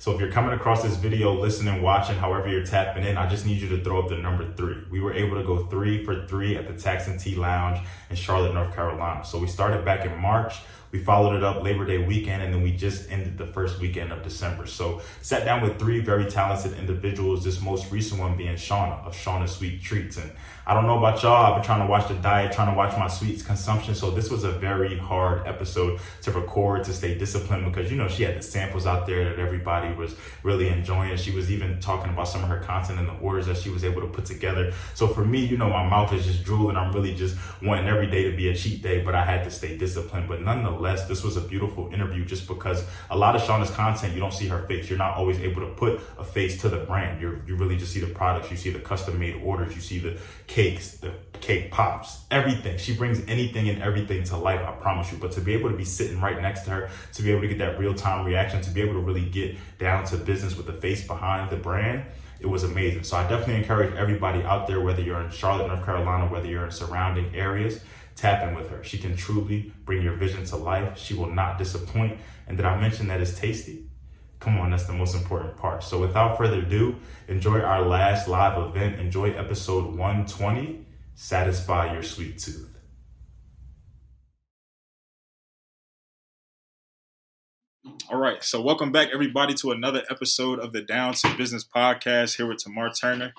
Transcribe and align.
So 0.00 0.14
if 0.14 0.18
you're 0.18 0.32
coming 0.32 0.54
across 0.54 0.82
this 0.82 0.96
video, 0.96 1.34
listening, 1.34 1.82
watching, 1.82 2.16
however 2.16 2.48
you're 2.48 2.64
tapping 2.64 3.04
in, 3.04 3.18
I 3.18 3.28
just 3.28 3.44
need 3.44 3.60
you 3.60 3.68
to 3.68 3.84
throw 3.84 4.00
up 4.00 4.08
the 4.08 4.16
number 4.16 4.50
three. 4.54 4.78
We 4.90 4.98
were 4.98 5.12
able 5.12 5.36
to 5.36 5.44
go 5.44 5.66
three 5.66 6.06
for 6.06 6.26
three 6.26 6.56
at 6.56 6.66
the 6.66 6.72
Tax 6.72 7.06
and 7.06 7.20
Tea 7.20 7.34
Lounge 7.34 7.86
in 8.08 8.16
Charlotte, 8.16 8.54
North 8.54 8.74
Carolina. 8.74 9.22
So 9.26 9.36
we 9.36 9.46
started 9.46 9.84
back 9.84 10.06
in 10.06 10.16
March. 10.16 10.54
We 10.92 10.98
followed 10.98 11.36
it 11.36 11.44
up 11.44 11.62
Labor 11.62 11.84
Day 11.84 11.98
weekend, 11.98 12.42
and 12.42 12.52
then 12.52 12.62
we 12.62 12.72
just 12.72 13.10
ended 13.10 13.38
the 13.38 13.46
first 13.46 13.78
weekend 13.78 14.12
of 14.12 14.22
December. 14.22 14.66
So 14.66 15.02
sat 15.22 15.44
down 15.44 15.62
with 15.62 15.78
three 15.78 16.00
very 16.00 16.28
talented 16.28 16.78
individuals. 16.78 17.44
This 17.44 17.60
most 17.60 17.92
recent 17.92 18.20
one 18.20 18.36
being 18.36 18.54
Shauna 18.54 19.04
of 19.06 19.14
Shauna 19.14 19.48
Sweet 19.48 19.82
Treats, 19.82 20.16
and 20.16 20.32
I 20.66 20.74
don't 20.74 20.86
know 20.86 20.98
about 20.98 21.22
y'all. 21.22 21.46
I've 21.46 21.56
been 21.56 21.64
trying 21.64 21.80
to 21.80 21.86
watch 21.86 22.08
the 22.08 22.14
diet, 22.14 22.52
trying 22.52 22.70
to 22.70 22.76
watch 22.76 22.96
my 22.98 23.08
sweets 23.08 23.42
consumption. 23.42 23.94
So 23.94 24.10
this 24.10 24.30
was 24.30 24.44
a 24.44 24.52
very 24.52 24.98
hard 24.98 25.46
episode 25.46 26.00
to 26.22 26.32
record, 26.32 26.84
to 26.84 26.92
stay 26.92 27.16
disciplined 27.16 27.64
because, 27.64 27.90
you 27.90 27.96
know, 27.96 28.08
she 28.08 28.24
had 28.24 28.36
the 28.36 28.42
samples 28.42 28.86
out 28.86 29.06
there 29.06 29.24
that 29.24 29.38
everybody 29.38 29.92
was 29.94 30.14
really 30.42 30.68
enjoying. 30.68 31.16
She 31.16 31.30
was 31.30 31.50
even 31.50 31.80
talking 31.80 32.12
about 32.12 32.28
some 32.28 32.42
of 32.42 32.48
her 32.48 32.58
content 32.60 32.98
and 32.98 33.08
the 33.08 33.14
orders 33.14 33.46
that 33.46 33.56
she 33.56 33.70
was 33.70 33.84
able 33.84 34.00
to 34.02 34.06
put 34.06 34.26
together. 34.26 34.72
So 34.94 35.06
for 35.08 35.24
me, 35.24 35.44
you 35.44 35.56
know, 35.56 35.70
my 35.70 35.88
mouth 35.88 36.12
is 36.12 36.26
just 36.26 36.44
drooling. 36.44 36.76
I'm 36.76 36.92
really 36.92 37.14
just 37.14 37.36
wanting 37.62 37.88
every 37.88 38.08
day 38.08 38.30
to 38.30 38.36
be 38.36 38.48
a 38.48 38.54
cheat 38.54 38.82
day, 38.82 39.02
but 39.02 39.14
I 39.14 39.24
had 39.24 39.44
to 39.44 39.50
stay 39.50 39.76
disciplined. 39.76 40.28
But 40.28 40.42
nonetheless, 40.42 40.79
this 40.80 41.22
was 41.22 41.36
a 41.36 41.40
beautiful 41.40 41.92
interview 41.92 42.24
just 42.24 42.48
because 42.48 42.84
a 43.10 43.16
lot 43.16 43.36
of 43.36 43.42
Shauna's 43.42 43.70
content, 43.70 44.14
you 44.14 44.20
don't 44.20 44.32
see 44.32 44.48
her 44.48 44.66
face. 44.66 44.88
You're 44.88 44.98
not 44.98 45.16
always 45.16 45.38
able 45.38 45.62
to 45.62 45.72
put 45.74 46.00
a 46.18 46.24
face 46.24 46.60
to 46.62 46.68
the 46.68 46.78
brand. 46.78 47.20
you 47.20 47.40
you 47.46 47.56
really 47.56 47.76
just 47.76 47.92
see 47.92 48.00
the 48.00 48.12
products. 48.12 48.50
You 48.50 48.56
see 48.56 48.70
the 48.70 48.80
custom 48.80 49.18
made 49.18 49.40
orders. 49.42 49.74
You 49.74 49.80
see 49.80 49.98
the 49.98 50.18
cakes, 50.46 50.92
the 50.96 51.12
cake 51.40 51.70
pops, 51.70 52.20
everything. 52.30 52.78
She 52.78 52.94
brings 52.94 53.22
anything 53.28 53.68
and 53.68 53.82
everything 53.82 54.24
to 54.24 54.36
life, 54.36 54.60
I 54.60 54.72
promise 54.72 55.10
you. 55.12 55.18
But 55.18 55.32
to 55.32 55.40
be 55.40 55.52
able 55.54 55.70
to 55.70 55.76
be 55.76 55.84
sitting 55.84 56.20
right 56.20 56.40
next 56.40 56.62
to 56.62 56.70
her, 56.70 56.90
to 57.14 57.22
be 57.22 57.30
able 57.30 57.42
to 57.42 57.48
get 57.48 57.58
that 57.58 57.78
real 57.78 57.94
time 57.94 58.26
reaction, 58.26 58.60
to 58.62 58.70
be 58.70 58.80
able 58.80 58.94
to 58.94 59.00
really 59.00 59.24
get 59.24 59.56
down 59.78 60.04
to 60.06 60.16
business 60.16 60.56
with 60.56 60.66
the 60.66 60.72
face 60.72 61.06
behind 61.06 61.50
the 61.50 61.56
brand, 61.56 62.04
it 62.40 62.46
was 62.46 62.64
amazing. 62.64 63.04
So 63.04 63.16
I 63.16 63.22
definitely 63.28 63.56
encourage 63.56 63.94
everybody 63.94 64.42
out 64.42 64.66
there, 64.66 64.80
whether 64.80 65.02
you're 65.02 65.20
in 65.20 65.30
Charlotte, 65.30 65.68
North 65.68 65.84
Carolina, 65.84 66.26
whether 66.26 66.46
you're 66.46 66.64
in 66.64 66.70
surrounding 66.70 67.34
areas, 67.34 67.80
tap 68.20 68.46
in 68.46 68.54
with 68.54 68.68
her. 68.68 68.84
She 68.84 68.98
can 68.98 69.16
truly 69.16 69.72
bring 69.84 70.02
your 70.02 70.14
vision 70.14 70.44
to 70.46 70.56
life. 70.56 70.98
She 70.98 71.14
will 71.14 71.30
not 71.30 71.56
disappoint. 71.56 72.18
And 72.46 72.56
did 72.56 72.66
I 72.66 72.78
mention 72.78 73.08
that 73.08 73.20
it's 73.20 73.38
tasty? 73.38 73.86
Come 74.40 74.58
on, 74.58 74.70
that's 74.70 74.84
the 74.84 74.92
most 74.92 75.14
important 75.14 75.56
part. 75.56 75.82
So 75.82 76.00
without 76.00 76.36
further 76.36 76.60
ado, 76.60 76.96
enjoy 77.28 77.60
our 77.60 77.82
last 77.82 78.28
live 78.28 78.58
event. 78.58 79.00
Enjoy 79.00 79.30
episode 79.30 79.94
120. 79.96 80.86
Satisfy 81.14 81.92
your 81.92 82.02
sweet 82.02 82.38
tooth. 82.38 82.66
All 88.10 88.18
right, 88.18 88.42
so 88.42 88.60
welcome 88.60 88.92
back, 88.92 89.08
everybody, 89.14 89.54
to 89.54 89.70
another 89.70 90.02
episode 90.10 90.58
of 90.58 90.72
the 90.72 90.82
Down 90.82 91.14
to 91.14 91.36
Business 91.36 91.64
podcast 91.64 92.36
here 92.36 92.46
with 92.46 92.58
Tamar 92.58 92.90
Turner 92.90 93.32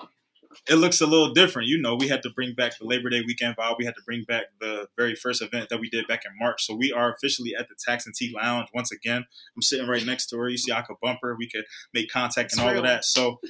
it 0.68 0.76
looks 0.76 1.00
a 1.00 1.06
little 1.06 1.32
different. 1.32 1.68
You 1.68 1.80
know, 1.80 1.96
we 1.96 2.08
had 2.08 2.22
to 2.22 2.30
bring 2.30 2.54
back 2.54 2.78
the 2.78 2.86
Labor 2.86 3.10
Day 3.10 3.22
weekend 3.26 3.56
vibe. 3.56 3.76
We 3.78 3.84
had 3.84 3.94
to 3.96 4.02
bring 4.06 4.24
back 4.24 4.44
the 4.60 4.86
very 4.96 5.14
first 5.14 5.42
event 5.42 5.68
that 5.70 5.80
we 5.80 5.90
did 5.90 6.06
back 6.06 6.22
in 6.24 6.30
March. 6.38 6.64
So 6.64 6.74
we 6.74 6.92
are 6.92 7.12
officially 7.12 7.54
at 7.58 7.68
the 7.68 7.74
Tax 7.84 8.06
and 8.06 8.14
Tea 8.14 8.32
Lounge 8.34 8.68
once 8.72 8.92
again. 8.92 9.24
I'm 9.56 9.62
sitting 9.62 9.88
right 9.88 10.04
next 10.06 10.26
to 10.26 10.38
her. 10.38 10.48
You 10.48 10.58
see, 10.58 10.72
I 10.72 10.82
could 10.82 10.96
bump 11.02 11.18
her. 11.22 11.34
We 11.36 11.48
could 11.48 11.64
make 11.92 12.10
contact 12.10 12.52
and 12.52 12.62
all 12.62 12.76
of 12.76 12.84
that. 12.84 13.04
So 13.04 13.40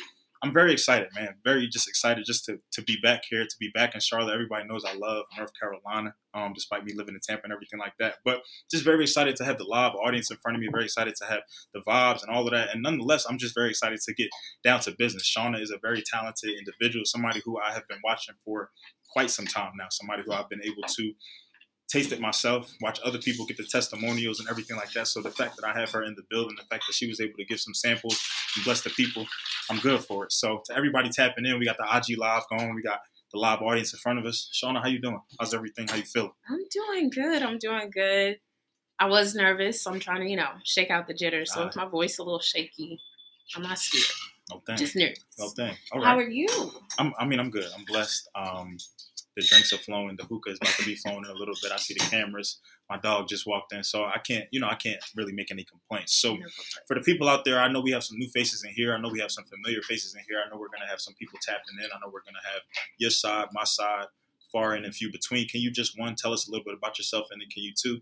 I'm 0.44 0.52
very 0.52 0.72
excited, 0.72 1.08
man. 1.14 1.36
Very 1.44 1.68
just 1.68 1.88
excited 1.88 2.24
just 2.26 2.46
to, 2.46 2.58
to 2.72 2.82
be 2.82 2.96
back 3.00 3.22
here, 3.30 3.44
to 3.44 3.56
be 3.60 3.70
back 3.72 3.94
in 3.94 4.00
Charlotte. 4.00 4.34
Everybody 4.34 4.66
knows 4.66 4.84
I 4.84 4.94
love 4.94 5.26
North 5.36 5.52
Carolina, 5.58 6.14
um, 6.34 6.52
despite 6.52 6.84
me 6.84 6.94
living 6.96 7.14
in 7.14 7.20
Tampa 7.20 7.44
and 7.44 7.52
everything 7.52 7.78
like 7.78 7.92
that. 8.00 8.16
But 8.24 8.42
just 8.68 8.82
very 8.84 9.02
excited 9.04 9.36
to 9.36 9.44
have 9.44 9.58
the 9.58 9.64
live 9.64 9.92
audience 9.94 10.32
in 10.32 10.38
front 10.38 10.56
of 10.56 10.60
me. 10.60 10.68
Very 10.72 10.84
excited 10.84 11.14
to 11.16 11.26
have 11.26 11.42
the 11.72 11.80
vibes 11.86 12.22
and 12.22 12.34
all 12.34 12.44
of 12.44 12.52
that. 12.52 12.70
And 12.72 12.82
nonetheless, 12.82 13.24
I'm 13.28 13.38
just 13.38 13.54
very 13.54 13.70
excited 13.70 14.00
to 14.00 14.14
get 14.14 14.30
down 14.64 14.80
to 14.80 14.94
business. 14.98 15.32
Shauna 15.32 15.60
is 15.60 15.70
a 15.70 15.78
very 15.80 16.02
talented 16.02 16.50
individual, 16.58 17.04
somebody 17.04 17.40
who 17.44 17.60
I 17.60 17.72
have 17.72 17.86
been 17.86 18.00
watching 18.02 18.34
for 18.44 18.70
quite 19.12 19.30
some 19.30 19.46
time 19.46 19.72
now. 19.78 19.86
Somebody 19.90 20.24
who 20.26 20.32
I've 20.32 20.48
been 20.48 20.64
able 20.64 20.82
to 20.82 21.12
taste 21.92 22.10
it 22.12 22.20
myself, 22.20 22.72
watch 22.80 22.98
other 23.04 23.18
people 23.18 23.44
get 23.44 23.58
the 23.58 23.64
testimonials 23.64 24.40
and 24.40 24.48
everything 24.48 24.76
like 24.76 24.90
that. 24.92 25.06
So 25.06 25.20
the 25.20 25.30
fact 25.30 25.56
that 25.56 25.66
I 25.66 25.78
have 25.78 25.90
her 25.90 26.02
in 26.02 26.14
the 26.14 26.22
building, 26.30 26.56
the 26.56 26.64
fact 26.64 26.84
that 26.86 26.94
she 26.94 27.06
was 27.06 27.20
able 27.20 27.36
to 27.36 27.44
give 27.44 27.60
some 27.60 27.74
samples 27.74 28.18
and 28.56 28.64
bless 28.64 28.80
the 28.80 28.90
people, 28.90 29.26
I'm 29.70 29.78
good 29.78 30.02
for 30.02 30.24
it. 30.24 30.32
So 30.32 30.62
to 30.66 30.76
everybody 30.76 31.10
tapping 31.10 31.44
in, 31.44 31.58
we 31.58 31.66
got 31.66 31.76
the 31.76 31.86
IG 31.96 32.18
live 32.18 32.44
going, 32.50 32.74
we 32.74 32.82
got 32.82 33.00
the 33.32 33.38
live 33.38 33.60
audience 33.60 33.92
in 33.92 33.98
front 33.98 34.18
of 34.18 34.24
us. 34.24 34.50
Shauna, 34.52 34.82
how 34.82 34.88
you 34.88 35.00
doing? 35.00 35.20
How's 35.38 35.52
everything? 35.52 35.86
How 35.88 35.96
you 35.96 36.02
feeling? 36.02 36.32
I'm 36.48 36.64
doing 36.70 37.10
good. 37.10 37.42
I'm 37.42 37.58
doing 37.58 37.90
good. 37.90 38.38
I 38.98 39.06
was 39.06 39.34
nervous. 39.34 39.82
So 39.82 39.90
I'm 39.92 40.00
trying 40.00 40.20
to, 40.20 40.28
you 40.30 40.36
know, 40.36 40.50
shake 40.64 40.90
out 40.90 41.06
the 41.06 41.14
jitters. 41.14 41.52
So 41.52 41.66
if 41.66 41.76
my 41.76 41.86
voice 41.86 42.18
a 42.18 42.22
little 42.22 42.40
shaky, 42.40 43.00
I'm 43.54 43.62
not 43.62 43.78
scared. 43.78 44.04
No 44.50 44.62
thing. 44.66 44.76
Just 44.76 44.96
nervous. 44.96 45.18
No 45.38 45.48
thing. 45.48 45.74
All 45.92 46.00
right. 46.00 46.06
How 46.06 46.18
are 46.18 46.28
you? 46.28 46.48
I'm, 46.98 47.12
I 47.18 47.24
mean, 47.24 47.40
I'm 47.40 47.50
good. 47.50 47.66
I'm 47.76 47.84
blessed. 47.84 48.28
Um, 48.34 48.76
the 49.36 49.42
drinks 49.42 49.72
are 49.72 49.78
flowing, 49.78 50.16
the 50.16 50.24
hookah 50.24 50.50
is 50.50 50.58
about 50.60 50.74
to 50.74 50.84
be 50.84 50.94
flowing 50.94 51.24
in 51.24 51.30
a 51.30 51.34
little 51.34 51.54
bit. 51.62 51.72
I 51.72 51.76
see 51.76 51.94
the 51.94 52.00
cameras. 52.00 52.60
My 52.90 52.98
dog 52.98 53.28
just 53.28 53.46
walked 53.46 53.72
in, 53.72 53.82
so 53.82 54.04
I 54.04 54.18
can't, 54.18 54.46
you 54.50 54.60
know, 54.60 54.68
I 54.68 54.74
can't 54.74 55.02
really 55.16 55.32
make 55.32 55.50
any 55.50 55.64
complaints. 55.64 56.14
So 56.14 56.36
for 56.86 56.94
the 56.94 57.00
people 57.00 57.28
out 57.28 57.44
there, 57.44 57.58
I 57.58 57.70
know 57.70 57.80
we 57.80 57.92
have 57.92 58.04
some 58.04 58.18
new 58.18 58.28
faces 58.28 58.64
in 58.64 58.72
here. 58.72 58.94
I 58.94 59.00
know 59.00 59.08
we 59.08 59.20
have 59.20 59.30
some 59.30 59.44
familiar 59.44 59.80
faces 59.82 60.14
in 60.14 60.22
here. 60.28 60.42
I 60.44 60.50
know 60.50 60.60
we're 60.60 60.68
gonna 60.68 60.90
have 60.90 61.00
some 61.00 61.14
people 61.14 61.38
tapping 61.42 61.78
in. 61.82 61.86
I 61.86 61.98
know 62.00 62.10
we're 62.12 62.24
gonna 62.24 62.44
have 62.52 62.62
your 62.98 63.10
side, 63.10 63.46
my 63.52 63.64
side, 63.64 64.06
far 64.50 64.74
and 64.74 64.84
a 64.84 64.92
few 64.92 65.10
between. 65.10 65.48
Can 65.48 65.60
you 65.60 65.70
just 65.70 65.98
one 65.98 66.14
tell 66.14 66.32
us 66.32 66.46
a 66.46 66.50
little 66.50 66.64
bit 66.64 66.74
about 66.74 66.98
yourself, 66.98 67.28
and 67.30 67.40
then 67.40 67.48
can 67.48 67.62
you 67.62 67.72
two 67.74 68.00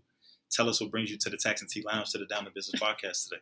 tell 0.51 0.67
us 0.67 0.81
what 0.81 0.91
brings 0.91 1.09
you 1.09 1.17
to 1.17 1.29
the 1.29 1.37
Tax 1.37 1.61
and 1.61 1.69
Tea 1.69 1.83
Lounge 1.85 2.11
to 2.11 2.17
the 2.17 2.25
Down 2.25 2.43
to 2.43 2.51
Business 2.51 2.81
podcast 2.81 3.29
today? 3.29 3.41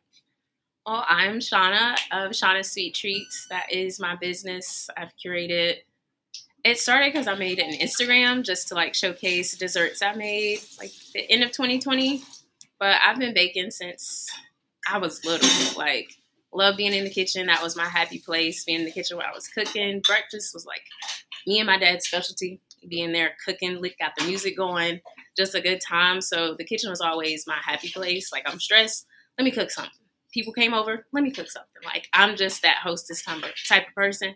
Well, 0.86 1.06
I'm 1.08 1.40
Shauna 1.40 1.94
of 2.12 2.32
Shauna 2.32 2.64
Sweet 2.64 2.96
Treats. 2.96 3.48
That 3.50 3.72
is 3.72 4.00
my 4.00 4.16
business. 4.16 4.90
I've 4.96 5.12
curated 5.24 5.78
it 6.64 6.78
started 6.78 7.14
because 7.14 7.28
I 7.28 7.36
made 7.36 7.60
an 7.60 7.74
Instagram 7.74 8.44
just 8.44 8.68
to 8.70 8.76
like 8.76 8.96
showcase 8.96 9.58
desserts 9.58 10.02
I 10.02 10.14
made 10.14 10.60
like 10.80 10.92
the 11.14 11.30
end 11.32 11.44
of 11.44 11.52
2020. 11.52 12.24
But 12.80 12.98
I've 13.06 13.20
been 13.20 13.34
baking 13.34 13.72
since 13.72 14.30
I 14.90 14.98
was 14.98 15.24
little. 15.26 15.50
Like, 15.78 16.16
love 16.54 16.78
being 16.78 16.94
in 16.94 17.04
the 17.04 17.10
kitchen. 17.10 17.48
That 17.48 17.62
was 17.62 17.76
my 17.76 17.86
happy 17.86 18.20
place. 18.20 18.64
Being 18.64 18.80
in 18.80 18.86
the 18.86 18.92
kitchen 18.92 19.18
while 19.18 19.28
I 19.30 19.36
was 19.36 19.48
cooking. 19.48 20.02
Breakfast 20.06 20.54
was 20.54 20.66
like 20.66 20.84
me 21.46 21.60
and 21.60 21.68
my 21.68 21.78
dad's 21.78 22.08
specialty. 22.08 22.62
Being 22.88 23.12
there 23.12 23.34
cooking, 23.46 23.82
got 24.00 24.14
the 24.18 24.24
music 24.24 24.56
going, 24.56 25.02
just 25.36 25.54
a 25.54 25.60
good 25.60 25.82
time. 25.82 26.22
So 26.22 26.56
the 26.58 26.64
kitchen 26.64 26.90
was 26.90 27.02
always 27.02 27.46
my 27.46 27.58
happy 27.62 27.90
place. 27.90 28.32
Like 28.32 28.50
I'm 28.50 28.60
stressed, 28.60 29.06
let 29.38 29.44
me 29.44 29.52
cook 29.52 29.70
something. 29.70 29.92
People 30.34 30.54
came 30.54 30.74
over, 30.74 31.06
let 31.12 31.24
me 31.24 31.32
cook 31.32 31.50
something. 31.52 31.84
Like 31.84 32.08
I'm 32.14 32.38
just 32.38 32.62
that 32.62 32.78
hostess 32.78 33.22
type 33.22 33.88
of 33.88 33.96
person. 33.96 34.36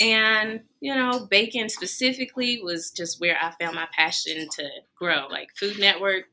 And, 0.00 0.60
you 0.80 0.94
know, 0.94 1.26
bacon 1.30 1.68
specifically 1.68 2.60
was 2.62 2.90
just 2.90 3.20
where 3.20 3.36
I 3.40 3.52
found 3.60 3.74
my 3.74 3.88
passion 3.92 4.48
to 4.56 4.68
grow. 4.96 5.26
Like 5.28 5.48
Food 5.58 5.78
Network, 5.78 6.24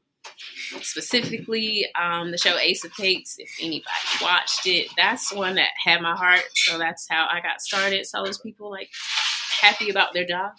specifically 0.81 1.85
um, 1.99 2.31
the 2.31 2.37
show 2.37 2.57
Ace 2.57 2.85
of 2.85 2.93
Cakes, 2.95 3.35
if 3.37 3.49
anybody 3.61 3.89
watched 4.21 4.67
it, 4.67 4.89
that's 4.95 5.33
one 5.33 5.55
that 5.55 5.69
had 5.83 6.01
my 6.01 6.15
heart. 6.15 6.43
So 6.53 6.77
that's 6.77 7.07
how 7.09 7.27
I 7.29 7.41
got 7.41 7.61
started. 7.61 8.05
So 8.05 8.23
those 8.23 8.39
people 8.39 8.69
like 8.69 8.89
happy 9.61 9.89
about 9.89 10.13
their 10.13 10.25
job 10.25 10.51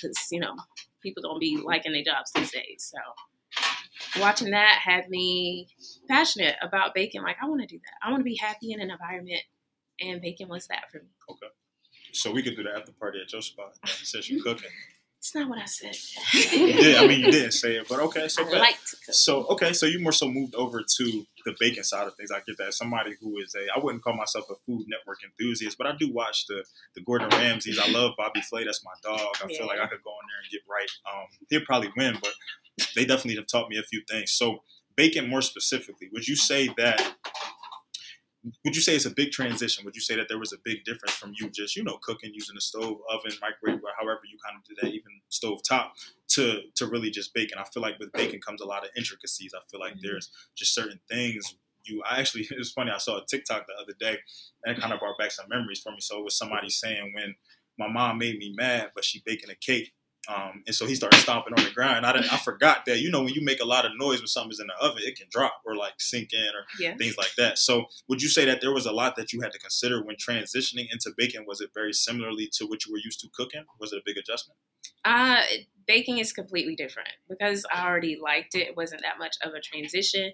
because, 0.00 0.18
you 0.30 0.40
know, 0.40 0.54
people 1.02 1.22
don't 1.22 1.40
be 1.40 1.60
liking 1.62 1.92
their 1.92 2.04
jobs 2.04 2.32
these 2.34 2.52
days. 2.52 2.92
So 2.92 4.20
watching 4.20 4.50
that 4.50 4.78
had 4.82 5.08
me 5.08 5.68
passionate 6.08 6.56
about 6.62 6.94
bacon. 6.94 7.22
Like, 7.22 7.36
I 7.42 7.46
want 7.46 7.60
to 7.62 7.66
do 7.66 7.78
that. 7.78 8.06
I 8.06 8.10
want 8.10 8.20
to 8.20 8.24
be 8.24 8.36
happy 8.36 8.72
in 8.72 8.80
an 8.80 8.90
environment. 8.90 9.42
And 10.00 10.20
bacon 10.20 10.48
was 10.48 10.66
that 10.68 10.90
for 10.92 10.98
me. 10.98 11.08
Okay. 11.30 11.46
So 12.16 12.32
we 12.32 12.42
could 12.42 12.56
do 12.56 12.62
the 12.62 12.70
after 12.70 12.92
party 12.92 13.20
at 13.22 13.32
your 13.32 13.42
spot 13.42 13.74
since 13.86 14.30
you're 14.30 14.42
cooking. 14.42 14.70
It's 15.18 15.34
not 15.34 15.48
what 15.48 15.58
I 15.58 15.64
said. 15.64 15.96
did. 16.32 16.96
I 16.96 17.06
mean, 17.08 17.20
you 17.20 17.32
didn't 17.32 17.52
say 17.52 17.76
it, 17.76 17.88
but 17.88 17.98
okay. 17.98 18.28
So, 18.28 18.46
I 18.46 18.58
like 18.58 18.78
so 19.10 19.44
okay. 19.48 19.72
So 19.72 19.84
you 19.86 19.98
more 20.00 20.12
so 20.12 20.28
moved 20.28 20.54
over 20.54 20.82
to 20.82 21.26
the 21.44 21.54
baking 21.58 21.82
side 21.82 22.06
of 22.06 22.14
things. 22.14 22.30
I 22.30 22.40
get 22.46 22.58
that. 22.58 22.74
Somebody 22.74 23.14
who 23.20 23.36
is 23.38 23.54
a, 23.56 23.66
I 23.76 23.82
wouldn't 23.82 24.04
call 24.04 24.14
myself 24.14 24.44
a 24.50 24.54
Food 24.66 24.86
Network 24.86 25.18
enthusiast, 25.24 25.78
but 25.78 25.88
I 25.88 25.96
do 25.98 26.12
watch 26.12 26.46
the 26.46 26.62
the 26.94 27.00
Gordon 27.00 27.28
Ramsays. 27.30 27.78
I 27.78 27.90
love 27.90 28.12
Bobby 28.16 28.40
Flay. 28.42 28.64
That's 28.64 28.84
my 28.84 28.92
dog. 29.02 29.18
I 29.42 29.46
yeah. 29.48 29.58
feel 29.58 29.66
like 29.66 29.80
I 29.80 29.86
could 29.86 30.02
go 30.04 30.10
in 30.10 30.26
there 30.28 30.42
and 30.42 30.50
get 30.52 30.60
right. 30.70 30.90
Um, 31.12 31.26
he'll 31.50 31.64
probably 31.66 31.90
win, 31.96 32.18
but 32.22 32.34
they 32.94 33.04
definitely 33.04 33.36
have 33.36 33.48
taught 33.48 33.68
me 33.68 33.78
a 33.78 33.82
few 33.82 34.02
things. 34.08 34.30
So 34.30 34.62
bacon, 34.96 35.28
more 35.28 35.42
specifically, 35.42 36.08
would 36.12 36.28
you 36.28 36.36
say 36.36 36.68
that 36.76 37.16
would 38.64 38.76
you 38.76 38.82
say 38.82 38.94
it's 38.94 39.06
a 39.06 39.10
big 39.10 39.32
transition? 39.32 39.84
Would 39.84 39.94
you 39.94 40.00
say 40.00 40.16
that 40.16 40.28
there 40.28 40.38
was 40.38 40.52
a 40.52 40.58
big 40.64 40.84
difference 40.84 41.14
from 41.14 41.32
you 41.38 41.50
just, 41.50 41.76
you 41.76 41.84
know, 41.84 41.98
cooking 42.02 42.32
using 42.34 42.54
the 42.54 42.60
stove, 42.60 42.98
oven, 43.10 43.32
microwave, 43.40 43.82
or 43.82 43.90
however 43.98 44.20
you 44.30 44.38
kind 44.44 44.56
of 44.58 44.64
did 44.64 44.78
that, 44.82 44.94
even 44.94 45.20
stove 45.28 45.60
top, 45.68 45.94
to 46.28 46.62
to 46.76 46.86
really 46.86 47.10
just 47.10 47.34
baking? 47.34 47.58
I 47.58 47.64
feel 47.64 47.82
like 47.82 47.98
with 47.98 48.12
baking 48.12 48.40
comes 48.40 48.60
a 48.60 48.66
lot 48.66 48.84
of 48.84 48.90
intricacies. 48.96 49.52
I 49.54 49.60
feel 49.70 49.80
like 49.80 49.94
mm-hmm. 49.94 50.06
there's 50.06 50.30
just 50.54 50.74
certain 50.74 51.00
things 51.10 51.56
you 51.88 52.02
I 52.08 52.20
actually 52.20 52.42
it 52.50 52.58
was 52.58 52.72
funny, 52.72 52.90
I 52.90 52.98
saw 52.98 53.18
a 53.18 53.26
TikTok 53.26 53.66
the 53.66 53.74
other 53.80 53.94
day 53.98 54.18
and 54.64 54.76
it 54.76 54.80
kind 54.80 54.92
of 54.92 55.00
brought 55.00 55.18
back 55.18 55.30
some 55.30 55.46
memories 55.48 55.80
for 55.80 55.92
me. 55.92 55.98
So 56.00 56.18
it 56.18 56.24
was 56.24 56.36
somebody 56.36 56.68
saying 56.68 57.12
when 57.14 57.34
my 57.78 57.88
mom 57.88 58.18
made 58.18 58.38
me 58.38 58.54
mad, 58.56 58.90
but 58.94 59.04
she 59.04 59.22
baking 59.24 59.50
a 59.50 59.54
cake 59.54 59.92
Um, 60.28 60.62
and 60.66 60.74
so 60.74 60.86
he 60.86 60.94
started 60.94 61.18
stomping 61.18 61.54
on 61.56 61.64
the 61.64 61.70
ground. 61.70 62.04
I 62.04 62.12
didn't, 62.12 62.32
I 62.32 62.36
forgot 62.38 62.84
that 62.86 62.98
you 62.98 63.10
know 63.10 63.22
when 63.22 63.32
you 63.34 63.42
make 63.44 63.60
a 63.60 63.64
lot 63.66 63.84
of 63.86 63.92
noise 63.96 64.18
when 64.18 64.26
something's 64.26 64.58
in 64.60 64.66
the 64.66 64.74
oven, 64.84 65.02
it 65.04 65.16
can 65.16 65.26
drop 65.30 65.60
or 65.64 65.76
like 65.76 65.94
sink 65.98 66.32
in 66.32 66.40
or 66.48 66.64
Yeah. 66.80 66.96
things 66.96 67.16
like 67.16 67.34
that. 67.36 67.58
So 67.58 67.86
would 68.08 68.22
you 68.22 68.28
say 68.28 68.44
that 68.46 68.60
there 68.60 68.72
was 68.72 68.86
a 68.86 68.92
lot 68.92 69.16
that 69.16 69.32
you 69.32 69.40
had 69.40 69.52
to 69.52 69.58
consider 69.58 70.02
when 70.02 70.16
transitioning 70.16 70.86
into 70.90 71.12
baking? 71.16 71.44
Was 71.46 71.60
it 71.60 71.70
very 71.74 71.92
similarly 71.92 72.48
to 72.54 72.66
what 72.66 72.84
you 72.86 72.92
were 72.92 72.98
used 72.98 73.20
to 73.20 73.28
cooking? 73.32 73.64
Was 73.78 73.92
it 73.92 73.98
a 73.98 74.02
big 74.04 74.16
adjustment? 74.16 74.58
Uh, 75.04 75.42
baking 75.86 76.18
is 76.18 76.32
completely 76.32 76.74
different 76.74 77.10
because 77.28 77.64
I 77.72 77.86
already 77.86 78.18
liked 78.20 78.54
it. 78.54 78.66
It 78.68 78.76
wasn't 78.76 79.02
that 79.02 79.18
much 79.18 79.36
of 79.42 79.54
a 79.54 79.60
transition. 79.60 80.32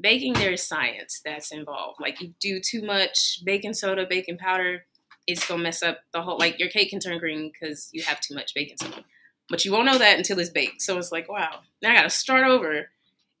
Baking, 0.00 0.34
there's 0.34 0.62
science 0.62 1.20
that's 1.24 1.50
involved. 1.50 2.00
Like 2.00 2.20
you 2.20 2.32
do 2.40 2.60
too 2.60 2.82
much 2.82 3.40
baking 3.44 3.74
soda, 3.74 4.06
baking 4.08 4.38
powder, 4.38 4.84
it's 5.26 5.46
gonna 5.46 5.62
mess 5.62 5.82
up 5.82 5.98
the 6.14 6.22
whole. 6.22 6.38
Like 6.38 6.58
your 6.58 6.68
cake 6.70 6.90
can 6.90 7.00
turn 7.00 7.18
green 7.18 7.50
because 7.52 7.90
you 7.92 8.02
have 8.04 8.20
too 8.20 8.34
much 8.34 8.54
baking 8.54 8.76
soda, 8.80 9.04
but 9.48 9.64
you 9.64 9.72
won't 9.72 9.86
know 9.86 9.98
that 9.98 10.18
until 10.18 10.38
it's 10.38 10.50
baked. 10.50 10.82
So 10.82 10.98
it's 10.98 11.12
like, 11.12 11.28
wow, 11.28 11.60
now 11.82 11.90
I 11.90 11.94
gotta 11.94 12.10
start 12.10 12.46
over 12.46 12.90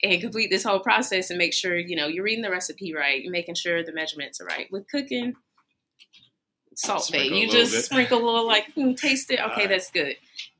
and 0.02 0.20
complete 0.20 0.50
this 0.50 0.64
whole 0.64 0.80
process 0.80 1.30
and 1.30 1.38
make 1.38 1.52
sure 1.52 1.76
you 1.76 1.96
know 1.96 2.06
you're 2.06 2.24
reading 2.24 2.42
the 2.42 2.50
recipe 2.50 2.94
right. 2.94 3.22
You're 3.22 3.32
making 3.32 3.56
sure 3.56 3.82
the 3.82 3.92
measurements 3.92 4.40
are 4.40 4.46
right. 4.46 4.70
With 4.70 4.88
cooking, 4.88 5.34
Salt 6.74 7.10
Bae, 7.12 7.18
you 7.18 7.48
just 7.50 7.72
bit. 7.72 7.84
sprinkle 7.84 8.22
a 8.22 8.24
little 8.24 8.46
like 8.46 8.74
mm, 8.74 8.96
taste 8.96 9.30
it. 9.30 9.40
Okay, 9.40 9.66
that's 9.66 9.90
good 9.90 10.16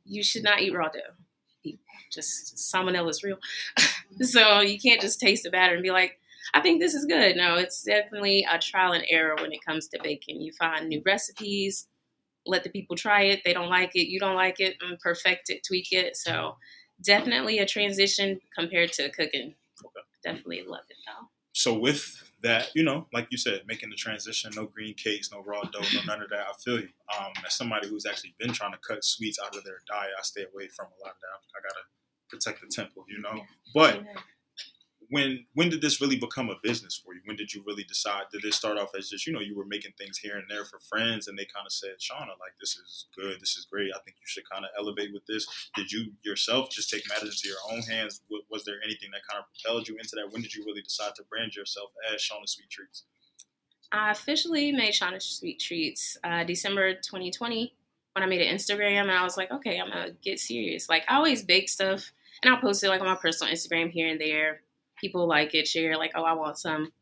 you 0.08 0.22
should 0.22 0.42
not 0.42 0.60
eat 0.60 0.74
raw 0.74 0.88
dough. 0.88 1.72
Just 2.10 2.56
salmonella 2.56 3.10
is 3.10 3.22
real. 3.22 3.38
so 4.22 4.60
you 4.60 4.78
can't 4.80 5.00
just 5.00 5.20
taste 5.20 5.44
the 5.44 5.50
batter 5.50 5.74
and 5.74 5.82
be 5.82 5.90
like, 5.90 6.18
I 6.54 6.60
think 6.60 6.80
this 6.80 6.94
is 6.94 7.04
good. 7.04 7.36
No, 7.36 7.56
it's 7.56 7.82
definitely 7.82 8.46
a 8.50 8.58
trial 8.58 8.92
and 8.92 9.04
error 9.10 9.36
when 9.36 9.52
it 9.52 9.64
comes 9.64 9.88
to 9.88 10.00
baking. 10.02 10.40
You 10.40 10.52
find 10.52 10.88
new 10.88 11.02
recipes, 11.04 11.86
let 12.48 12.64
the 12.64 12.70
people 12.70 12.96
try 12.96 13.22
it. 13.22 13.40
They 13.44 13.52
don't 13.52 13.68
like 13.70 13.94
it, 13.94 14.08
you 14.08 14.18
don't 14.18 14.36
like 14.36 14.60
it, 14.60 14.76
and 14.80 14.98
perfect 14.98 15.50
it, 15.50 15.64
tweak 15.66 15.92
it. 15.92 16.16
So 16.16 16.56
definitely 17.02 17.58
a 17.58 17.66
transition 17.66 18.40
compared 18.56 18.92
to 18.94 19.10
cooking. 19.10 19.54
Okay. 19.84 20.00
Definitely 20.24 20.64
love 20.66 20.84
it 20.88 20.96
though. 21.06 21.28
So 21.52 21.78
with 21.78 22.30
that, 22.42 22.70
you 22.74 22.84
know, 22.84 23.06
like 23.12 23.28
you 23.30 23.38
said, 23.38 23.62
making 23.66 23.90
the 23.90 23.96
transition, 23.96 24.52
no 24.54 24.66
green 24.66 24.94
cakes, 24.94 25.32
no 25.32 25.42
raw 25.42 25.62
dough, 25.62 25.80
no 25.94 26.00
none 26.06 26.22
of 26.22 26.30
that. 26.30 26.46
I 26.48 26.52
feel 26.64 26.80
you. 26.80 26.88
Um, 27.18 27.32
as 27.44 27.54
somebody 27.54 27.88
who's 27.88 28.06
actually 28.06 28.34
been 28.38 28.52
trying 28.52 28.72
to 28.72 28.78
cut 28.78 29.04
sweets 29.04 29.38
out 29.44 29.56
of 29.56 29.64
their 29.64 29.80
diet, 29.88 30.12
I 30.16 30.22
stay 30.22 30.42
away 30.42 30.68
from 30.68 30.86
a 30.86 31.04
lot 31.04 31.14
of 31.14 31.20
that. 31.20 31.38
I 31.56 31.60
gotta 31.62 31.84
protect 32.28 32.60
the 32.60 32.68
temple, 32.68 33.04
you 33.08 33.20
know. 33.20 33.42
But 33.74 34.04
when 35.10 35.46
when 35.54 35.70
did 35.70 35.80
this 35.80 36.00
really 36.00 36.18
become 36.18 36.50
a 36.50 36.56
business 36.62 37.00
for 37.02 37.14
you? 37.14 37.20
When 37.24 37.36
did 37.36 37.54
you 37.54 37.62
really 37.66 37.84
decide? 37.84 38.24
Did 38.32 38.44
it 38.44 38.54
start 38.54 38.78
off 38.78 38.90
as 38.96 39.08
just 39.08 39.26
you 39.26 39.32
know 39.32 39.40
you 39.40 39.56
were 39.56 39.64
making 39.64 39.92
things 39.96 40.18
here 40.18 40.36
and 40.36 40.44
there 40.48 40.64
for 40.64 40.78
friends, 40.80 41.28
and 41.28 41.38
they 41.38 41.46
kind 41.46 41.66
of 41.66 41.72
said, 41.72 41.98
"Shauna, 41.98 42.36
like 42.38 42.56
this 42.60 42.76
is 42.76 43.06
good, 43.16 43.40
this 43.40 43.56
is 43.56 43.66
great. 43.70 43.90
I 43.94 43.98
think 44.04 44.16
you 44.20 44.26
should 44.26 44.48
kind 44.50 44.64
of 44.64 44.70
elevate 44.78 45.12
with 45.12 45.24
this." 45.26 45.46
Did 45.74 45.90
you 45.90 46.12
yourself 46.22 46.70
just 46.70 46.90
take 46.90 47.08
matters 47.08 47.42
into 47.42 47.48
your 47.48 47.58
own 47.72 47.82
hands? 47.82 48.20
Was 48.50 48.64
there 48.64 48.76
anything 48.84 49.10
that 49.12 49.22
kind 49.30 49.42
of 49.42 49.46
propelled 49.52 49.88
you 49.88 49.96
into 49.96 50.16
that? 50.16 50.32
When 50.32 50.42
did 50.42 50.54
you 50.54 50.64
really 50.64 50.82
decide 50.82 51.14
to 51.16 51.22
brand 51.30 51.54
yourself 51.54 51.90
as 52.12 52.20
Shauna 52.20 52.48
Sweet 52.48 52.70
Treats? 52.70 53.04
I 53.90 54.10
officially 54.10 54.72
made 54.72 54.92
Shauna 54.92 55.22
Sweet 55.22 55.58
Treats 55.58 56.18
uh, 56.22 56.44
December 56.44 56.94
2020 56.94 57.74
when 58.12 58.22
I 58.22 58.26
made 58.26 58.42
an 58.42 58.54
Instagram, 58.54 59.02
and 59.02 59.12
I 59.12 59.22
was 59.22 59.36
like, 59.36 59.50
okay, 59.50 59.80
I'm 59.80 59.88
gonna 59.88 60.10
get 60.22 60.38
serious. 60.38 60.88
Like 60.88 61.04
I 61.08 61.16
always 61.16 61.42
bake 61.42 61.68
stuff, 61.68 62.12
and 62.42 62.52
I'll 62.52 62.60
post 62.60 62.84
it 62.84 62.88
like 62.88 63.00
on 63.00 63.06
my 63.06 63.14
personal 63.14 63.52
Instagram 63.52 63.90
here 63.90 64.08
and 64.08 64.20
there. 64.20 64.60
People 65.00 65.26
like 65.26 65.54
it, 65.54 65.66
share 65.66 65.96
like, 65.96 66.12
oh, 66.14 66.24
I 66.24 66.32
want 66.32 66.58
some. 66.58 66.92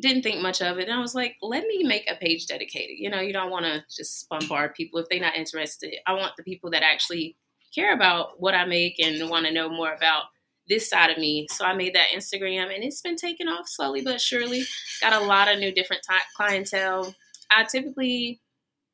Didn't 0.00 0.22
think 0.22 0.40
much 0.40 0.62
of 0.62 0.78
it, 0.78 0.88
and 0.88 0.92
I 0.92 1.00
was 1.00 1.14
like, 1.14 1.36
let 1.42 1.66
me 1.66 1.84
make 1.84 2.10
a 2.10 2.14
page 2.14 2.46
dedicated. 2.46 2.96
You 2.98 3.10
know, 3.10 3.20
you 3.20 3.32
don't 3.32 3.50
want 3.50 3.66
to 3.66 3.84
just 3.94 4.26
bombard 4.30 4.74
people 4.74 4.98
if 5.00 5.08
they're 5.10 5.20
not 5.20 5.36
interested. 5.36 5.94
I 6.06 6.14
want 6.14 6.32
the 6.36 6.42
people 6.42 6.70
that 6.70 6.82
actually 6.82 7.36
care 7.74 7.92
about 7.92 8.40
what 8.40 8.54
I 8.54 8.64
make 8.64 8.98
and 8.98 9.28
want 9.28 9.46
to 9.46 9.52
know 9.52 9.68
more 9.68 9.92
about 9.92 10.24
this 10.68 10.88
side 10.88 11.10
of 11.10 11.18
me. 11.18 11.46
So 11.50 11.64
I 11.64 11.74
made 11.74 11.94
that 11.94 12.08
Instagram, 12.14 12.74
and 12.74 12.82
it's 12.82 13.02
been 13.02 13.16
taking 13.16 13.48
off 13.48 13.68
slowly 13.68 14.00
but 14.00 14.20
surely 14.20 14.62
got 15.00 15.12
a 15.12 15.24
lot 15.24 15.52
of 15.52 15.58
new 15.58 15.72
different 15.72 16.02
ty- 16.08 16.20
clientele. 16.36 17.14
I 17.50 17.64
typically, 17.64 18.40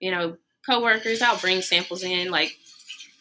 you 0.01 0.11
know, 0.11 0.37
coworkers, 0.67 1.23
I'll 1.23 1.39
bring 1.39 1.63
samples 1.63 2.03
in. 2.03 2.31
Like 2.31 2.57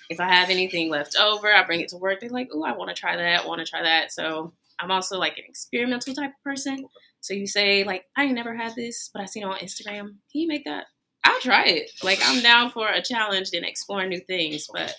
if 0.09 0.19
I 0.19 0.33
have 0.33 0.49
anything 0.49 0.89
left 0.89 1.15
over, 1.17 1.53
I 1.53 1.63
bring 1.63 1.81
it 1.81 1.89
to 1.89 1.97
work. 1.97 2.19
They're 2.19 2.29
like, 2.29 2.49
"Oh, 2.53 2.63
I 2.63 2.75
want 2.75 2.89
to 2.89 2.99
try 2.99 3.15
that. 3.17 3.47
Want 3.47 3.59
to 3.59 3.69
try 3.69 3.83
that." 3.83 4.11
So 4.11 4.53
I'm 4.79 4.91
also 4.91 5.17
like 5.17 5.37
an 5.37 5.43
experimental 5.47 6.13
type 6.13 6.31
of 6.31 6.43
person. 6.43 6.85
So 7.19 7.33
you 7.33 7.47
say 7.47 7.83
like, 7.83 8.05
"I 8.15 8.23
ain't 8.23 8.35
never 8.35 8.55
had 8.55 8.75
this, 8.75 9.09
but 9.13 9.21
I 9.21 9.25
seen 9.25 9.43
it 9.43 9.47
on 9.47 9.57
Instagram. 9.57 10.07
Can 10.31 10.41
you 10.41 10.47
make 10.47 10.65
that?" 10.65 10.85
I'll 11.23 11.39
try 11.41 11.65
it. 11.65 11.91
Like 12.03 12.19
I'm 12.23 12.41
down 12.41 12.71
for 12.71 12.87
a 12.87 13.01
challenge 13.01 13.49
and 13.53 13.65
exploring 13.65 14.09
new 14.09 14.21
things. 14.21 14.67
But 14.71 14.95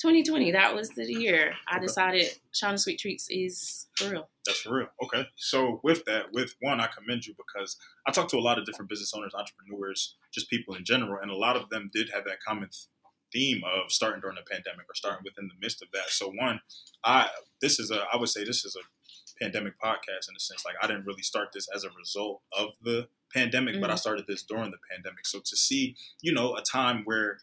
2020, 0.00 0.52
that 0.52 0.74
was 0.74 0.90
the 0.90 1.04
year 1.04 1.54
I 1.68 1.78
decided 1.78 2.26
Shauna 2.54 2.78
Sweet 2.78 2.98
Treats 2.98 3.28
is 3.30 3.86
for 3.96 4.10
real. 4.10 4.28
That's 4.46 4.60
for 4.60 4.76
real. 4.76 4.88
Okay. 5.04 5.26
So 5.36 5.80
with 5.82 6.04
that, 6.06 6.32
with 6.32 6.54
one, 6.60 6.80
I 6.80 6.88
commend 6.88 7.26
you 7.26 7.34
because 7.36 7.76
I 8.06 8.12
talked 8.12 8.30
to 8.30 8.36
a 8.36 8.40
lot 8.40 8.58
of 8.58 8.64
different 8.64 8.88
business 8.88 9.12
owners, 9.14 9.34
entrepreneurs, 9.34 10.16
just 10.32 10.48
people 10.50 10.74
in 10.74 10.84
general, 10.84 11.18
and 11.20 11.30
a 11.30 11.36
lot 11.36 11.56
of 11.56 11.68
them 11.70 11.90
did 11.92 12.10
have 12.14 12.24
that 12.24 12.38
common 12.46 12.68
th- 12.70 12.86
theme 13.32 13.62
of 13.64 13.90
starting 13.92 14.20
during 14.20 14.36
the 14.36 14.42
pandemic 14.50 14.86
or 14.88 14.94
starting 14.94 15.22
within 15.24 15.48
the 15.48 15.54
midst 15.60 15.82
of 15.82 15.88
that. 15.92 16.08
So 16.10 16.30
one, 16.30 16.60
I 17.04 17.28
this 17.60 17.78
is 17.78 17.90
a 17.90 18.04
I 18.12 18.16
would 18.16 18.28
say 18.28 18.44
this 18.44 18.64
is 18.64 18.76
a 18.76 18.80
pandemic 19.42 19.74
podcast 19.80 20.28
in 20.28 20.36
a 20.36 20.40
sense. 20.40 20.64
Like 20.64 20.74
I 20.82 20.86
didn't 20.86 21.06
really 21.06 21.22
start 21.22 21.48
this 21.52 21.68
as 21.74 21.84
a 21.84 21.90
result 21.90 22.42
of 22.56 22.70
the 22.82 23.08
pandemic, 23.32 23.80
but 23.80 23.90
I 23.90 23.94
Mhm. 23.94 23.98
started 23.98 24.26
this 24.26 24.42
during 24.42 24.70
the 24.70 24.78
pandemic. 24.90 25.26
So 25.26 25.40
to 25.40 25.56
see, 25.56 25.96
you 26.22 26.32
know, 26.32 26.56
a 26.56 26.62
time 26.62 27.04
where 27.04 27.40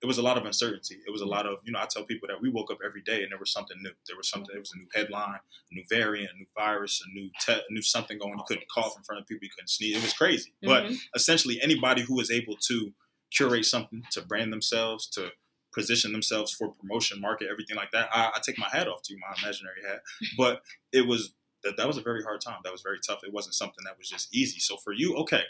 it 0.00 0.06
was 0.06 0.18
a 0.18 0.22
lot 0.22 0.38
of 0.38 0.44
uncertainty. 0.46 0.96
It 1.06 1.10
was 1.10 1.22
a 1.22 1.26
lot 1.26 1.44
of, 1.44 1.58
you 1.64 1.72
know, 1.72 1.80
I 1.80 1.86
tell 1.90 2.04
people 2.04 2.28
that 2.28 2.40
we 2.40 2.48
woke 2.50 2.70
up 2.70 2.78
every 2.84 3.02
day 3.02 3.22
and 3.24 3.32
there 3.32 3.38
was 3.38 3.50
something 3.50 3.76
new. 3.82 3.90
There 4.06 4.16
was 4.16 4.28
something, 4.28 4.54
it 4.54 4.58
was 4.60 4.72
a 4.72 4.78
new 4.78 4.86
headline, 4.94 5.40
a 5.72 5.74
new 5.74 5.82
variant, 5.88 6.30
a 6.34 6.36
new 6.36 6.46
virus, 6.56 7.02
a 7.04 7.08
new 7.12 7.30
te- 7.40 7.52
a 7.68 7.72
new 7.72 7.82
something 7.82 8.16
going. 8.18 8.38
You 8.38 8.44
couldn't 8.46 8.68
cough 8.68 8.94
in 8.96 9.02
front 9.02 9.20
of 9.22 9.26
people, 9.26 9.44
you 9.44 9.50
couldn't 9.50 9.70
sneeze. 9.70 9.96
It 9.96 10.02
was 10.02 10.12
crazy. 10.12 10.52
But 10.62 10.84
Mhm. 10.84 10.98
essentially, 11.16 11.60
anybody 11.60 12.02
who 12.02 12.14
was 12.14 12.30
able 12.30 12.56
to 12.68 12.94
curate 13.30 13.64
something, 13.64 14.02
to 14.12 14.22
brand 14.22 14.52
themselves, 14.52 15.06
to 15.10 15.30
position 15.74 16.12
themselves 16.12 16.52
for 16.52 16.70
promotion, 16.70 17.20
market, 17.20 17.48
everything 17.50 17.76
like 17.76 17.90
that, 17.92 18.08
I, 18.12 18.30
I 18.34 18.40
take 18.42 18.58
my 18.58 18.68
hat 18.68 18.88
off 18.88 19.02
to 19.02 19.14
you, 19.14 19.20
my 19.20 19.34
imaginary 19.42 19.82
hat. 19.86 20.00
But 20.36 20.62
it 20.92 21.06
was 21.06 21.34
that 21.64 21.76
that 21.76 21.86
was 21.86 21.96
a 21.96 22.02
very 22.02 22.22
hard 22.22 22.40
time. 22.40 22.58
That 22.64 22.72
was 22.72 22.82
very 22.82 22.98
tough. 23.06 23.20
It 23.24 23.32
wasn't 23.32 23.54
something 23.54 23.84
that 23.84 23.98
was 23.98 24.08
just 24.08 24.34
easy. 24.34 24.60
So 24.60 24.76
for 24.76 24.92
you, 24.92 25.16
okay, 25.16 25.42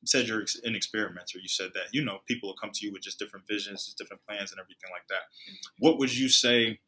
you 0.00 0.06
said 0.06 0.26
you're 0.26 0.44
an 0.64 0.74
experimenter. 0.74 1.38
You 1.38 1.48
said 1.48 1.70
that 1.74 1.86
you 1.92 2.04
know 2.04 2.18
people 2.26 2.48
will 2.48 2.56
come 2.56 2.70
to 2.72 2.86
you 2.86 2.92
with 2.92 3.02
just 3.02 3.18
different 3.18 3.46
visions, 3.46 3.86
just 3.86 3.98
different 3.98 4.22
plans, 4.28 4.50
and 4.52 4.60
everything 4.60 4.90
like 4.92 5.06
that. 5.08 5.26
Mm-hmm. 5.26 5.86
What 5.86 5.98
would 5.98 6.16
you 6.16 6.28
say 6.28 6.80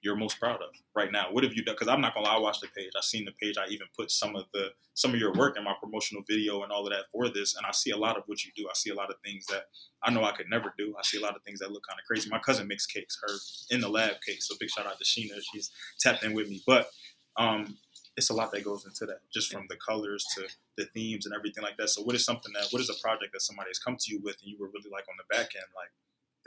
you're 0.00 0.16
most 0.16 0.38
proud 0.38 0.56
of 0.56 0.70
right 0.94 1.10
now? 1.10 1.26
What 1.30 1.44
have 1.44 1.54
you 1.54 1.64
done? 1.64 1.74
Because 1.74 1.88
I'm 1.88 2.00
not 2.00 2.14
gonna 2.14 2.26
lie, 2.26 2.36
I 2.36 2.38
watched 2.38 2.60
the 2.60 2.68
page. 2.68 2.90
I 2.96 3.00
seen 3.00 3.24
the 3.24 3.32
page. 3.32 3.56
I 3.58 3.66
even 3.68 3.86
put 3.96 4.10
some 4.10 4.36
of 4.36 4.44
the 4.52 4.68
some 4.94 5.12
of 5.12 5.20
your 5.20 5.32
work 5.32 5.56
in 5.56 5.64
my 5.64 5.74
promotional 5.80 6.22
video 6.28 6.62
and 6.62 6.72
all 6.72 6.86
of 6.86 6.92
that 6.92 7.04
for 7.12 7.28
this. 7.28 7.56
And 7.56 7.64
I 7.66 7.72
see 7.72 7.90
a 7.90 7.96
lot 7.96 8.16
of 8.16 8.24
what 8.26 8.44
you 8.44 8.50
do. 8.56 8.66
I 8.68 8.74
see 8.74 8.90
a 8.90 8.94
lot 8.94 9.10
of 9.10 9.16
things 9.24 9.46
that 9.46 9.64
I 10.02 10.10
know 10.10 10.24
I 10.24 10.32
could 10.32 10.50
never 10.50 10.74
do. 10.76 10.94
I 10.98 11.02
see 11.02 11.18
a 11.18 11.22
lot 11.22 11.36
of 11.36 11.42
things 11.42 11.60
that 11.60 11.70
look 11.70 11.84
kind 11.88 11.98
of 12.00 12.06
crazy. 12.06 12.28
My 12.30 12.38
cousin 12.38 12.66
makes 12.66 12.86
cakes. 12.86 13.18
Her 13.22 13.34
in 13.74 13.80
the 13.80 13.88
lab 13.88 14.16
cakes. 14.26 14.48
So 14.48 14.54
big 14.58 14.70
shout 14.70 14.86
out 14.86 14.98
to 14.98 15.04
Sheena. 15.04 15.38
She's 15.52 15.70
tapped 16.00 16.24
in 16.24 16.34
with 16.34 16.48
me. 16.48 16.62
But 16.66 16.90
um, 17.36 17.76
it's 18.18 18.30
a 18.30 18.34
lot 18.34 18.50
that 18.52 18.64
goes 18.64 18.84
into 18.84 19.06
that, 19.06 19.20
just 19.32 19.52
from 19.52 19.66
the 19.70 19.76
colors 19.76 20.26
to 20.34 20.42
the 20.76 20.86
themes 20.86 21.24
and 21.24 21.34
everything 21.34 21.62
like 21.62 21.76
that. 21.78 21.88
So, 21.88 22.02
what 22.02 22.16
is 22.16 22.24
something 22.24 22.52
that, 22.54 22.66
what 22.70 22.82
is 22.82 22.90
a 22.90 23.00
project 23.00 23.32
that 23.32 23.42
somebody 23.42 23.70
has 23.70 23.78
come 23.78 23.96
to 23.96 24.12
you 24.12 24.20
with, 24.22 24.36
and 24.42 24.50
you 24.50 24.58
were 24.58 24.66
really 24.66 24.90
like 24.90 25.04
on 25.08 25.14
the 25.16 25.34
back 25.34 25.54
end, 25.54 25.70
like, 25.74 25.90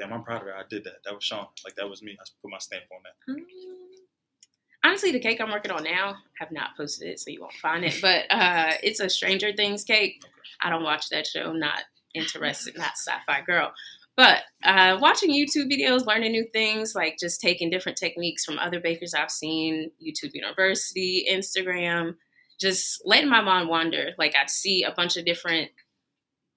damn, 0.02 0.14
I'm 0.14 0.24
proud 0.24 0.42
of 0.42 0.48
it. 0.48 0.54
I 0.58 0.64
did 0.70 0.84
that. 0.86 1.04
That 1.06 1.14
was 1.14 1.24
Sean. 1.24 1.46
Like 1.64 1.76
that 1.76 1.90
was 1.90 2.02
me. 2.02 2.18
I 2.20 2.24
put 2.42 2.52
my 2.52 2.58
stamp 2.58 2.84
on 2.92 3.02
that. 3.04 3.32
Um, 3.32 3.46
Honestly, 4.84 5.12
the 5.12 5.20
cake 5.20 5.40
I'm 5.40 5.52
working 5.52 5.72
on 5.72 5.84
now, 5.84 6.16
have 6.40 6.52
not 6.52 6.76
posted 6.76 7.08
it, 7.08 7.20
so 7.20 7.30
you 7.30 7.40
won't 7.42 7.54
find 7.54 7.86
it. 7.86 8.00
But 8.02 8.26
uh, 8.32 8.74
it's 8.82 9.00
a 9.00 9.10
Stranger 9.10 9.54
Things 9.54 9.84
cake. 9.84 10.24
I 10.60 10.70
don't 10.70 10.84
watch 10.84 11.10
that 11.10 11.28
show. 11.28 11.54
Not 11.54 11.84
interested. 12.16 12.78
Not 12.78 12.94
sci-fi 12.98 13.42
girl. 13.42 13.74
But 14.18 14.40
uh, 14.64 14.98
watching 15.00 15.32
YouTube 15.32 15.72
videos, 15.72 16.06
learning 16.06 16.32
new 16.32 16.46
things, 16.52 16.96
like 16.96 17.18
just 17.20 17.40
taking 17.40 17.70
different 17.70 17.98
techniques 17.98 18.44
from 18.44 18.60
other 18.60 18.80
bakers 18.80 19.14
I've 19.14 19.32
seen, 19.32 19.92
YouTube 20.04 20.34
University, 20.34 21.26
Instagram, 21.32 22.16
just 22.60 23.02
letting 23.06 23.30
my 23.30 23.42
mind 23.42 23.70
wander. 23.70 24.12
Like 24.18 24.36
I 24.36 24.48
see 24.48 24.84
a 24.84 24.92
bunch 24.92 25.16
of 25.16 25.26
different 25.26 25.70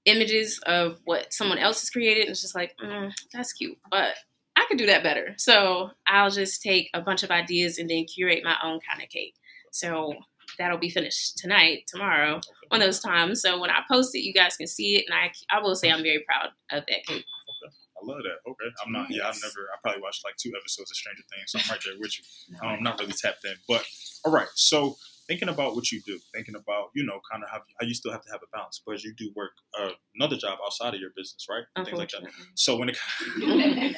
images 0.04 0.60
of 0.66 0.98
what 1.04 1.32
someone 1.32 1.58
else 1.58 1.80
has 1.80 1.90
created, 1.90 2.22
and 2.22 2.30
it's 2.30 2.42
just 2.42 2.54
like, 2.54 2.74
mm, 2.82 3.12
that's 3.32 3.52
cute, 3.52 3.78
but 3.90 4.14
I 4.56 4.66
could 4.68 4.78
do 4.78 4.86
that 4.86 5.02
better. 5.02 5.34
So 5.36 5.90
I'll 6.06 6.30
just 6.30 6.62
take 6.62 6.88
a 6.94 7.00
bunch 7.00 7.22
of 7.22 7.30
ideas 7.30 7.78
and 7.78 7.90
then 7.90 8.04
curate 8.04 8.44
my 8.44 8.56
own 8.62 8.80
kind 8.88 9.02
of 9.02 9.08
cake. 9.08 9.34
So 9.72 10.14
that'll 10.58 10.78
be 10.78 10.90
finished 10.90 11.38
tonight, 11.38 11.84
tomorrow, 11.88 12.40
one 12.68 12.80
of 12.80 12.86
those 12.86 13.00
times. 13.00 13.42
So 13.42 13.60
when 13.60 13.70
I 13.70 13.80
post 13.90 14.14
it, 14.14 14.20
you 14.20 14.32
guys 14.32 14.56
can 14.56 14.66
see 14.66 14.96
it, 14.96 15.06
and 15.08 15.14
I 15.14 15.32
I 15.50 15.60
will 15.60 15.74
say 15.74 15.90
I'm 15.90 16.02
very 16.02 16.24
proud 16.26 16.50
of 16.70 16.84
that 16.86 17.06
cake. 17.06 17.24
Okay. 17.24 17.74
I 17.96 18.06
love 18.06 18.22
that. 18.22 18.50
Okay. 18.50 18.70
I'm 18.84 18.92
not, 18.92 19.10
yeah, 19.10 19.26
I've 19.26 19.40
never, 19.42 19.68
I 19.72 19.78
probably 19.82 20.02
watched 20.02 20.24
like 20.24 20.36
two 20.36 20.52
episodes 20.58 20.90
of 20.90 20.96
Stranger 20.96 21.22
Things, 21.32 21.52
so 21.52 21.58
I'm 21.58 21.70
right 21.70 21.80
there 21.84 21.94
with 21.98 22.12
you. 22.18 22.56
Um, 22.62 22.76
I'm 22.76 22.82
not 22.82 23.00
really 23.00 23.12
tapped 23.12 23.44
in. 23.44 23.54
But 23.66 23.84
all 24.24 24.32
right. 24.32 24.48
So 24.54 24.96
thinking 25.26 25.48
about 25.48 25.74
what 25.74 25.90
you 25.90 26.00
do, 26.02 26.18
thinking 26.34 26.54
about 26.54 26.90
you 26.94 27.04
know 27.04 27.20
kind 27.30 27.42
of 27.42 27.50
how, 27.50 27.58
how 27.80 27.86
you 27.86 27.94
still 27.94 28.12
have 28.12 28.22
to 28.22 28.30
have 28.32 28.40
a 28.42 28.56
balance 28.56 28.80
because 28.84 29.04
you 29.04 29.14
do 29.14 29.30
work 29.34 29.52
uh, 29.78 29.90
another 30.14 30.36
job 30.36 30.58
outside 30.64 30.94
of 30.94 31.00
your 31.00 31.10
business, 31.16 31.46
right? 31.50 31.64
And 31.76 31.86
Things 31.86 31.98
like 31.98 32.10
that. 32.10 32.30
So 32.54 32.76
when 32.76 32.90
it, 32.90 32.98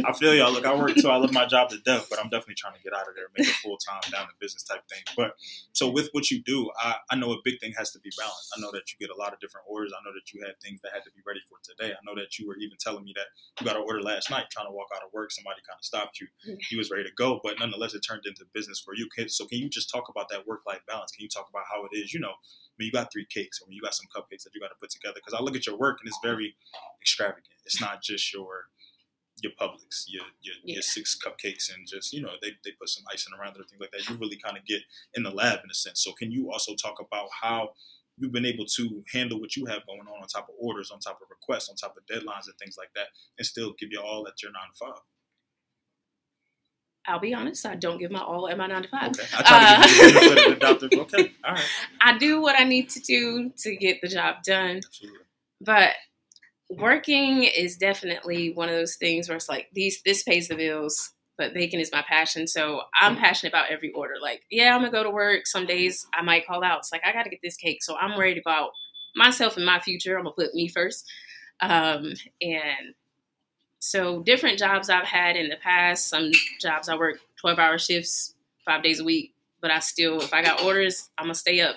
I 0.04 0.12
feel 0.12 0.34
y'all. 0.34 0.52
Look, 0.52 0.66
I 0.66 0.74
work 0.74 0.94
too. 0.94 1.08
I 1.08 1.16
love 1.16 1.32
my 1.32 1.46
job 1.46 1.70
to 1.70 1.78
death, 1.84 2.06
but 2.10 2.18
I'm 2.18 2.30
definitely 2.30 2.56
trying 2.56 2.74
to 2.74 2.82
get 2.82 2.92
out 2.92 3.08
of 3.08 3.14
there, 3.14 3.26
make 3.36 3.48
it 3.48 3.54
full 3.56 3.78
time 3.78 4.00
down 4.10 4.26
to 4.26 4.34
business 4.40 4.62
type 4.62 4.82
thing. 4.88 5.02
But 5.16 5.32
so 5.72 5.90
with 5.90 6.08
what 6.12 6.30
you 6.30 6.42
do, 6.42 6.70
I, 6.78 6.96
I 7.10 7.16
know 7.16 7.32
a 7.32 7.38
big 7.44 7.60
thing 7.60 7.72
has 7.78 7.90
to 7.92 8.00
be 8.00 8.10
balance. 8.18 8.50
I 8.56 8.60
know 8.60 8.70
that 8.72 8.90
you 8.90 8.98
get 8.98 9.14
a 9.14 9.18
lot 9.18 9.32
of 9.32 9.40
different 9.40 9.66
orders. 9.68 9.92
I 9.94 10.02
know 10.04 10.12
that 10.14 10.32
you 10.32 10.44
had 10.44 10.58
things 10.60 10.80
that 10.82 10.92
had 10.92 11.04
to 11.04 11.10
be 11.14 11.22
ready 11.26 11.40
for 11.48 11.58
today. 11.62 11.92
I 11.92 12.02
know 12.04 12.14
that 12.16 12.38
you 12.38 12.46
were 12.48 12.56
even 12.56 12.76
telling 12.80 13.04
me 13.04 13.14
that 13.16 13.28
you 13.60 13.66
got 13.66 13.76
an 13.76 13.82
order 13.86 14.02
last 14.02 14.30
night, 14.30 14.46
trying 14.50 14.66
to 14.66 14.72
walk 14.72 14.88
out 14.94 15.02
of 15.02 15.12
work. 15.12 15.30
Somebody 15.30 15.60
kind 15.68 15.78
of 15.78 15.84
stopped 15.84 16.20
you. 16.20 16.26
You 16.70 16.78
was 16.78 16.90
ready 16.90 17.04
to 17.04 17.14
go, 17.16 17.40
but 17.42 17.58
nonetheless, 17.58 17.94
it 17.94 18.00
turned 18.00 18.26
into 18.26 18.44
business 18.52 18.80
for 18.80 18.94
you. 18.94 19.08
So 19.28 19.46
can 19.46 19.58
you 19.58 19.68
just 19.68 19.90
talk 19.90 20.08
about 20.08 20.28
that 20.30 20.46
work 20.48 20.62
life 20.66 20.80
balance? 20.88 21.12
Can 21.12 21.22
you 21.22 21.28
talk 21.28 21.48
about 21.50 21.64
how 21.70 21.84
it 21.84 21.96
is? 21.96 22.14
You 22.14 22.20
know, 22.20 22.32
when 22.76 22.86
you 22.86 22.92
got 22.92 23.12
three 23.12 23.26
cakes 23.26 23.60
or 23.60 23.66
when 23.66 23.74
you 23.74 23.82
got 23.82 23.94
some 23.94 24.06
cupcakes 24.14 24.44
that 24.44 24.54
you 24.54 24.60
got 24.60 24.68
to 24.68 24.80
put 24.80 24.90
together. 24.90 25.16
Because 25.16 25.34
I 25.34 25.42
look 25.42 25.56
at 25.56 25.66
your 25.66 25.76
work 25.76 25.98
and 26.00 26.08
it's 26.08 26.18
very 26.22 26.56
extravagant. 27.00 27.46
It's 27.64 27.80
not 27.80 28.02
just 28.02 28.32
your 28.32 28.66
your 29.42 29.52
Publix, 29.52 30.04
your 30.08 30.24
your, 30.40 30.54
yeah. 30.64 30.74
your, 30.74 30.82
six 30.82 31.16
cupcakes, 31.16 31.72
and 31.72 31.86
just 31.86 32.12
you 32.12 32.22
know 32.22 32.32
they, 32.42 32.50
they 32.64 32.72
put 32.72 32.88
some 32.88 33.04
icing 33.12 33.32
around 33.38 33.54
it 33.54 33.60
or 33.60 33.64
things 33.64 33.80
like 33.80 33.90
that. 33.92 34.08
You 34.08 34.16
really 34.16 34.38
kind 34.38 34.56
of 34.56 34.64
get 34.64 34.80
in 35.14 35.22
the 35.22 35.30
lab 35.30 35.60
in 35.62 35.70
a 35.70 35.74
sense. 35.74 36.02
So 36.02 36.12
can 36.12 36.32
you 36.32 36.50
also 36.50 36.74
talk 36.74 36.96
about 37.00 37.28
how 37.40 37.70
you've 38.16 38.32
been 38.32 38.46
able 38.46 38.64
to 38.64 39.04
handle 39.12 39.40
what 39.40 39.56
you 39.56 39.66
have 39.66 39.86
going 39.86 40.00
on 40.00 40.22
on 40.22 40.26
top 40.26 40.48
of 40.48 40.54
orders, 40.58 40.90
on 40.90 40.98
top 40.98 41.20
of 41.22 41.28
requests, 41.30 41.68
on 41.68 41.76
top 41.76 41.96
of 41.96 42.04
deadlines 42.06 42.46
and 42.46 42.58
things 42.58 42.76
like 42.76 42.90
that, 42.94 43.08
and 43.38 43.46
still 43.46 43.74
give 43.78 43.90
you 43.92 44.00
all 44.00 44.26
at 44.26 44.42
your 44.42 44.52
nine 44.52 44.70
to 44.72 44.78
five? 44.78 45.02
I'll 47.06 47.20
be 47.20 47.34
honest, 47.34 47.64
I 47.64 47.74
don't 47.74 47.98
give 47.98 48.10
my 48.10 48.20
all 48.20 48.48
at 48.48 48.58
my 48.58 48.66
nine 48.66 48.82
to 48.82 48.88
five. 48.88 49.12
Okay. 49.12 49.26
I 49.32 50.56
try 50.58 50.74
to 50.74 50.96
uh, 50.96 51.00
Okay, 51.02 51.32
all 51.44 51.54
right. 51.54 51.64
I 52.00 52.18
do 52.18 52.40
what 52.40 52.58
I 52.58 52.64
need 52.64 52.90
to 52.90 53.00
do 53.00 53.50
to 53.58 53.76
get 53.76 54.00
the 54.02 54.08
job 54.08 54.42
done. 54.44 54.78
Absolutely. 54.78 55.18
But 55.60 55.90
working 56.70 57.44
is 57.44 57.76
definitely 57.76 58.52
one 58.52 58.68
of 58.68 58.74
those 58.74 58.96
things 58.96 59.28
where 59.28 59.36
it's 59.36 59.48
like 59.48 59.68
these 59.72 60.02
this 60.02 60.22
pays 60.22 60.48
the 60.48 60.56
bills, 60.56 61.12
but 61.38 61.54
baking 61.54 61.80
is 61.80 61.92
my 61.92 62.04
passion. 62.06 62.46
So 62.46 62.82
I'm 63.00 63.14
mm-hmm. 63.14 63.22
passionate 63.22 63.52
about 63.52 63.70
every 63.70 63.90
order. 63.92 64.14
Like, 64.20 64.42
yeah, 64.50 64.74
I'm 64.74 64.82
gonna 64.82 64.92
go 64.92 65.02
to 65.02 65.10
work. 65.10 65.46
Some 65.46 65.66
days 65.66 66.06
I 66.12 66.22
might 66.22 66.46
call 66.46 66.62
out. 66.62 66.80
It's 66.80 66.92
like 66.92 67.02
I 67.06 67.12
gotta 67.12 67.30
get 67.30 67.40
this 67.42 67.56
cake. 67.56 67.82
So 67.82 67.96
I'm 67.96 68.16
worried 68.16 68.38
about 68.38 68.70
myself 69.16 69.56
and 69.56 69.64
my 69.64 69.80
future. 69.80 70.16
I'm 70.16 70.24
gonna 70.24 70.34
put 70.34 70.54
me 70.54 70.68
first. 70.68 71.04
Um, 71.60 72.12
and 72.40 72.94
so 73.78 74.22
different 74.22 74.58
jobs 74.58 74.90
I've 74.90 75.06
had 75.06 75.36
in 75.36 75.48
the 75.48 75.56
past. 75.56 76.08
Some 76.08 76.30
jobs 76.60 76.88
I 76.88 76.96
work 76.96 77.18
12 77.40 77.58
hour 77.58 77.78
shifts, 77.78 78.34
five 78.64 78.82
days 78.82 79.00
a 79.00 79.04
week, 79.04 79.32
but 79.60 79.70
I 79.70 79.78
still, 79.78 80.20
if 80.20 80.32
I 80.34 80.42
got 80.42 80.62
orders, 80.62 81.10
I'm 81.18 81.26
gonna 81.26 81.34
stay 81.34 81.60
up 81.60 81.76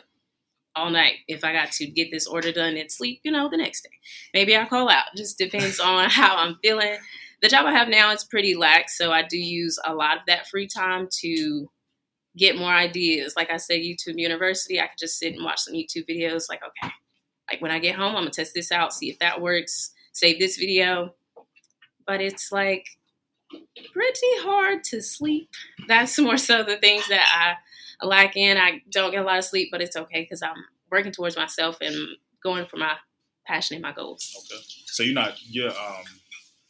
all 0.75 0.89
night. 0.89 1.15
If 1.27 1.43
I 1.43 1.53
got 1.53 1.71
to 1.73 1.85
get 1.85 2.11
this 2.11 2.27
order 2.27 2.51
done 2.51 2.77
and 2.77 2.91
sleep, 2.91 3.21
you 3.23 3.31
know, 3.31 3.49
the 3.49 3.57
next 3.57 3.81
day. 3.81 3.89
Maybe 4.33 4.55
I 4.55 4.65
call 4.65 4.89
out. 4.89 5.05
Just 5.15 5.37
depends 5.37 5.79
on 5.79 6.09
how 6.09 6.37
I'm 6.37 6.57
feeling. 6.61 6.97
The 7.41 7.49
job 7.49 7.65
I 7.65 7.71
have 7.71 7.87
now 7.87 8.11
is 8.11 8.23
pretty 8.23 8.55
lax, 8.55 8.97
so 8.97 9.11
I 9.11 9.23
do 9.23 9.37
use 9.37 9.79
a 9.83 9.93
lot 9.93 10.17
of 10.17 10.23
that 10.27 10.47
free 10.47 10.67
time 10.67 11.07
to 11.21 11.69
get 12.37 12.57
more 12.57 12.71
ideas. 12.71 13.33
Like 13.35 13.49
I 13.49 13.57
said, 13.57 13.79
YouTube 13.79 14.17
University, 14.17 14.79
I 14.79 14.87
could 14.87 14.99
just 14.99 15.17
sit 15.17 15.33
and 15.33 15.43
watch 15.43 15.61
some 15.61 15.73
YouTube 15.73 16.07
videos. 16.07 16.43
Like, 16.49 16.61
okay, 16.63 16.93
like 17.51 17.61
when 17.61 17.71
I 17.71 17.79
get 17.79 17.95
home, 17.95 18.15
I'm 18.15 18.21
gonna 18.21 18.29
test 18.29 18.53
this 18.53 18.71
out, 18.71 18.93
see 18.93 19.09
if 19.09 19.19
that 19.19 19.41
works, 19.41 19.91
save 20.13 20.39
this 20.39 20.57
video, 20.57 21.15
but 22.11 22.19
it's 22.19 22.51
like 22.51 22.85
pretty 23.93 24.33
hard 24.39 24.83
to 24.83 25.01
sleep. 25.01 25.49
That's 25.87 26.19
more 26.27 26.35
so 26.35 26.61
the 26.61 26.75
things 26.75 27.07
that 27.07 27.57
I 28.01 28.05
lack 28.05 28.35
in. 28.35 28.57
I 28.57 28.81
don't 28.89 29.11
get 29.11 29.21
a 29.21 29.25
lot 29.25 29.37
of 29.37 29.45
sleep, 29.45 29.69
but 29.71 29.81
it's 29.81 29.95
okay 29.95 30.23
because 30.23 30.43
I'm 30.43 30.57
working 30.91 31.13
towards 31.13 31.37
myself 31.37 31.77
and 31.79 31.95
going 32.43 32.65
for 32.65 32.75
my 32.75 32.95
passion 33.47 33.75
and 33.75 33.81
my 33.81 33.93
goals. 33.93 34.29
Okay. 34.51 34.61
So 34.87 35.03
you're 35.03 35.13
not 35.13 35.37
you're 35.49 35.69
um 35.69 36.03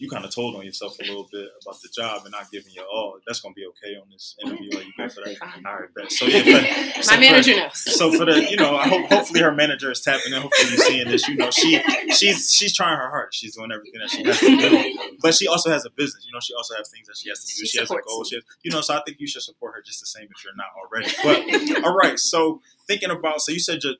you 0.01 0.09
kind 0.09 0.25
of 0.25 0.33
told 0.33 0.55
on 0.55 0.65
yourself 0.65 0.97
a 0.99 1.03
little 1.03 1.29
bit 1.31 1.47
about 1.61 1.79
the 1.79 1.87
job 1.95 2.23
and 2.23 2.31
not 2.31 2.49
giving 2.49 2.73
your 2.73 2.85
all. 2.85 3.19
That's 3.27 3.39
gonna 3.39 3.53
be 3.53 3.67
okay 3.67 3.95
on 3.97 4.09
this 4.09 4.35
interview. 4.43 4.75
Are 4.75 4.81
you 4.81 4.91
good 4.97 5.11
for 5.13 5.21
that? 5.23 5.37
All 5.63 5.75
right, 5.75 5.93
bet. 5.93 6.11
So 6.11 6.25
yeah, 6.25 6.41
but, 6.43 7.03
so 7.05 7.13
my 7.13 7.19
manager 7.19 7.53
for, 7.53 7.59
knows. 7.59 7.95
So 7.95 8.11
for 8.11 8.25
the, 8.25 8.49
you 8.49 8.57
know, 8.57 8.75
I 8.75 8.87
hope 8.87 9.05
hopefully 9.11 9.41
her 9.41 9.53
manager 9.53 9.91
is 9.91 10.01
tapping 10.01 10.33
in. 10.33 10.41
Hopefully 10.41 10.69
you're 10.69 10.85
seeing 10.85 11.07
this. 11.07 11.27
You 11.27 11.35
know, 11.35 11.51
she 11.51 11.79
she's 12.15 12.51
she's 12.51 12.75
trying 12.75 12.97
her 12.97 13.11
hardest. 13.11 13.39
She's 13.39 13.55
doing 13.55 13.71
everything 13.71 14.01
that 14.01 14.09
she 14.09 14.23
has 14.23 14.39
to 14.39 14.57
do. 14.57 15.17
But 15.21 15.35
she 15.35 15.47
also 15.47 15.69
has 15.69 15.85
a 15.85 15.91
business. 15.91 16.25
You 16.25 16.33
know, 16.33 16.39
she 16.41 16.55
also 16.55 16.73
has 16.75 16.89
things 16.89 17.05
that 17.05 17.17
she 17.17 17.29
has 17.29 17.45
to 17.45 17.47
do. 17.47 17.59
She, 17.59 17.67
she 17.67 17.79
has 17.79 17.91
a 17.91 17.93
goal. 17.93 18.23
She 18.23 18.37
has, 18.37 18.43
you 18.63 18.71
know, 18.71 18.81
so 18.81 18.95
I 18.95 19.03
think 19.05 19.19
you 19.19 19.27
should 19.27 19.43
support 19.43 19.75
her 19.75 19.83
just 19.85 19.99
the 19.99 20.07
same 20.07 20.27
if 20.35 20.43
you're 20.43 20.55
not 20.55 20.73
already. 20.81 21.11
But 21.23 21.85
all 21.85 21.95
right, 21.95 22.17
so 22.17 22.59
thinking 22.87 23.11
about, 23.11 23.41
so 23.41 23.51
you 23.51 23.59
said 23.59 23.83
your 23.83 23.93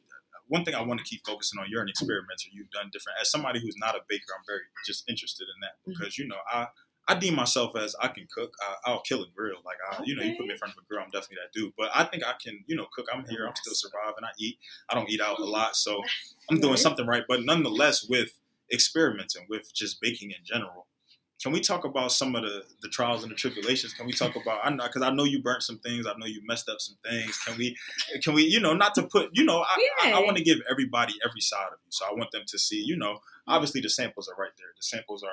one 0.52 0.66
thing 0.66 0.76
I 0.76 0.82
want 0.82 1.00
to 1.00 1.06
keep 1.06 1.26
focusing 1.26 1.60
on, 1.60 1.68
you're 1.70 1.82
an 1.82 1.88
experimenter. 1.88 2.52
You've 2.52 2.70
done 2.72 2.90
different. 2.92 3.20
As 3.22 3.32
somebody 3.32 3.62
who's 3.62 3.78
not 3.78 3.96
a 3.96 4.02
baker, 4.10 4.36
I'm 4.38 4.44
very 4.46 4.60
just 4.86 5.10
interested 5.10 5.46
in 5.46 5.62
that 5.62 5.80
mm-hmm. 5.80 5.98
because 5.98 6.18
you 6.18 6.28
know 6.28 6.36
I 6.52 6.68
I 7.08 7.16
deem 7.16 7.36
myself 7.36 7.76
as 7.78 7.96
I 8.02 8.10
can 8.10 8.28
cook. 8.34 8.54
I, 8.86 8.92
will 8.92 9.00
kill 9.00 9.24
a 9.24 9.28
grill. 9.34 9.58
Like 9.66 9.78
I, 9.90 9.96
okay. 9.96 10.04
you 10.06 10.16
know, 10.16 10.24
you 10.24 10.36
put 10.36 10.46
me 10.46 10.52
in 10.52 10.58
front 10.58 10.74
of 10.74 10.84
a 10.84 10.86
grill, 10.88 11.02
I'm 11.02 11.10
definitely 11.10 11.38
that 11.44 11.58
dude. 11.58 11.74
But 11.78 11.90
I 11.96 12.04
think 12.04 12.24
I 12.24 12.34
can, 12.44 12.64
you 12.68 12.76
know, 12.76 12.86
cook. 12.94 13.08
I'm 13.14 13.26
here. 13.28 13.48
I'm 13.48 13.56
still 13.56 13.74
surviving. 13.74 14.24
I 14.24 14.32
eat. 14.38 14.60
I 14.90 14.96
don't 14.96 15.10
eat 15.10 15.22
out 15.22 15.40
a 15.40 15.46
lot, 15.46 15.76
so 15.78 16.02
I'm 16.52 16.60
doing 16.60 16.78
something 16.78 17.08
right. 17.08 17.24
But 17.28 17.44
nonetheless, 17.44 18.06
with 18.08 18.38
experimenting, 18.72 19.48
with 19.50 19.74
just 19.74 20.02
baking 20.02 20.32
in 20.32 20.44
general, 20.44 20.88
can 21.42 21.52
we 21.52 21.60
talk 21.60 21.86
about 21.86 22.12
some 22.12 22.36
of 22.36 22.44
the, 22.44 22.64
the 22.82 22.90
trials 22.90 23.24
and 23.24 23.32
the 23.32 23.36
tribulations? 23.36 23.94
Can 23.94 24.06
we 24.06 24.14
talk 24.14 24.36
about 24.36 24.60
I 24.64 24.70
know 24.70 24.86
because 24.86 25.02
I 25.02 25.10
know 25.10 25.24
you 25.24 25.42
burnt 25.42 25.64
some 25.64 25.80
things. 25.80 26.06
I 26.06 26.14
know 26.18 26.28
you 26.28 26.42
messed 26.46 26.70
up 26.70 26.80
some 26.80 26.98
things. 27.04 27.38
Can 27.40 27.58
we 27.58 27.76
can 28.24 28.34
we 28.34 28.44
you 28.44 28.60
know 28.60 28.74
not 28.74 28.94
to 28.96 29.04
put 29.04 29.30
you 29.34 29.44
know 29.44 29.62
I, 29.62 29.90
yeah. 30.06 30.16
I, 30.16 30.20
I 30.20 30.24
want 30.24 30.38
to 30.38 30.44
give 30.44 30.60
everybody 30.70 31.14
every 31.28 31.42
side 31.42 31.68
of 31.68 31.80
you. 31.84 31.90
So 31.90 32.06
I 32.06 32.14
want 32.14 32.32
them 32.32 32.44
to 32.48 32.60
see 32.60 32.84
you 32.84 32.96
know 32.96 33.20
obviously 33.48 33.82
the 33.82 33.90
samples 33.90 34.30
are 34.30 34.40
right 34.40 34.52
there. 34.58 34.68
The 34.78 34.84
samples 34.84 35.24
are 35.24 35.32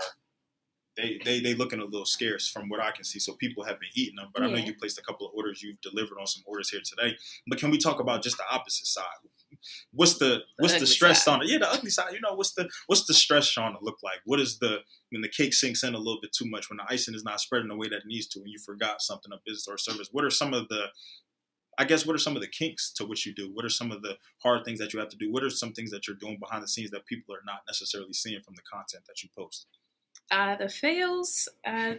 they 0.97 1.21
they 1.25 1.41
they 1.41 1.55
looking 1.55 1.81
a 1.81 1.85
little 1.85 2.07
scarce 2.07 2.49
from 2.49 2.69
what 2.69 2.81
I 2.81 2.91
can 2.91 3.05
see. 3.05 3.19
So 3.19 3.35
people 3.35 3.65
have 3.65 3.79
been 3.79 3.91
eating 3.95 4.17
them. 4.17 4.29
But 4.35 4.43
yeah. 4.43 4.49
I 4.49 4.53
know 4.53 4.59
you 4.59 4.75
placed 4.75 4.99
a 4.99 5.03
couple 5.03 5.27
of 5.27 5.35
orders. 5.35 5.63
You've 5.63 5.81
delivered 5.81 6.19
on 6.19 6.27
some 6.27 6.43
orders 6.47 6.71
here 6.71 6.81
today. 6.85 7.17
But 7.47 7.59
can 7.59 7.71
we 7.71 7.79
talk 7.79 8.01
about 8.01 8.23
just 8.23 8.37
the 8.37 8.45
opposite 8.51 8.87
side? 8.87 9.05
What's 9.93 10.19
the 10.19 10.41
what's 10.59 10.79
the, 10.79 10.87
stress 10.87 11.25
side. 11.25 11.33
on 11.33 11.43
it? 11.43 11.49
Yeah, 11.49 11.59
the 11.59 11.71
ugly 11.71 11.91
side. 11.91 12.13
You 12.13 12.21
know, 12.21 12.35
what's 12.35 12.53
the 12.53 12.69
what's 12.87 13.07
the 13.07 13.15
stress 13.15 13.57
on 13.57 13.75
it 13.75 13.83
look 13.83 13.99
like? 14.03 14.21
What 14.25 14.41
is 14.41 14.59
the 14.59 14.79
when 15.11 15.23
the 15.23 15.29
cake 15.29 15.55
sinks 15.55 15.83
in 15.83 15.95
a 15.95 15.99
little 15.99 16.21
bit 16.21 16.33
too 16.33 16.49
much, 16.49 16.69
when 16.69 16.79
the 16.79 16.93
icing 16.93 17.15
is 17.15 17.25
not 17.25 17.41
spreading 17.41 17.69
the 17.69 17.77
way 17.77 17.89
that 17.89 17.99
it 17.99 18.07
needs 18.07 18.27
to, 18.29 18.41
when 18.41 18.51
you 18.51 18.59
forgot 18.59 19.03
something 19.03 19.33
of 19.33 19.41
business 19.45 19.67
or 19.69 19.79
service? 19.79 20.09
What 20.13 20.25
are 20.25 20.31
some 20.31 20.55
of 20.55 20.69
the 20.69 20.87
I 21.79 21.85
guess 21.85 22.05
what 22.05 22.17
are 22.17 22.19
some 22.19 22.35
of 22.35 22.43
the 22.43 22.49
kinks 22.49 22.93
to 22.95 23.05
what 23.05 23.25
you 23.25 23.33
do? 23.33 23.51
What 23.55 23.65
are 23.65 23.71
some 23.71 23.93
of 23.93 24.03
the 24.03 24.17
hard 24.43 24.65
things 24.65 24.81
that 24.81 24.93
you 24.93 24.99
have 24.99 25.11
to 25.11 25.17
do? 25.17 25.31
What 25.31 25.45
are 25.45 25.51
some 25.51 25.73
things 25.73 25.93
that 25.93 26.09
you're 26.09 26.17
doing 26.17 26.39
behind 26.41 26.65
the 26.65 26.69
scenes 26.69 26.91
that 26.91 27.07
people 27.07 27.35
are 27.35 27.45
not 27.47 27.61
necessarily 27.69 28.13
seeing 28.13 28.43
from 28.43 28.55
the 28.57 28.63
content 28.63 29.05
that 29.07 29.23
you 29.23 29.29
post? 29.37 29.67
Uh, 30.31 30.57
the 30.57 30.69
fails, 30.69 31.49
uh, 31.65 31.95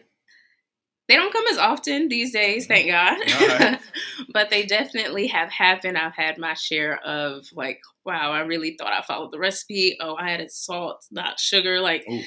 they 1.09 1.15
don't 1.15 1.33
come 1.33 1.45
as 1.51 1.57
often 1.57 2.07
these 2.07 2.31
days, 2.31 2.67
thank 2.67 2.87
mm-hmm. 2.87 3.63
God. 3.63 3.79
but 4.33 4.51
they 4.51 4.63
definitely 4.63 5.25
have 5.27 5.49
happened. 5.49 5.97
I've 5.97 6.15
had 6.15 6.37
my 6.37 6.53
share 6.53 6.99
of 7.03 7.47
like, 7.51 7.81
wow, 8.05 8.31
I 8.31 8.41
really 8.41 8.75
thought 8.77 8.93
I 8.93 9.01
followed 9.01 9.31
the 9.31 9.39
recipe. 9.39 9.97
Oh, 9.99 10.13
I 10.13 10.31
added 10.31 10.51
salt, 10.51 11.03
not 11.09 11.39
sugar. 11.39 11.81
Like, 11.81 12.05
Ooh. 12.07 12.21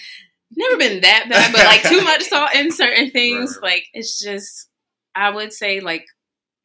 never 0.51 0.77
been 0.79 1.01
that 1.03 1.27
bad, 1.31 1.53
but 1.53 1.65
like 1.65 1.85
too 1.85 2.03
much 2.03 2.23
salt 2.23 2.57
in 2.57 2.73
certain 2.73 3.13
things. 3.13 3.57
Right, 3.63 3.69
right. 3.69 3.75
Like, 3.75 3.85
it's 3.95 4.21
just, 4.21 4.69
I 5.15 5.31
would 5.31 5.53
say, 5.53 5.79
like, 5.79 6.05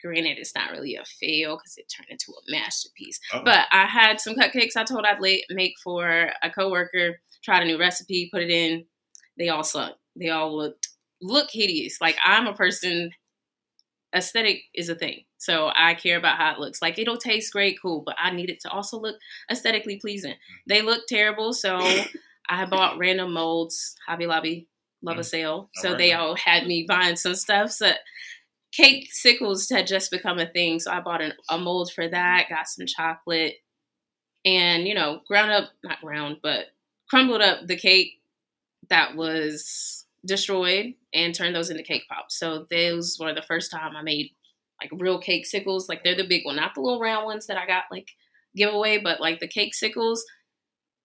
granted, 0.01 0.39
it's 0.39 0.55
not 0.55 0.71
really 0.71 0.95
a 0.95 1.05
fail 1.05 1.55
because 1.57 1.77
it 1.77 1.85
turned 1.95 2.09
into 2.09 2.31
a 2.31 2.51
masterpiece. 2.51 3.19
Uh-oh. 3.31 3.43
But 3.45 3.67
I 3.71 3.85
had 3.85 4.19
some 4.19 4.33
cupcakes 4.33 4.75
I 4.75 4.85
told 4.85 5.05
I'd 5.05 5.21
make 5.51 5.73
for 5.83 6.31
a 6.41 6.49
coworker, 6.49 7.19
tried 7.43 7.61
a 7.61 7.65
new 7.65 7.77
recipe, 7.77 8.31
put 8.33 8.41
it 8.41 8.49
in. 8.49 8.85
They 9.37 9.49
all 9.49 9.63
sucked. 9.63 9.99
They 10.15 10.29
all 10.29 10.57
looked 10.57 10.86
look 11.21 11.49
hideous. 11.51 11.99
Like 12.01 12.17
I'm 12.23 12.47
a 12.47 12.53
person 12.53 13.11
aesthetic 14.15 14.63
is 14.73 14.89
a 14.89 14.95
thing. 14.95 15.23
So 15.37 15.71
I 15.75 15.93
care 15.93 16.17
about 16.17 16.37
how 16.37 16.53
it 16.53 16.59
looks. 16.59 16.81
Like 16.81 16.97
it'll 16.97 17.17
taste 17.17 17.53
great, 17.53 17.77
cool, 17.81 18.03
but 18.05 18.15
I 18.19 18.31
need 18.31 18.49
it 18.49 18.59
to 18.61 18.69
also 18.69 18.99
look 18.99 19.17
aesthetically 19.51 19.97
pleasing. 19.97 20.35
They 20.67 20.81
look 20.81 21.07
terrible, 21.07 21.53
so 21.53 21.79
I 22.49 22.65
bought 22.65 22.97
random 22.97 23.33
molds. 23.33 23.95
Hobby 24.07 24.25
Lobby 24.25 24.67
love 25.01 25.17
a 25.17 25.21
mm. 25.21 25.25
sale, 25.25 25.69
so 25.75 25.95
they 25.95 26.13
all 26.13 26.35
had 26.35 26.65
me 26.65 26.85
buying 26.87 27.15
some 27.15 27.35
stuff. 27.35 27.71
So 27.71 27.91
cakesicles 28.71 29.69
had 29.69 29.87
just 29.87 30.11
become 30.11 30.39
a 30.39 30.47
thing, 30.47 30.79
so 30.79 30.91
I 30.91 31.01
bought 31.01 31.21
an, 31.21 31.33
a 31.49 31.57
mold 31.57 31.91
for 31.93 32.07
that. 32.07 32.47
Got 32.49 32.67
some 32.67 32.87
chocolate, 32.87 33.55
and 34.43 34.87
you 34.87 34.95
know, 34.95 35.21
ground 35.27 35.51
up, 35.51 35.69
not 35.83 36.01
ground, 36.01 36.37
but 36.41 36.67
crumbled 37.09 37.41
up 37.41 37.67
the 37.67 37.77
cake 37.77 38.13
that 38.89 39.15
was 39.15 40.05
destroyed 40.27 40.93
and 41.13 41.33
turned 41.33 41.55
those 41.55 41.69
into 41.69 41.83
cake 41.83 42.03
pops. 42.09 42.37
So 42.37 42.67
those 42.69 43.17
were 43.19 43.33
the 43.33 43.41
first 43.41 43.71
time 43.71 43.95
I 43.95 44.03
made 44.03 44.31
like 44.81 44.91
real 44.93 45.19
cakesicles. 45.19 45.89
Like 45.89 46.03
they're 46.03 46.15
the 46.15 46.27
big 46.27 46.45
one, 46.45 46.57
not 46.57 46.75
the 46.75 46.81
little 46.81 46.99
round 46.99 47.25
ones 47.25 47.47
that 47.47 47.57
I 47.57 47.65
got 47.65 47.85
like 47.91 48.09
giveaway, 48.55 48.99
but 48.99 49.21
like 49.21 49.39
the 49.39 49.47
cakesicles. 49.47 50.23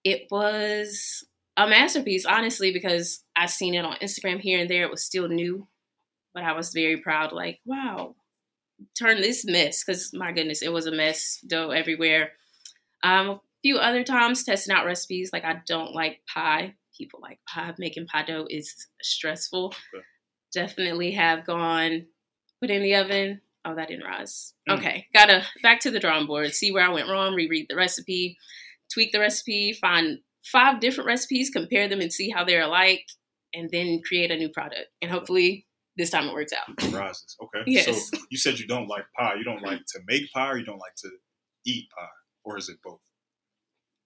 It 0.05 0.27
was 0.31 1.25
a 1.57 1.69
masterpiece, 1.69 2.27
honestly, 2.27 2.73
because 2.73 3.25
I 3.37 3.47
seen 3.47 3.75
it 3.75 3.85
on 3.85 3.97
Instagram 4.03 4.41
here 4.41 4.61
and 4.61 4.69
there. 4.69 4.85
It 4.85 4.91
was 4.91 5.05
still 5.05 5.29
new, 5.29 5.69
but 6.35 6.43
I 6.43 6.53
was 6.53 6.73
very 6.73 6.97
proud. 6.97 7.33
Like, 7.33 7.61
wow, 7.65 8.17
turn 8.99 9.21
this 9.21 9.45
mess 9.45 9.85
because 9.85 10.13
my 10.13 10.33
goodness, 10.33 10.63
it 10.63 10.73
was 10.73 10.87
a 10.87 10.93
mess, 10.93 11.39
dough 11.47 11.71
everywhere. 11.71 12.33
Um, 13.05 13.31
a 13.31 13.41
few 13.63 13.77
other 13.79 14.03
times 14.03 14.43
testing 14.43 14.75
out 14.75 14.87
recipes. 14.87 15.31
Like 15.33 15.45
I 15.45 15.63
don't 15.67 15.95
like 15.95 16.21
pie. 16.33 16.75
People 16.97 17.21
like 17.23 17.39
pie. 17.49 17.73
Making 17.79 18.07
pie 18.07 18.25
dough 18.25 18.47
is 18.49 18.89
stressful. 19.03 19.67
Okay. 19.95 20.05
Definitely 20.53 21.13
have 21.13 21.47
gone 21.47 22.07
put 22.61 22.71
in 22.71 22.83
the 22.83 22.95
oven. 22.95 23.41
Oh, 23.65 23.75
that 23.75 23.89
didn't 23.89 24.05
rise. 24.05 24.55
Mm. 24.69 24.79
Okay, 24.79 25.07
gotta 25.15 25.45
back 25.63 25.81
to 25.81 25.91
the 25.91 26.01
drawing 26.01 26.27
board. 26.27 26.53
See 26.53 26.73
where 26.73 26.85
I 26.85 26.93
went 26.93 27.09
wrong. 27.09 27.35
Reread 27.35 27.67
the 27.69 27.77
recipe, 27.77 28.37
tweak 28.93 29.13
the 29.13 29.21
recipe, 29.21 29.73
find 29.73 30.19
five 30.45 30.81
different 30.81 31.07
recipes, 31.07 31.51
compare 31.51 31.89
them, 31.89 32.01
and 32.01 32.13
see 32.13 32.29
how 32.29 32.45
they're 32.45 32.63
alike, 32.63 33.07
and 33.55 33.71
then 33.71 34.01
create 34.07 34.31
a 34.31 34.37
new 34.37 34.49
product. 34.49 34.89
And 35.01 35.11
hopefully, 35.11 35.67
this 35.97 36.11
time 36.11 36.27
it 36.29 36.35
works 36.35 36.53
out. 36.53 36.93
Rises. 36.93 37.37
Okay. 37.43 37.63
Yes. 37.67 38.11
So 38.11 38.19
you 38.31 38.39
said 38.39 38.59
you 38.59 38.67
don't 38.67 38.89
like 38.89 39.05
pie. 39.17 39.35
You 39.39 39.45
don't 39.45 39.63
like 39.63 39.81
to 39.89 40.01
make 40.09 40.31
pie, 40.33 40.51
or 40.51 40.59
you 40.59 40.65
don't 40.65 40.79
like 40.79 40.97
to 40.97 41.09
eat 41.65 41.89
pie, 41.97 42.07
or 42.45 42.59
is 42.59 42.69
it 42.69 42.79
both? 42.83 43.01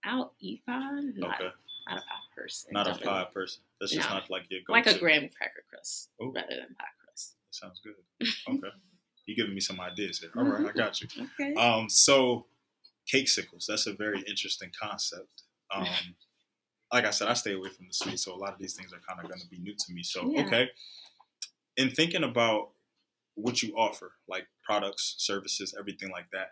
I'll 0.05 0.35
eat 0.41 0.65
pie, 0.67 1.01
not, 1.17 1.41
Okay. 1.41 1.51
Not 1.89 1.99
a 1.99 2.01
pie 2.01 2.15
person. 2.37 2.71
Not 2.73 2.89
a 2.89 2.95
pie 3.05 3.27
person. 3.33 3.63
That's 3.81 3.93
just 3.93 4.09
No. 4.09 4.17
not 4.17 4.31
like 4.31 4.45
your 4.51 4.61
go. 4.67 4.73
like 4.73 4.87
a 4.87 4.99
graham 4.99 5.29
cracker 5.29 5.65
crust 5.71 6.11
Ooh. 6.23 6.33
rather 6.35 6.57
than 6.57 6.75
pie 6.75 6.85
crust. 7.05 7.37
Sounds 7.51 7.81
good. 7.83 7.95
Okay. 8.49 8.69
You're 9.27 9.37
giving 9.37 9.55
me 9.55 9.61
some 9.61 9.81
ideas 9.81 10.19
here. 10.21 10.31
All 10.37 10.45
right, 10.45 10.67
I 10.69 10.73
got 10.73 11.01
you. 11.01 11.09
Okay. 11.41 11.55
Um, 11.55 11.89
so 11.89 12.47
cakesicles, 13.09 13.67
that's 13.69 13.87
a 13.87 13.93
very 13.95 14.21
interesting 14.23 14.71
concept. 14.81 15.29
Um, 15.75 15.85
like 16.93 17.05
I 17.05 17.11
said, 17.11 17.27
I 17.27 17.35
stay 17.35 17.55
away 17.55 17.71
from 17.71 17.89
the 17.89 17.93
sweet, 17.93 18.21
so 18.21 18.33
a 18.33 18.37
lot 18.37 18.53
of 18.53 18.61
these 18.61 18.75
things 18.77 18.93
are 18.93 19.01
kind 19.01 19.19
of 19.21 19.29
going 19.29 19.41
to 19.41 19.49
be 19.49 19.59
new 19.59 19.75
to 19.75 19.93
me. 19.93 20.05
So, 20.05 20.31
Yeah. 20.31 20.47
okay. 20.47 20.71
In 21.77 21.91
thinking 21.91 22.23
about 22.23 22.71
what 23.35 23.65
you 23.65 23.75
offer, 23.77 24.13
like 24.29 24.47
products, 24.63 25.17
services, 25.19 25.75
everything 25.77 26.11
like 26.13 26.31
that, 26.33 26.51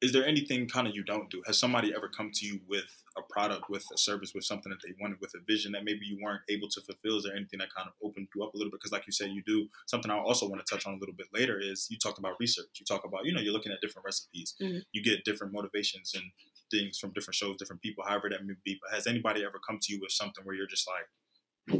is 0.00 0.12
there 0.14 0.24
anything 0.24 0.66
kind 0.68 0.88
of 0.88 0.94
you 0.96 1.04
don't 1.04 1.28
do? 1.30 1.42
Has 1.46 1.58
somebody 1.58 1.92
ever 1.94 2.08
come 2.08 2.30
to 2.32 2.46
you 2.46 2.60
with 2.66 3.04
a 3.18 3.21
product, 3.32 3.68
with 3.70 3.84
a 3.94 3.98
service, 3.98 4.32
with 4.34 4.44
something 4.44 4.70
that 4.70 4.78
they 4.86 4.94
wanted, 5.00 5.18
with 5.20 5.32
a 5.34 5.40
vision 5.46 5.72
that 5.72 5.84
maybe 5.84 6.04
you 6.04 6.18
weren't 6.22 6.42
able 6.48 6.68
to 6.68 6.80
fulfill? 6.82 7.16
Is 7.18 7.24
there 7.24 7.34
anything 7.34 7.58
that 7.60 7.72
kind 7.74 7.88
of 7.88 7.94
opened 8.06 8.28
you 8.34 8.44
up 8.44 8.54
a 8.54 8.56
little 8.56 8.70
bit? 8.70 8.78
Because, 8.80 8.92
like 8.92 9.06
you 9.06 9.12
said, 9.12 9.30
you 9.30 9.42
do 9.46 9.68
something 9.86 10.10
I 10.10 10.18
also 10.18 10.48
want 10.48 10.64
to 10.64 10.70
touch 10.70 10.86
on 10.86 10.94
a 10.94 10.98
little 10.98 11.14
bit 11.14 11.28
later 11.32 11.58
is 11.58 11.88
you 11.90 11.98
talked 11.98 12.18
about 12.18 12.34
research. 12.38 12.68
You 12.78 12.84
talk 12.86 13.04
about, 13.04 13.24
you 13.24 13.32
know, 13.32 13.40
you're 13.40 13.52
looking 13.52 13.72
at 13.72 13.80
different 13.80 14.04
recipes, 14.04 14.54
Mhm. 14.60 14.82
you 14.92 15.02
get 15.02 15.24
different 15.24 15.52
motivations 15.52 16.14
and 16.14 16.24
things 16.70 16.98
from 16.98 17.12
different 17.12 17.34
shows, 17.34 17.56
different 17.56 17.82
people, 17.82 18.04
however 18.04 18.28
that 18.30 18.44
may 18.44 18.54
be. 18.64 18.78
But 18.82 18.94
has 18.94 19.06
anybody 19.06 19.44
ever 19.44 19.58
come 19.66 19.78
to 19.80 19.92
you 19.92 20.00
with 20.00 20.12
something 20.12 20.44
where 20.44 20.54
you're 20.54 20.66
just 20.66 20.86
like, 20.86 21.08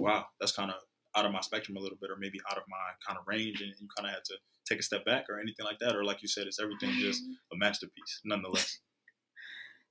wow, 0.01 0.27
that's 0.41 0.53
kind 0.53 0.71
of 0.71 0.81
out 1.15 1.27
of 1.27 1.33
my 1.33 1.41
spectrum 1.43 1.77
a 1.77 1.81
little 1.81 1.99
bit, 2.01 2.11
or 2.11 2.17
maybe 2.17 2.41
out 2.51 2.57
of 2.57 2.65
my 2.69 2.93
kind 3.07 3.19
of 3.19 3.27
range, 3.27 3.61
and 3.61 3.75
you 3.79 3.89
kind 3.97 4.09
of 4.09 4.15
had 4.15 4.25
to 4.25 4.39
take 4.67 4.79
a 4.79 4.83
step 4.83 5.05
back, 5.05 5.29
or 5.29 5.39
anything 5.41 5.67
like 5.67 5.79
that, 5.79 5.95
or 5.95 6.05
like 6.05 6.23
you 6.23 6.29
said, 6.29 6.47
is 6.47 6.59
everything 6.59 6.91
just 6.99 7.23
a 7.53 7.57
masterpiece, 7.57 8.21
nonetheless? 8.25 8.79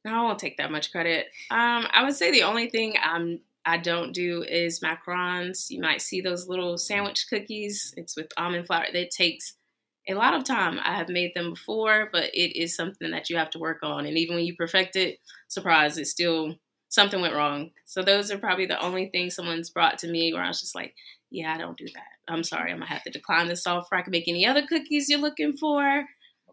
No, 0.04 0.14
I 0.14 0.24
won't 0.24 0.40
take 0.40 0.58
that 0.58 0.72
much 0.72 0.92
credit. 0.92 1.28
Um, 1.52 1.88
I 1.92 2.04
would 2.04 2.16
say 2.16 2.32
the 2.32 2.44
only 2.44 2.70
thing 2.70 2.96
I'm 3.02 3.40
I 3.66 3.78
don't 3.78 4.12
do 4.12 4.44
is 4.44 4.80
macarons. 4.80 5.70
You 5.70 5.82
might 5.82 6.02
see 6.02 6.22
those 6.22 6.48
little 6.48 6.78
sandwich 6.78 7.28
cookies. 7.30 7.94
It's 7.96 8.16
with 8.16 8.32
almond 8.38 8.66
flour. 8.66 8.86
That 8.92 9.12
takes 9.12 9.54
a 10.10 10.16
lot 10.16 10.34
of 10.34 10.44
time. 10.44 10.80
I 10.84 10.96
have 10.96 11.10
made 11.10 11.34
them 11.36 11.52
before, 11.52 12.10
but 12.12 12.32
it 12.34 12.60
is 12.60 12.76
something 12.76 13.12
that 13.12 13.30
you 13.30 13.38
have 13.38 13.52
to 13.52 13.60
work 13.60 13.80
on. 13.84 14.08
And 14.08 14.18
even 14.18 14.36
when 14.36 14.46
you 14.46 14.56
perfect 14.56 14.96
it, 14.96 15.20
surprise, 15.48 15.98
it's 16.00 16.10
still 16.10 16.56
something 16.90 17.22
went 17.22 17.36
wrong. 17.36 17.70
So 17.86 18.02
those 18.02 18.32
are 18.32 18.40
probably 18.40 18.66
the 18.66 18.82
only 18.84 19.10
things 19.10 19.36
someone's 19.36 19.70
brought 19.70 20.00
to 20.00 20.08
me 20.08 20.34
where 20.34 20.44
I 20.44 20.48
was 20.48 20.60
just 20.60 20.76
like, 20.76 20.96
yeah, 21.30 21.54
I 21.54 21.58
don't 21.60 21.78
do 21.78 21.86
that. 21.94 22.34
I'm 22.34 22.44
sorry, 22.44 22.72
I'm 22.72 22.78
gonna 22.80 22.88
have 22.88 23.04
to 23.04 23.12
decline 23.12 23.48
this 23.48 23.68
offer. 23.68 23.96
I 23.96 24.02
can 24.02 24.12
make 24.12 24.28
any 24.28 24.46
other 24.46 24.66
cookies 24.66 25.08
you're 25.08 25.20
looking 25.20 25.54
for. 25.54 26.06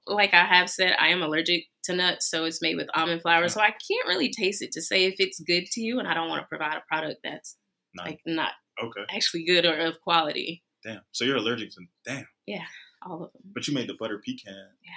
Like 0.09 0.35
I 0.35 0.45
have 0.45 0.69
said, 0.71 0.95
I 0.99 1.09
am 1.09 1.23
allergic 1.23 1.65
to 1.85 1.95
nuts, 1.95 2.31
so 2.31 2.45
it's 2.45 2.63
made 2.63 2.77
with 2.77 2.89
almond 2.95 3.23
flour. 3.23 3.49
So 3.49 3.61
I 3.61 3.71
can't 3.71 4.07
really 4.09 4.31
taste 4.31 4.63
it 4.63 4.73
to 4.73 4.83
say 4.83 5.05
if 5.05 5.15
it's 5.19 5.41
good 5.41 5.67
to 5.73 5.81
you, 5.81 5.99
and 5.99 6.09
I 6.09 6.15
don't 6.15 6.29
want 6.29 6.43
to 6.43 6.49
provide 6.49 6.77
a 6.77 6.83
product 6.89 7.21
that's 7.25 7.57
like 7.97 8.21
not 8.27 8.53
Okay, 8.83 9.01
actually 9.15 9.45
good 9.45 9.65
or 9.67 9.75
of 9.77 10.01
quality. 10.01 10.63
damn. 10.85 11.01
So 11.13 11.25
you're 11.25 11.37
allergic 11.37 11.71
to 11.71 11.81
damn, 12.07 12.29
Yeah, 12.47 12.65
All 13.05 13.25
of 13.25 13.33
them. 13.33 13.43
but 13.55 13.67
you 13.67 13.75
made 13.75 13.89
the 13.89 13.95
butter 13.99 14.21
pecan. 14.25 14.55
Yeah. 14.85 14.91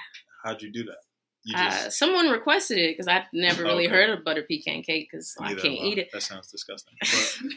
How'd 0.44 0.62
you 0.62 0.72
do 0.72 0.84
that? 0.84 0.98
Uh, 1.56 1.90
someone 1.90 2.30
requested 2.30 2.78
it 2.78 2.94
because 2.94 3.08
I've 3.08 3.24
never 3.34 3.64
really 3.64 3.88
Okay. 3.88 3.96
heard 3.96 4.10
of 4.12 4.24
butter 4.24 4.44
pecan 4.48 4.84
cake 4.84 5.10
because 5.12 5.36
I 5.40 5.56
can't 5.56 5.74
eat 5.74 5.98
it. 5.98 6.10
That 6.14 6.22
sounds 6.22 6.52
disgusting. 6.52 6.94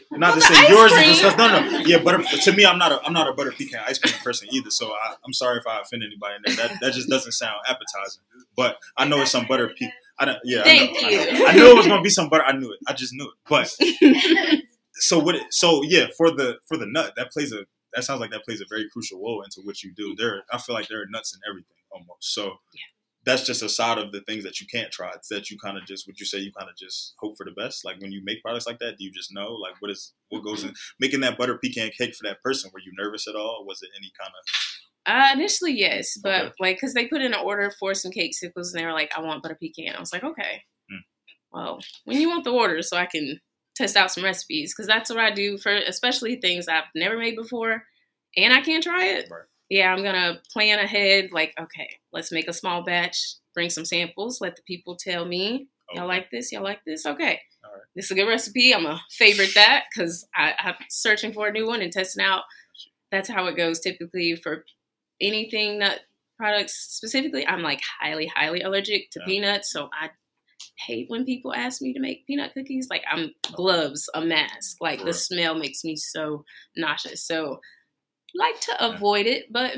But 0.09 0.19
not 0.19 0.33
to 0.33 0.41
say 0.41 0.69
yours 0.69 0.91
cream- 0.91 1.03
is 1.11 1.19
disgusting. 1.19 1.37
No, 1.37 1.69
no, 1.69 1.77
yeah, 1.85 1.99
butter. 1.99 2.23
To 2.23 2.51
me, 2.53 2.65
I'm 2.65 2.79
not 2.79 2.91
a 2.91 3.01
I'm 3.03 3.13
not 3.13 3.29
a 3.29 3.33
butter 3.33 3.51
pecan 3.51 3.81
ice 3.85 3.99
cream 3.99 4.15
person 4.23 4.47
either. 4.51 4.71
So 4.71 4.87
I, 4.91 5.15
I'm 5.23 5.33
sorry 5.33 5.59
if 5.59 5.67
I 5.67 5.81
offend 5.81 6.01
anybody. 6.03 6.33
That 6.55 6.77
that 6.81 6.93
just 6.93 7.09
doesn't 7.09 7.33
sound 7.33 7.57
appetizing. 7.67 8.23
But 8.55 8.77
I 8.97 9.05
know 9.05 9.21
it's 9.21 9.29
some 9.31 9.45
butter 9.45 9.69
pe. 9.79 9.87
I 10.17 10.25
don't. 10.25 10.37
Yeah, 10.43 10.63
Thank 10.63 10.97
I 10.97 11.01
know, 11.01 11.09
you. 11.09 11.19
I, 11.19 11.25
know. 11.39 11.45
I 11.45 11.53
knew 11.53 11.71
it 11.71 11.77
was 11.77 11.87
gonna 11.87 12.01
be 12.01 12.09
some 12.09 12.29
butter. 12.29 12.43
I 12.43 12.53
knew 12.57 12.71
it. 12.71 12.79
I 12.87 12.93
just 12.93 13.13
knew 13.13 13.25
it. 13.25 13.33
But 13.47 13.67
so 14.93 15.19
what? 15.19 15.35
It, 15.35 15.43
so 15.51 15.83
yeah, 15.83 16.07
for 16.17 16.31
the 16.31 16.57
for 16.65 16.77
the 16.77 16.85
nut, 16.87 17.13
that 17.17 17.31
plays 17.31 17.51
a 17.53 17.65
that 17.93 18.03
sounds 18.03 18.19
like 18.19 18.31
that 18.31 18.43
plays 18.45 18.61
a 18.61 18.65
very 18.67 18.89
crucial 18.89 19.21
role 19.21 19.41
into 19.43 19.61
what 19.61 19.83
you 19.83 19.93
do. 19.93 20.15
There, 20.17 20.41
I 20.51 20.57
feel 20.57 20.73
like 20.75 20.87
there 20.87 21.01
are 21.01 21.05
nuts 21.07 21.33
in 21.35 21.41
everything 21.47 21.75
almost. 21.91 22.33
So 22.33 22.55
that's 23.25 23.45
just 23.45 23.63
a 23.63 23.69
side 23.69 23.97
of 23.97 24.11
the 24.11 24.21
things 24.21 24.43
that 24.43 24.61
you 24.61 24.67
can't 24.67 24.91
try. 24.91 25.11
It's 25.15 25.29
that 25.29 25.49
you 25.49 25.57
kind 25.57 25.77
of 25.77 25.85
just, 25.85 26.05
would 26.07 26.19
you 26.19 26.25
say, 26.25 26.39
you 26.39 26.51
kind 26.51 26.69
of 26.69 26.75
just 26.77 27.15
hope 27.19 27.37
for 27.37 27.45
the 27.45 27.51
best? 27.51 27.83
Like 27.85 27.99
when 27.99 28.11
you 28.11 28.21
make 28.23 28.41
products 28.43 28.67
like 28.67 28.79
that, 28.79 28.97
do 28.97 29.03
you 29.03 29.11
just 29.11 29.33
know 29.33 29.53
like 29.53 29.75
what 29.79 29.91
is 29.91 30.13
what 30.29 30.43
goes 30.43 30.63
in 30.63 30.73
making 30.99 31.21
that 31.21 31.37
butter 31.37 31.57
pecan 31.57 31.91
cake 31.97 32.15
for 32.15 32.27
that 32.27 32.41
person? 32.43 32.71
Were 32.73 32.79
you 32.79 32.91
nervous 32.97 33.27
at 33.27 33.35
all? 33.35 33.65
Was 33.67 33.81
it 33.81 33.89
any 33.97 34.11
kind 34.19 34.31
of 34.37 34.45
Uh, 35.05 35.31
initially, 35.33 35.73
yes, 35.73 36.17
but 36.17 36.47
Okay. 36.47 36.53
like, 36.59 36.79
cause 36.81 36.93
they 36.93 37.07
put 37.07 37.21
in 37.21 37.33
an 37.33 37.39
order 37.39 37.69
for 37.79 37.93
some 37.93 38.11
cakesicles, 38.11 38.73
and 38.73 38.81
they 38.81 38.85
were 38.85 38.91
like, 38.93 39.11
"I 39.15 39.21
want 39.21 39.43
butter 39.43 39.55
pecan." 39.61 39.95
I 39.95 39.99
was 39.99 40.11
like, 40.11 40.23
"Okay, 40.23 40.63
Hmm. 40.89 41.01
well, 41.51 41.79
when 42.05 42.19
you 42.21 42.29
want 42.29 42.43
the 42.45 42.51
order, 42.53 42.81
so 42.81 42.97
I 42.97 43.05
can 43.07 43.39
test 43.75 43.97
out 43.97 44.11
some 44.11 44.23
recipes, 44.25 44.73
cause 44.73 44.87
that's 44.87 45.09
what 45.11 45.19
I 45.19 45.31
do 45.31 45.57
for, 45.59 45.73
especially 45.75 46.37
things 46.37 46.67
I've 46.67 46.85
never 46.95 47.17
made 47.17 47.35
before, 47.37 47.85
and 48.37 48.53
I 48.53 48.61
can't 48.61 48.83
try 48.83 49.05
it. 49.07 49.29
Right. 49.29 49.45
Yeah, 49.69 49.91
I'm 49.93 50.03
gonna 50.03 50.41
plan 50.51 50.79
ahead. 50.79 51.29
Like, 51.31 51.53
okay, 51.59 51.89
let's 52.13 52.31
make 52.31 52.47
a 52.47 52.53
small 52.53 52.83
batch, 52.83 53.17
bring 53.53 53.69
some 53.69 53.85
samples, 53.85 54.39
let 54.41 54.55
the 54.55 54.61
people 54.63 54.95
tell 54.95 55.25
me, 55.25 55.67
y'all 55.93 56.07
like 56.07 56.29
this, 56.31 56.51
y'all 56.51 56.63
like 56.63 56.83
this, 56.85 57.05
okay." 57.05 57.41
All 57.63 57.71
right. 57.71 57.81
This 57.95 58.05
is 58.05 58.11
a 58.11 58.15
good 58.15 58.27
recipe. 58.27 58.73
I'm 58.73 58.83
gonna 58.83 59.01
favorite 59.11 59.53
that 59.55 59.85
because 59.89 60.27
I'm 60.35 60.75
searching 60.89 61.33
for 61.33 61.47
a 61.47 61.51
new 61.51 61.65
one 61.65 61.81
and 61.81 61.91
testing 61.91 62.23
out. 62.23 62.43
That's 63.11 63.29
how 63.29 63.47
it 63.47 63.57
goes 63.57 63.79
typically 63.79 64.35
for 64.35 64.65
anything 65.21 65.79
nut 65.79 66.01
products 66.37 66.75
specifically. 66.89 67.47
I'm 67.47 67.61
like 67.61 67.81
highly, 67.99 68.27
highly 68.27 68.61
allergic 68.61 69.09
to 69.11 69.19
Yeah. 69.21 69.25
peanuts, 69.25 69.71
so 69.71 69.89
I 69.93 70.11
hate 70.85 71.09
when 71.09 71.23
people 71.25 71.53
ask 71.53 71.81
me 71.81 71.93
to 71.93 71.99
make 71.99 72.27
peanut 72.27 72.53
cookies. 72.53 72.87
Like 72.89 73.03
I'm 73.09 73.33
gloves, 73.53 74.09
a 74.13 74.21
mask. 74.21 74.77
Like 74.81 75.03
the 75.03 75.13
smell 75.13 75.55
makes 75.55 75.83
me 75.83 75.95
so 75.95 76.43
nauseous. 76.75 77.25
So 77.25 77.61
like 78.35 78.59
to 78.61 78.85
avoid 78.93 79.25
it, 79.25 79.51
but 79.51 79.73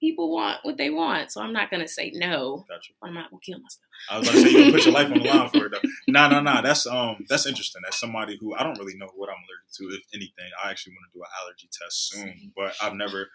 people 0.00 0.32
want 0.32 0.58
what 0.62 0.76
they 0.78 0.90
want, 0.90 1.30
so 1.32 1.42
I'm 1.42 1.52
not 1.52 1.70
gonna 1.70 1.88
say 1.88 2.10
no. 2.14 2.64
gotcha? 2.68 2.92
I'm 3.02 3.14
not 3.14 3.30
gonna 3.30 3.40
kill 3.44 3.58
myself. 3.60 3.84
I 4.08 4.18
was 4.18 4.26
about 4.28 4.34
to 4.36 4.40
say 4.42 4.50
you 4.50 4.58
gonna 4.60 4.70
put 4.72 4.84
your 4.84 4.94
life 4.94 5.12
on 5.12 5.18
the 5.18 5.24
line 5.24 5.48
for 5.50 5.66
it 5.66 5.72
though. 5.72 5.88
No, 6.08 6.28
no, 6.28 6.40
no. 6.40 6.62
That's 6.62 6.86
um 6.86 7.24
that's 7.28 7.46
interesting. 7.46 7.82
That's 7.84 8.00
somebody 8.00 8.38
who 8.40 8.54
I 8.54 8.62
don't 8.62 8.78
really 8.78 8.96
know 8.96 9.10
what 9.14 9.28
I'm 9.28 9.36
allergic 9.36 9.70
to, 9.76 9.96
if 9.96 10.02
anything. 10.14 10.50
I 10.64 10.70
actually 10.70 10.94
want 10.94 11.12
to 11.12 11.18
do 11.18 11.22
an 11.22 11.28
allergy 11.42 11.68
test 11.70 12.08
soon, 12.10 12.52
but 12.56 12.74
I've 12.82 12.94
never. 12.94 13.28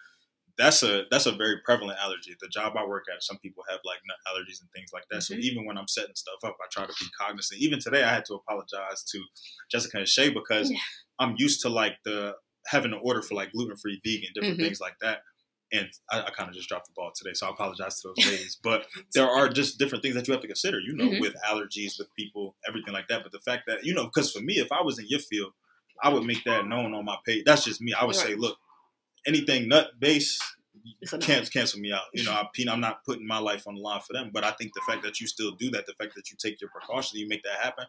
That's 0.58 0.82
a 0.82 1.02
that's 1.10 1.26
a 1.26 1.32
very 1.32 1.56
prevalent 1.66 1.98
allergy. 2.02 2.34
The 2.40 2.48
job 2.48 2.72
I 2.78 2.86
work 2.86 3.04
at, 3.14 3.22
some 3.22 3.36
people 3.38 3.62
have 3.68 3.78
like 3.84 3.98
nut 4.08 4.16
allergies 4.26 4.60
and 4.62 4.70
things 4.74 4.90
like 4.92 5.04
that. 5.10 5.22
So 5.22 5.34
Mhm. 5.34 5.40
even 5.40 5.66
when 5.66 5.76
I'm 5.76 5.86
setting 5.86 6.14
stuff 6.14 6.36
up, 6.44 6.56
I 6.62 6.66
try 6.72 6.86
to 6.86 6.94
be 6.98 7.06
cognizant. 7.20 7.60
Even 7.60 7.78
today, 7.78 8.02
I 8.04 8.08
had 8.12 8.24
to 8.26 8.34
apologize 8.34 9.04
to 9.12 9.22
Jessica 9.70 9.98
and 9.98 10.08
Shay 10.08 10.30
because 10.30 10.70
Yeah. 10.70 10.78
I'm 11.18 11.34
used 11.36 11.60
to 11.62 11.68
like 11.68 11.98
the 12.04 12.36
having 12.66 12.92
an 12.92 13.00
order 13.02 13.22
for 13.22 13.34
like 13.34 13.52
gluten 13.52 13.76
free, 13.76 14.00
vegan, 14.04 14.30
different 14.34 14.58
Mhm. 14.60 14.64
things 14.64 14.80
like 14.80 14.96
that. 15.00 15.22
And 15.72 15.88
I, 16.10 16.22
I 16.22 16.30
kind 16.30 16.48
of 16.48 16.54
just 16.54 16.68
dropped 16.68 16.86
the 16.86 16.92
ball 16.94 17.10
today, 17.14 17.32
so 17.34 17.46
I 17.46 17.50
apologize 17.50 18.00
to 18.00 18.08
those 18.08 18.26
ladies. 18.26 18.58
But 18.62 18.86
there 19.14 19.28
are 19.28 19.48
just 19.48 19.78
different 19.78 20.02
things 20.02 20.14
that 20.14 20.28
you 20.28 20.32
have 20.32 20.40
to 20.42 20.46
consider, 20.46 20.78
you 20.80 20.94
know, 20.94 21.10
Mhm. 21.10 21.20
with 21.20 21.34
allergies, 21.44 21.98
with 21.98 22.08
people, 22.16 22.56
everything 22.68 22.94
like 22.94 23.08
that. 23.08 23.22
But 23.22 23.32
the 23.32 23.40
fact 23.40 23.64
that, 23.66 23.84
you 23.84 23.92
know, 23.94 24.04
because 24.04 24.30
for 24.32 24.40
me, 24.40 24.54
if 24.54 24.70
I 24.72 24.82
was 24.82 24.98
in 24.98 25.06
your 25.08 25.20
field, 25.20 25.52
I 26.02 26.08
would 26.10 26.24
make 26.24 26.44
that 26.44 26.66
known 26.66 26.94
on 26.94 27.04
my 27.04 27.16
page. 27.26 27.44
That's 27.46 27.64
just 27.64 27.80
me. 27.80 27.94
I 27.94 28.04
would 28.04 28.14
say, 28.14 28.34
look, 28.34 28.58
anything 29.26 29.68
nut 29.68 29.90
based, 29.98 30.40
It's 30.40 30.44
a 30.44 30.44
no. 30.44 30.55
Cancel, 31.20 31.50
cancel 31.52 31.80
me 31.80 31.92
out. 31.92 32.02
You 32.12 32.24
know, 32.24 32.32
I, 32.32 32.46
I'm 32.70 32.80
not 32.80 33.04
putting 33.04 33.26
my 33.26 33.38
life 33.38 33.66
on 33.66 33.74
the 33.74 33.80
line 33.80 34.00
for 34.00 34.12
them. 34.12 34.30
But 34.32 34.44
I 34.44 34.50
think 34.52 34.72
the 34.74 34.80
fact 34.86 35.02
that 35.02 35.20
you 35.20 35.26
still 35.26 35.52
do 35.52 35.70
that, 35.70 35.86
the 35.86 35.94
fact 35.94 36.14
that 36.16 36.30
you 36.30 36.36
take 36.38 36.60
your 36.60 36.70
precautions, 36.70 37.20
you 37.20 37.28
make 37.28 37.42
that 37.44 37.60
happen, 37.62 37.84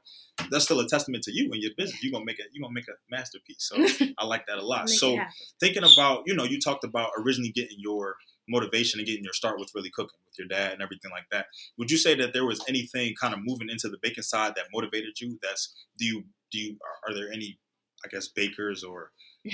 that's 0.49 0.65
still 0.65 0.79
a 0.79 0.87
testament 0.87 1.23
to 1.23 1.31
you 1.31 1.49
and 1.51 1.61
your 1.61 1.71
business. 1.77 2.03
You're 2.03 2.11
gonna 2.11 2.25
make 2.25 2.39
it. 2.39 2.47
You're 2.53 2.63
gonna 2.63 2.73
make 2.73 2.87
a 2.87 2.93
masterpiece. 3.09 3.69
So 3.69 4.05
I 4.17 4.25
like 4.25 4.47
that 4.47 4.57
a 4.57 4.65
lot. 4.65 4.89
So 4.89 5.17
thinking 5.59 5.83
about, 5.83 6.23
you 6.25 6.35
know, 6.35 6.43
you 6.43 6.59
talked 6.59 6.83
about 6.83 7.11
originally 7.17 7.51
getting 7.51 7.77
your 7.79 8.15
motivation 8.49 8.99
and 8.99 9.07
getting 9.07 9.23
your 9.23 9.33
start 9.33 9.59
with 9.59 9.71
really 9.75 9.89
cooking 9.89 10.17
with 10.25 10.39
your 10.39 10.47
dad 10.47 10.73
and 10.73 10.81
everything 10.81 11.11
like 11.11 11.25
that. 11.31 11.47
Would 11.77 11.91
you 11.91 11.97
say 11.97 12.15
that 12.15 12.33
there 12.33 12.45
was 12.45 12.63
anything 12.67 13.13
kind 13.19 13.33
of 13.33 13.41
moving 13.43 13.69
into 13.69 13.89
the 13.89 13.97
baking 14.01 14.23
side 14.23 14.53
that 14.55 14.65
motivated 14.73 15.19
you? 15.19 15.37
That's 15.41 15.73
do 15.97 16.05
you 16.05 16.23
do 16.51 16.59
you 16.59 16.77
are, 16.81 17.11
are 17.11 17.15
there 17.15 17.31
any 17.31 17.59
I 18.05 18.07
guess 18.09 18.27
bakers 18.27 18.83
or 18.83 19.11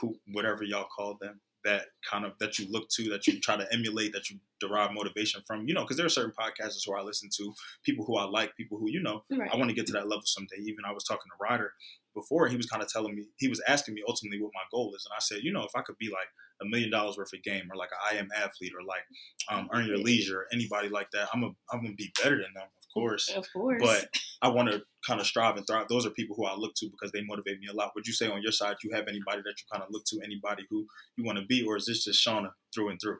who 0.00 0.16
whatever 0.32 0.62
y'all 0.62 0.86
call 0.94 1.16
them 1.20 1.40
that 1.66 1.86
kind 2.08 2.24
of 2.24 2.32
that 2.40 2.58
you 2.58 2.66
look 2.70 2.88
to, 2.90 3.10
that 3.10 3.26
you 3.26 3.40
try 3.40 3.56
to 3.56 3.66
emulate, 3.72 4.12
that 4.12 4.30
you 4.30 4.38
derive 4.60 4.92
motivation 4.92 5.42
from? 5.46 5.68
You 5.68 5.74
know, 5.74 5.82
because 5.82 5.96
there 5.98 6.06
are 6.06 6.10
certain 6.10 6.32
podcasters 6.32 6.86
who 6.86 6.94
I 6.94 7.02
listen 7.02 7.28
to, 7.36 7.52
people 7.84 8.04
who 8.06 8.16
I 8.16 8.24
like, 8.24 8.56
people 8.56 8.78
who 8.78 8.90
you 8.90 9.02
know, 9.02 9.24
Right. 9.30 9.50
I 9.52 9.56
want 9.56 9.68
to 9.68 9.74
get 9.74 9.86
to 9.88 9.92
that 9.94 10.08
level 10.08 10.22
someday. 10.24 10.56
Even 10.60 10.84
I 10.86 10.92
was 10.92 11.04
talking 11.04 11.28
to 11.30 11.44
Ryder 11.44 11.72
before, 12.14 12.48
he 12.48 12.56
was 12.56 12.66
kind 12.66 12.82
of 12.82 12.88
telling 12.88 13.14
me, 13.14 13.26
he 13.36 13.48
was 13.48 13.62
asking 13.68 13.94
me 13.94 14.02
ultimately 14.08 14.40
what 14.40 14.52
my 14.54 14.64
goal 14.72 14.94
is, 14.96 15.04
and 15.04 15.14
I 15.14 15.20
said, 15.20 15.44
you 15.44 15.52
know, 15.52 15.64
if 15.64 15.72
I 15.76 15.82
could 15.82 15.98
be 15.98 16.08
like 16.08 16.28
a 16.62 16.64
million 16.64 16.90
dollars 16.90 17.18
worth 17.18 17.32
of 17.34 17.42
game, 17.42 17.68
or 17.70 17.76
like 17.76 17.90
an 17.92 18.16
I 18.16 18.18
am 18.18 18.28
athlete, 18.34 18.72
or 18.78 18.84
like 18.84 19.04
um, 19.50 19.68
earn 19.74 19.86
your 19.86 19.98
leisure, 19.98 20.40
or 20.40 20.46
anybody 20.52 20.88
like 20.88 21.10
that, 21.12 21.28
I'm 21.34 21.44
a, 21.44 21.50
I'm 21.70 21.82
gonna 21.82 21.94
be 21.94 22.12
better 22.22 22.36
than 22.36 22.54
them, 22.54 22.68
course. 23.00 23.32
Of 23.34 23.46
course. 23.52 23.82
But 23.82 24.08
I 24.42 24.48
want 24.48 24.70
to 24.70 24.82
kind 25.06 25.20
of 25.20 25.26
strive 25.26 25.56
and 25.56 25.66
thrive. 25.66 25.86
Those 25.88 26.06
are 26.06 26.10
people 26.10 26.36
who 26.36 26.46
I 26.46 26.54
look 26.56 26.74
to 26.76 26.88
because 26.90 27.12
they 27.12 27.22
motivate 27.22 27.60
me 27.60 27.68
a 27.70 27.74
lot. 27.74 27.92
Would 27.94 28.06
you 28.06 28.12
say 28.12 28.28
on 28.28 28.42
your 28.42 28.52
side 28.52 28.76
you 28.82 28.90
have 28.94 29.06
anybody 29.08 29.42
that 29.44 29.54
you 29.58 29.66
kind 29.72 29.82
of 29.82 29.88
look 29.90 30.04
to, 30.06 30.20
anybody 30.24 30.64
who 30.70 30.86
you 31.16 31.24
want 31.24 31.38
to 31.38 31.44
be, 31.44 31.64
or 31.66 31.76
is 31.76 31.86
this 31.86 32.04
just 32.04 32.26
Shauna 32.26 32.50
through 32.74 32.90
and 32.90 33.00
through? 33.00 33.18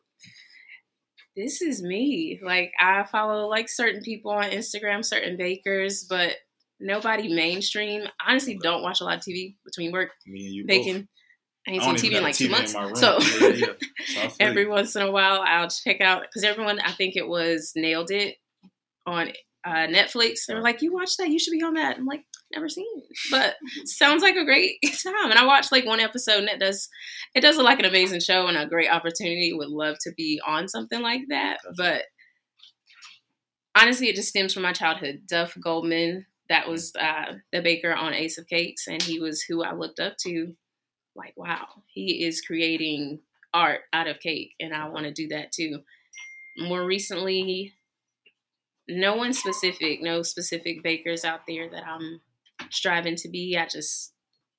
this 1.36 1.60
is 1.60 1.82
me. 1.82 2.40
Like 2.42 2.72
I 2.80 3.04
follow 3.04 3.46
like 3.46 3.68
certain 3.68 4.00
people 4.02 4.32
on 4.32 4.44
Instagram, 4.44 5.04
certain 5.04 5.36
bakers, 5.36 6.06
but 6.08 6.34
nobody 6.80 7.32
mainstream. 7.32 8.04
I 8.20 8.30
honestly 8.30 8.58
don't 8.60 8.82
watch 8.82 9.00
a 9.00 9.04
lot 9.04 9.18
of 9.18 9.22
TV 9.22 9.56
between 9.64 9.92
work, 9.92 10.10
Me 10.26 10.46
and 10.46 10.54
you 10.54 10.66
both. 10.66 11.04
I 11.68 11.72
ain't 11.72 12.00
seen 12.00 12.12
TV 12.12 12.16
in 12.16 12.22
like 12.22 12.34
two 12.34 12.48
months. 12.48 12.74
in 12.74 12.80
my 12.80 12.86
room. 12.86 12.96
So 12.96 13.18
Yeah, 13.40 13.48
yeah, 13.48 13.66
So 14.28 14.36
every 14.40 14.66
once 14.66 14.94
in 14.96 15.02
a 15.02 15.10
while 15.10 15.42
I'll 15.44 15.68
check 15.68 16.00
out 16.00 16.22
because 16.22 16.44
everyone 16.44 16.80
I 16.80 16.92
think 16.92 17.16
it 17.16 17.28
was 17.28 17.72
nailed 17.74 18.10
it 18.10 18.36
on 19.04 19.32
uh, 19.66 19.88
Netflix. 19.88 20.46
They 20.46 20.54
were 20.54 20.62
like, 20.62 20.80
"You 20.80 20.92
watch 20.92 21.16
that? 21.16 21.28
You 21.28 21.38
should 21.38 21.50
be 21.50 21.62
on 21.62 21.74
that." 21.74 21.96
I'm 21.96 22.06
like, 22.06 22.24
"Never 22.52 22.68
seen 22.68 22.86
it, 22.96 23.18
but 23.30 23.56
sounds 23.84 24.22
like 24.22 24.36
a 24.36 24.44
great 24.44 24.78
time." 24.84 25.30
And 25.30 25.38
I 25.38 25.44
watched 25.44 25.72
like 25.72 25.84
one 25.84 26.00
episode, 26.00 26.38
and 26.38 26.48
it 26.48 26.60
does 26.60 26.88
it 27.34 27.40
does 27.40 27.56
look 27.56 27.64
like 27.64 27.80
an 27.80 27.84
amazing 27.84 28.20
show 28.20 28.46
and 28.46 28.56
a 28.56 28.66
great 28.66 28.90
opportunity. 28.90 29.52
Would 29.52 29.68
love 29.68 29.96
to 30.02 30.12
be 30.16 30.40
on 30.46 30.68
something 30.68 31.00
like 31.02 31.22
that, 31.30 31.58
but 31.76 32.04
honestly, 33.74 34.08
it 34.08 34.16
just 34.16 34.28
stems 34.28 34.54
from 34.54 34.62
my 34.62 34.72
childhood. 34.72 35.22
Duff 35.28 35.56
Goldman, 35.60 36.26
that 36.48 36.68
was 36.68 36.92
uh, 36.98 37.34
the 37.52 37.60
baker 37.60 37.92
on 37.92 38.14
Ace 38.14 38.38
of 38.38 38.46
Cakes, 38.46 38.86
and 38.86 39.02
he 39.02 39.18
was 39.18 39.42
who 39.42 39.64
I 39.64 39.74
looked 39.74 39.98
up 40.00 40.16
to. 40.22 40.54
Like, 41.16 41.32
wow, 41.34 41.66
he 41.86 42.24
is 42.24 42.42
creating 42.42 43.20
art 43.54 43.80
out 43.92 44.06
of 44.06 44.20
cake, 44.20 44.52
and 44.60 44.74
I 44.74 44.88
want 44.88 45.06
to 45.06 45.12
do 45.12 45.28
that 45.28 45.50
too. 45.50 45.80
More 46.58 46.84
recently, 46.84 47.72
no 48.88 49.16
one 49.16 49.32
specific, 49.32 50.02
no 50.02 50.22
specific 50.22 50.82
bakers 50.82 51.24
out 51.24 51.40
there 51.48 51.68
that 51.70 51.84
I'm 51.86 52.20
striving 52.70 53.16
to 53.16 53.28
be. 53.28 53.56
I 53.58 53.66
just 53.66 54.12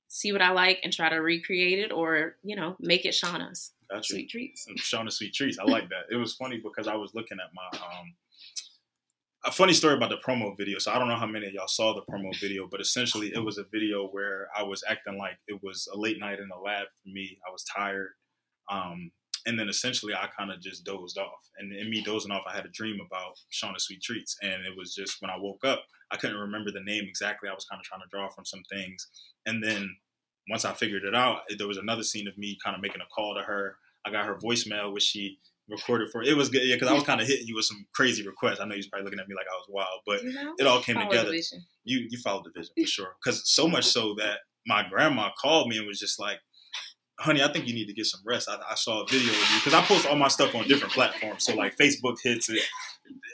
see 0.08 0.32
what 0.32 0.42
I 0.42 0.50
like 0.50 0.80
and 0.82 0.92
try 0.92 1.08
to 1.08 1.16
recreate 1.16 1.78
it, 1.78 1.92
or 1.92 2.36
you 2.42 2.56
know, 2.56 2.76
make 2.80 3.04
it 3.04 3.14
Shauna's 3.14 3.72
Got 3.90 4.08
you. 4.10 4.16
sweet 4.16 4.30
treats. 4.30 4.66
Shauna 4.78 5.10
Sweet 5.12 5.32
Treats. 5.34 5.58
I 5.58 5.64
like 5.64 5.88
that. 5.88 6.04
It 6.10 6.16
was 6.16 6.34
funny 6.34 6.60
because 6.62 6.86
I 6.88 6.94
was 6.96 7.14
looking 7.14 7.38
at 7.40 7.50
my 7.54 7.78
um 7.78 8.14
a 9.44 9.52
funny 9.52 9.72
story 9.72 9.94
about 9.94 10.10
the 10.10 10.18
promo 10.26 10.56
video. 10.56 10.78
So 10.78 10.90
I 10.92 10.98
don't 10.98 11.08
know 11.08 11.16
how 11.16 11.26
many 11.26 11.46
of 11.46 11.52
y'all 11.52 11.68
saw 11.68 11.94
the 11.94 12.02
promo 12.12 12.38
video, 12.40 12.66
but 12.68 12.80
essentially 12.80 13.32
it 13.32 13.38
was 13.38 13.56
a 13.56 13.64
video 13.72 14.08
where 14.08 14.48
I 14.56 14.64
was 14.64 14.82
acting 14.88 15.16
like 15.16 15.38
it 15.46 15.62
was 15.62 15.88
a 15.94 15.96
late 15.96 16.18
night 16.18 16.40
in 16.40 16.48
the 16.48 16.56
lab 16.56 16.86
for 17.02 17.08
me. 17.08 17.38
I 17.46 17.50
was 17.52 17.64
tired. 17.64 18.10
Um 18.70 19.10
and 19.46 19.58
then 19.58 19.68
essentially 19.68 20.14
I 20.14 20.28
kind 20.36 20.50
of 20.50 20.60
just 20.60 20.84
dozed 20.84 21.18
off. 21.18 21.50
And 21.58 21.72
in 21.72 21.90
me 21.90 22.02
dozing 22.02 22.30
off, 22.30 22.44
I 22.48 22.54
had 22.54 22.66
a 22.66 22.70
dream 22.70 22.98
about 23.04 23.38
Shauna 23.52 23.80
Sweet 23.80 24.02
Treats. 24.02 24.36
And 24.42 24.64
it 24.66 24.76
was 24.76 24.94
just 24.94 25.20
when 25.20 25.30
I 25.30 25.36
woke 25.38 25.64
up, 25.64 25.82
I 26.10 26.16
couldn't 26.16 26.38
remember 26.38 26.70
the 26.70 26.80
name 26.80 27.04
exactly. 27.06 27.48
I 27.48 27.54
was 27.54 27.66
kind 27.66 27.80
of 27.80 27.84
trying 27.84 28.00
to 28.00 28.08
draw 28.10 28.28
from 28.28 28.44
some 28.44 28.62
things. 28.70 29.08
And 29.46 29.62
then 29.62 29.96
once 30.50 30.64
I 30.64 30.72
figured 30.72 31.04
it 31.04 31.14
out, 31.14 31.40
there 31.56 31.68
was 31.68 31.78
another 31.78 32.02
scene 32.02 32.28
of 32.28 32.38
me 32.38 32.58
kind 32.64 32.74
of 32.74 32.82
making 32.82 33.00
a 33.00 33.14
call 33.14 33.34
to 33.34 33.42
her. 33.42 33.76
I 34.04 34.10
got 34.10 34.26
her 34.26 34.36
voicemail, 34.36 34.92
which 34.92 35.02
she 35.02 35.38
recorded 35.68 36.10
for. 36.10 36.22
It 36.22 36.36
was 36.36 36.48
good, 36.48 36.62
yeah, 36.64 36.76
because 36.76 36.88
I 36.88 36.94
was 36.94 37.02
kind 37.02 37.20
of 37.20 37.26
hitting 37.26 37.46
you 37.46 37.56
with 37.56 37.66
some 37.66 37.86
crazy 37.94 38.26
requests. 38.26 38.60
I 38.60 38.64
know 38.64 38.74
you 38.74 38.78
was 38.78 38.88
probably 38.88 39.04
looking 39.04 39.20
at 39.20 39.28
me 39.28 39.34
like 39.34 39.46
I 39.50 39.56
was 39.56 39.66
wild, 39.68 40.00
but 40.06 40.22
You 40.22 40.32
know? 40.32 40.54
it 40.58 40.66
all 40.66 40.80
came 40.80 40.98
together. 40.98 41.34
You 41.84 42.06
you 42.08 42.18
followed 42.18 42.44
the 42.44 42.58
vision 42.58 42.72
for 42.78 42.86
sure. 42.86 43.16
Because 43.22 43.42
so 43.50 43.68
much 43.68 43.84
so 43.84 44.14
that 44.18 44.38
my 44.66 44.86
grandma 44.88 45.30
called 45.40 45.68
me 45.68 45.78
and 45.78 45.86
was 45.86 45.98
just 45.98 46.18
like, 46.18 46.38
"Honey, 47.18 47.42
I 47.42 47.52
think 47.52 47.66
you 47.66 47.74
need 47.74 47.86
to 47.86 47.92
get 47.92 48.06
some 48.06 48.20
rest." 48.24 48.48
I, 48.48 48.58
I 48.70 48.74
saw 48.74 49.02
a 49.02 49.06
video 49.06 49.30
of 49.30 49.38
you 49.38 49.58
because 49.58 49.74
I 49.74 49.82
post 49.82 50.06
all 50.06 50.16
my 50.16 50.28
stuff 50.28 50.54
on 50.54 50.66
different 50.66 50.94
platforms. 50.94 51.44
So 51.44 51.54
like 51.54 51.76
Facebook 51.76 52.16
hits 52.22 52.48
it, 52.48 52.62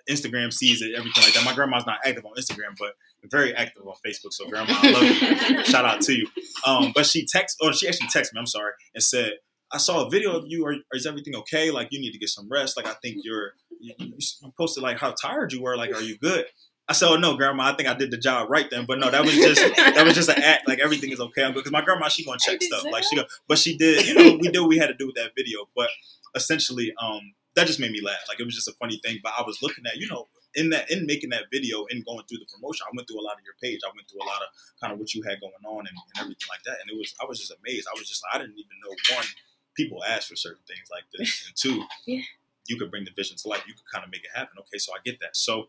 Instagram 0.08 0.52
sees 0.52 0.82
it, 0.82 0.94
everything 0.96 1.22
like 1.22 1.34
that. 1.34 1.44
My 1.44 1.54
grandma's 1.54 1.86
not 1.86 1.98
active 2.04 2.24
on 2.24 2.32
Instagram, 2.34 2.76
but 2.78 2.94
very 3.30 3.54
active 3.54 3.86
on 3.86 3.94
Facebook. 4.06 4.32
So 4.32 4.48
grandma, 4.48 4.74
I 4.76 4.90
love 4.90 5.02
you. 5.02 5.64
Shout 5.64 5.84
out 5.84 6.00
to 6.02 6.12
you. 6.12 6.28
Um, 6.66 6.92
but 6.94 7.06
she 7.06 7.24
texted, 7.24 7.56
or 7.62 7.72
she 7.72 7.88
actually 7.88 8.08
texted 8.08 8.34
me. 8.34 8.40
I'm 8.40 8.46
sorry, 8.46 8.72
and 8.94 9.02
said, 9.02 9.32
"I 9.72 9.78
saw 9.78 10.06
a 10.06 10.10
video 10.10 10.36
of 10.36 10.44
you. 10.46 10.66
Are, 10.66 10.74
is 10.92 11.06
everything 11.06 11.34
okay? 11.36 11.70
Like 11.70 11.88
you 11.90 12.00
need 12.00 12.12
to 12.12 12.18
get 12.18 12.28
some 12.28 12.48
rest. 12.50 12.76
Like 12.76 12.86
I 12.86 12.94
think 13.02 13.18
you're 13.22 13.52
you, 13.80 13.94
you 13.98 14.14
you 14.42 14.52
posted 14.58 14.82
like 14.82 14.98
how 14.98 15.12
tired 15.12 15.52
you 15.52 15.62
were. 15.62 15.76
Like 15.76 15.94
are 15.94 16.02
you 16.02 16.18
good?" 16.18 16.46
I 16.88 16.92
said, 16.92 17.08
"Oh 17.08 17.16
no, 17.16 17.36
grandma. 17.36 17.64
I 17.72 17.76
think 17.76 17.88
I 17.88 17.94
did 17.94 18.10
the 18.10 18.18
job 18.18 18.50
right 18.50 18.68
then." 18.70 18.84
But 18.86 18.98
no, 18.98 19.10
that 19.10 19.22
was 19.22 19.32
just 19.34 19.60
that 19.76 20.04
was 20.04 20.14
just 20.14 20.28
an 20.28 20.42
act. 20.42 20.68
Like 20.68 20.80
everything 20.80 21.10
is 21.10 21.20
okay. 21.20 21.42
I'm 21.44 21.52
good 21.52 21.60
because 21.60 21.72
my 21.72 21.82
grandma 21.82 22.08
she 22.08 22.24
gonna 22.24 22.38
check 22.38 22.62
stuff. 22.62 22.84
Like 22.90 23.04
she 23.04 23.16
go, 23.16 23.24
but 23.48 23.58
she 23.58 23.76
did. 23.76 24.06
You 24.06 24.14
know, 24.14 24.36
we 24.40 24.48
did 24.48 24.60
what 24.60 24.68
we 24.68 24.78
had 24.78 24.88
to 24.88 24.94
do 24.94 25.06
with 25.06 25.16
that 25.16 25.32
video. 25.36 25.68
But 25.74 25.88
essentially, 26.34 26.92
um, 27.00 27.34
that 27.56 27.66
just 27.66 27.80
made 27.80 27.92
me 27.92 28.00
laugh. 28.02 28.20
Like 28.28 28.40
it 28.40 28.44
was 28.44 28.54
just 28.54 28.68
a 28.68 28.72
funny 28.72 29.00
thing. 29.04 29.18
But 29.22 29.32
I 29.38 29.42
was 29.42 29.62
looking 29.62 29.84
at 29.86 29.96
you 29.96 30.08
know 30.08 30.28
in 30.54 30.70
that 30.70 30.90
in 30.90 31.06
making 31.06 31.30
that 31.30 31.44
video 31.50 31.86
and 31.90 32.04
going 32.04 32.24
through 32.28 32.38
the 32.38 32.46
promotion, 32.54 32.86
I 32.86 32.92
went 32.94 33.08
through 33.08 33.20
a 33.20 33.24
lot 33.26 33.34
of 33.34 33.44
your 33.44 33.54
page. 33.62 33.80
I 33.84 33.90
went 33.94 34.08
through 34.10 34.20
a 34.22 34.28
lot 34.28 34.42
of 34.42 34.48
kind 34.80 34.92
of 34.92 34.98
what 34.98 35.14
you 35.14 35.22
had 35.22 35.40
going 35.40 35.52
on 35.66 35.86
and, 35.86 35.96
and 35.96 36.16
everything 36.20 36.48
like 36.50 36.62
that. 36.64 36.76
And 36.82 36.90
it 36.90 36.96
was 36.98 37.14
I 37.20 37.24
was 37.24 37.38
just 37.38 37.52
amazed. 37.64 37.88
I 37.88 37.98
was 37.98 38.08
just 38.08 38.22
I 38.32 38.38
didn't 38.38 38.58
even 38.58 38.76
know 38.84 38.92
one 39.16 39.26
people 39.74 40.04
ask 40.04 40.28
for 40.28 40.36
certain 40.36 40.62
things 40.68 40.86
like 40.92 41.02
this, 41.16 41.46
and 41.48 41.56
two, 41.56 41.82
Yeah. 42.06 42.22
you 42.68 42.76
could 42.78 42.90
bring 42.90 43.04
the 43.04 43.10
vision 43.16 43.36
to 43.38 43.48
life. 43.48 43.64
You 43.66 43.74
could 43.74 43.88
kind 43.92 44.04
of 44.04 44.10
make 44.12 44.22
it 44.22 44.30
happen. 44.34 44.54
Okay, 44.60 44.78
so 44.78 44.92
I 44.92 44.98
get 45.04 45.18
that. 45.20 45.34
So 45.36 45.66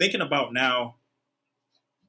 thinking 0.00 0.20
about 0.20 0.52
now 0.52 0.96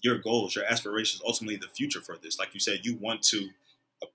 your 0.02 0.18
goals, 0.18 0.56
your 0.56 0.66
aspirations, 0.66 1.22
ultimately 1.26 1.58
the 1.58 1.68
future 1.68 2.02
for 2.02 2.18
this. 2.18 2.40
Like 2.40 2.54
you 2.56 2.60
said, 2.60 2.80
you 2.84 2.96
want 3.00 3.22
to. 3.24 3.50
uh, 4.02 4.08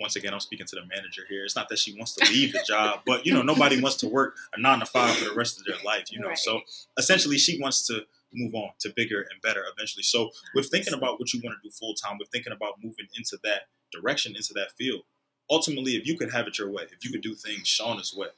Once 0.00 0.14
again, 0.14 0.32
I'm 0.32 0.40
speaking 0.40 0.66
to 0.66 0.76
the 0.76 0.82
manager 0.86 1.22
here. 1.28 1.44
It's 1.44 1.56
not 1.56 1.68
that 1.70 1.78
she 1.80 1.96
wants 1.96 2.14
to 2.16 2.30
leave 2.30 2.52
the 2.52 2.62
job, 2.66 3.00
but 3.04 3.26
you 3.26 3.34
know, 3.34 3.42
nobody 3.42 3.80
wants 3.80 3.96
to 3.98 4.08
work 4.08 4.36
a 4.54 4.60
nine 4.60 4.78
to 4.80 4.86
five 4.86 5.16
for 5.16 5.24
the 5.24 5.34
rest 5.34 5.58
of 5.58 5.64
their 5.66 5.76
life. 5.84 6.12
You 6.12 6.20
know, 6.20 6.28
Right. 6.28 6.38
so 6.38 6.60
essentially, 6.96 7.36
she 7.38 7.60
wants 7.60 7.84
to 7.88 8.06
move 8.32 8.54
on 8.54 8.70
to 8.80 8.90
bigger 8.94 9.20
and 9.22 9.40
better 9.42 9.64
eventually. 9.74 10.02
So, 10.04 10.30
with 10.54 10.70
thinking 10.70 10.94
about 10.94 11.18
what 11.18 11.32
you 11.32 11.40
want 11.42 11.56
to 11.60 11.68
do 11.68 11.72
full 11.72 11.94
time, 11.94 12.18
with 12.18 12.28
thinking 12.28 12.52
about 12.52 12.74
moving 12.82 13.08
into 13.16 13.38
that 13.42 13.62
direction, 13.90 14.36
into 14.36 14.52
that 14.54 14.72
field, 14.78 15.02
ultimately, 15.50 15.96
if 15.96 16.06
you 16.06 16.16
could 16.16 16.30
have 16.32 16.46
it 16.46 16.58
your 16.58 16.70
way, 16.70 16.84
if 16.92 17.04
you 17.04 17.10
could 17.10 17.22
do 17.22 17.34
things 17.34 17.64
Shauna's 17.64 18.14
way, 18.14 18.28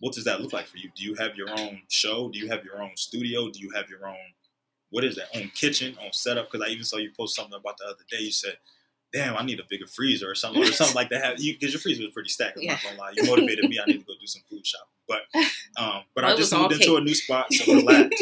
what 0.00 0.14
does 0.14 0.24
that 0.24 0.40
look 0.40 0.52
like 0.52 0.66
for 0.66 0.78
you? 0.78 0.90
Do 0.96 1.04
you 1.04 1.14
have 1.14 1.36
your 1.36 1.50
own 1.50 1.82
show? 1.88 2.28
Do 2.30 2.38
you 2.38 2.48
have 2.48 2.64
your 2.64 2.82
own 2.82 2.96
studio? 2.96 3.50
Do 3.50 3.60
you 3.60 3.70
have 3.74 3.88
your 3.88 4.06
own 4.08 4.16
what 4.90 5.04
is 5.04 5.14
that 5.16 5.28
own 5.36 5.50
kitchen, 5.54 5.96
own 6.02 6.12
setup? 6.12 6.50
Because 6.50 6.66
I 6.66 6.70
even 6.72 6.84
saw 6.84 6.96
you 6.96 7.10
post 7.16 7.36
something 7.36 7.54
about 7.58 7.78
the 7.78 7.84
other 7.84 8.02
day. 8.10 8.18
You 8.18 8.32
said, 8.32 8.56
"Damn, 9.12 9.36
I 9.36 9.42
need 9.42 9.60
a 9.60 9.64
bigger 9.68 9.86
freezer 9.86 10.28
or 10.28 10.34
something, 10.34 10.62
or 10.62 10.66
something 10.72 10.94
like 11.00 11.10
that." 11.10 11.36
Because 11.38 11.72
your 11.72 11.80
freezer 11.80 12.02
was 12.02 12.12
pretty 12.12 12.28
stacked. 12.30 12.58
I'm 12.58 12.66
not 12.66 12.82
gonna 12.82 12.98
lie. 12.98 13.12
You 13.16 13.24
motivated 13.24 13.70
me. 13.70 13.78
I 13.78 13.86
need 13.86 14.00
to 14.00 14.04
go 14.04 14.14
do 14.20 14.26
some 14.26 14.42
food 14.50 14.66
shopping. 14.66 14.86
But 15.06 15.20
um, 15.76 16.02
but 16.14 16.24
Well, 16.24 16.32
I 16.32 16.36
just 16.36 16.52
moved 16.52 16.72
into 16.72 16.96
a 16.96 17.00
new 17.00 17.14
spot, 17.14 17.52
so 17.52 17.72
relax. 17.74 18.16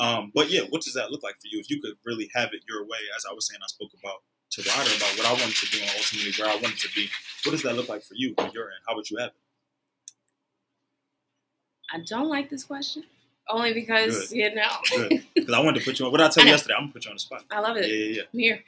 um, 0.00 0.32
but 0.34 0.50
yeah, 0.50 0.62
what 0.70 0.82
does 0.82 0.94
that 0.94 1.10
look 1.10 1.22
like 1.22 1.34
for 1.34 1.48
you? 1.50 1.58
If 1.60 1.68
you 1.70 1.80
could 1.82 1.94
really 2.04 2.30
have 2.34 2.50
it 2.54 2.62
your 2.68 2.84
way, 2.84 2.98
as 3.16 3.24
I 3.30 3.34
was 3.34 3.46
saying, 3.46 3.60
I 3.62 3.66
spoke 3.66 3.90
about 3.98 4.22
to 4.52 4.62
Ryder 4.62 4.90
about 4.96 5.18
what 5.18 5.26
I 5.26 5.32
wanted 5.32 5.56
to 5.56 5.66
do 5.70 5.80
and 5.82 5.90
ultimately 5.96 6.32
where 6.38 6.48
I 6.48 6.54
wanted 6.54 6.78
to 6.78 6.88
be. 6.94 7.08
What 7.44 7.52
does 7.52 7.62
that 7.62 7.74
look 7.76 7.88
like 7.88 8.02
for 8.02 8.14
you 8.14 8.34
on 8.38 8.50
your 8.52 8.64
end? 8.64 8.80
How 8.88 8.94
would 8.96 9.10
you 9.10 9.18
have 9.18 9.30
it? 9.30 9.34
I 11.92 12.00
don't 12.00 12.28
like 12.28 12.50
this 12.50 12.64
question 12.64 13.04
only 13.48 13.72
because 13.72 14.32
you 14.32 14.54
know 14.54 14.68
because 15.34 15.54
I 15.54 15.60
wanted 15.60 15.80
to 15.80 15.84
put 15.84 15.98
you 15.98 16.06
on. 16.06 16.12
What 16.12 16.18
did 16.18 16.26
I 16.26 16.30
tell 16.30 16.44
you 16.44 16.50
yesterday? 16.50 16.74
I'm 16.74 16.84
gonna 16.84 16.92
put 16.92 17.04
you 17.04 17.10
on 17.10 17.16
the 17.16 17.20
spot. 17.20 17.44
I 17.50 17.60
love 17.60 17.76
Yeah, 17.76 17.84
it. 17.84 17.90
yeah, 17.90 18.16
yeah. 18.16 18.22
I'm 18.32 18.38
here. 18.38 18.64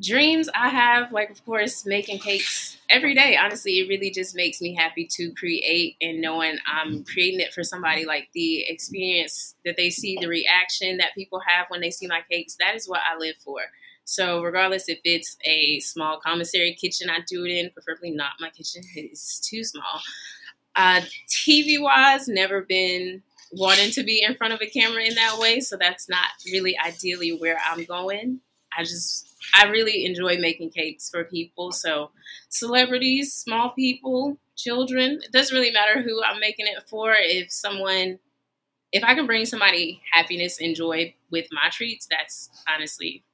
Dreams 0.00 0.48
I 0.54 0.68
have, 0.68 1.12
like 1.12 1.30
of 1.30 1.44
course, 1.44 1.84
making 1.84 2.20
cakes 2.20 2.78
every 2.88 3.14
day. 3.14 3.36
Honestly, 3.36 3.80
it 3.80 3.88
really 3.88 4.10
just 4.10 4.34
makes 4.34 4.60
me 4.60 4.74
happy 4.74 5.06
to 5.12 5.32
create 5.34 5.96
and 6.00 6.20
knowing 6.20 6.56
I'm 6.66 6.92
mm-hmm. 6.92 7.02
creating 7.02 7.40
it 7.40 7.52
for 7.52 7.62
somebody. 7.62 8.06
Like 8.06 8.28
the 8.32 8.62
experience 8.68 9.56
that 9.64 9.76
they 9.76 9.90
see, 9.90 10.16
the 10.18 10.28
reaction 10.28 10.96
that 10.98 11.14
people 11.14 11.40
have 11.46 11.66
when 11.68 11.80
they 11.82 11.90
see 11.90 12.06
my 12.06 12.20
cakes. 12.30 12.56
That 12.58 12.74
is 12.76 12.88
what 12.88 13.00
I 13.10 13.18
live 13.18 13.36
for. 13.44 13.60
So 14.04 14.42
regardless 14.42 14.88
if 14.88 14.98
it's 15.04 15.36
a 15.44 15.78
small 15.80 16.18
commissary 16.18 16.74
kitchen 16.80 17.10
I 17.10 17.18
do 17.28 17.44
it 17.44 17.50
in, 17.52 17.70
preferably 17.70 18.10
not 18.10 18.32
my 18.40 18.50
kitchen. 18.50 18.82
It's 18.96 19.38
too 19.38 19.62
small. 19.64 20.00
Uh, 20.76 21.00
TV 21.28 21.80
wise, 21.80 22.28
never 22.28 22.62
been 22.62 23.22
wanting 23.52 23.90
to 23.92 24.02
be 24.02 24.22
in 24.22 24.34
front 24.36 24.52
of 24.52 24.60
a 24.62 24.66
camera 24.66 25.02
in 25.02 25.14
that 25.16 25.38
way. 25.38 25.60
So 25.60 25.76
that's 25.76 26.08
not 26.08 26.28
really 26.52 26.76
ideally 26.78 27.30
where 27.36 27.58
I'm 27.66 27.84
going. 27.84 28.40
I 28.76 28.84
just 28.84 29.26
I 29.54 29.64
really 29.66 30.04
enjoy 30.06 30.38
making 30.38 30.70
cakes 30.70 31.10
for 31.10 31.24
people. 31.24 31.72
So 31.72 32.10
celebrities, 32.48 33.32
small 33.34 33.70
people, 33.70 34.38
children, 34.56 35.20
it 35.24 35.32
doesn't 35.32 35.56
really 35.56 35.72
matter 35.72 36.02
who 36.02 36.22
I'm 36.24 36.38
making 36.40 36.66
it 36.66 36.88
for. 36.88 37.14
If 37.18 37.50
someone 37.50 38.18
if 38.92 39.04
I 39.04 39.14
can 39.14 39.26
bring 39.26 39.46
somebody 39.46 40.02
happiness 40.12 40.60
and 40.60 40.74
joy 40.74 41.14
with 41.30 41.46
my 41.52 41.68
treats, 41.70 42.06
that's 42.10 42.50
honestly 42.68 43.24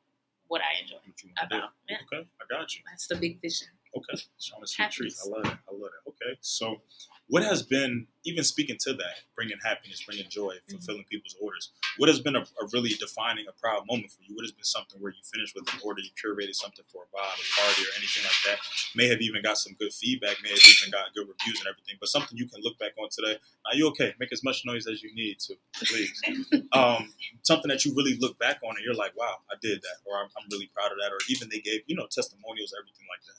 what 0.48 0.60
I 0.62 0.82
enjoy 0.82 0.96
What 0.96 1.46
about. 1.46 1.70
Yeah, 1.88 1.96
Okay, 2.12 2.28
I 2.40 2.44
got 2.54 2.74
you. 2.74 2.82
that's 2.88 3.06
the 3.06 3.16
big 3.16 3.40
vision. 3.40 3.68
Okay, 3.96 4.22
Shauna 4.40 4.66
Sweet. 4.68 4.90
Treats. 4.90 5.26
I 5.26 5.30
love 5.30 5.46
it. 5.46 5.58
I 5.68 5.72
love 5.72 5.90
it. 6.06 6.08
Okay, 6.10 6.38
so 6.40 6.80
what 7.28 7.42
has 7.42 7.62
been 7.62 8.06
even 8.24 8.42
speaking 8.44 8.76
to 8.80 8.92
that, 8.94 9.22
bringing 9.34 9.56
happiness, 9.64 10.02
bringing 10.04 10.26
joy, 10.28 10.54
Mm-hmm. 10.56 10.78
fulfilling 10.78 11.04
people's 11.10 11.36
orders? 11.40 11.70
What 11.98 12.08
has 12.08 12.20
been 12.20 12.34
a, 12.36 12.40
a 12.40 12.64
really 12.72 12.90
defining, 12.98 13.46
a 13.48 13.52
proud 13.52 13.86
moment 13.88 14.10
for 14.10 14.22
you? 14.22 14.34
What 14.34 14.42
has 14.44 14.52
been 14.52 14.64
something 14.64 15.00
where 15.00 15.12
you 15.12 15.22
finished 15.22 15.54
with 15.54 15.66
an 15.72 15.80
order, 15.84 16.02
you 16.02 16.10
curated 16.18 16.54
something 16.54 16.84
for 16.90 17.02
a 17.04 17.08
vibe, 17.14 17.38
a 17.38 17.46
party, 17.60 17.82
or 17.82 17.92
anything 17.98 18.24
like 18.24 18.40
that? 18.46 18.58
May 18.94 19.08
have 19.08 19.20
even 19.20 19.42
got 19.42 19.58
some 19.58 19.74
good 19.78 19.92
feedback, 19.92 20.38
may 20.42 20.50
have 20.50 20.62
even 20.66 20.90
got 20.90 21.14
good 21.14 21.26
reviews 21.28 21.58
and 21.60 21.68
everything, 21.70 21.96
but 22.00 22.08
something 22.08 22.36
you 22.36 22.46
can 22.48 22.62
look 22.62 22.78
back 22.78 22.92
on 22.98 23.08
today. 23.10 23.38
Are 23.66 23.74
you 23.74 23.88
okay? 23.94 24.14
Make 24.18 24.32
as 24.32 24.42
much 24.42 24.62
noise 24.64 24.86
as 24.86 25.02
you 25.02 25.14
need 25.14 25.38
to, 25.46 25.54
please. 25.86 26.14
um, 26.72 27.12
something 27.42 27.68
that 27.68 27.84
you 27.84 27.94
really 27.94 28.16
look 28.18 28.38
back 28.38 28.58
on 28.62 28.74
and 28.76 28.84
you're 28.84 28.94
like, 28.94 29.16
wow, 29.16 29.38
I 29.50 29.54
did 29.62 29.82
that, 29.82 29.98
or 30.04 30.18
I'm, 30.18 30.28
I'm 30.36 30.46
really 30.50 30.70
proud 30.74 30.90
of 30.92 30.98
that, 30.98 31.12
or 31.12 31.18
even 31.30 31.48
they 31.50 31.60
gave, 31.60 31.82
you 31.86 31.94
know, 31.96 32.06
testimonials, 32.10 32.74
everything 32.74 33.06
like 33.06 33.22
that. 33.26 33.38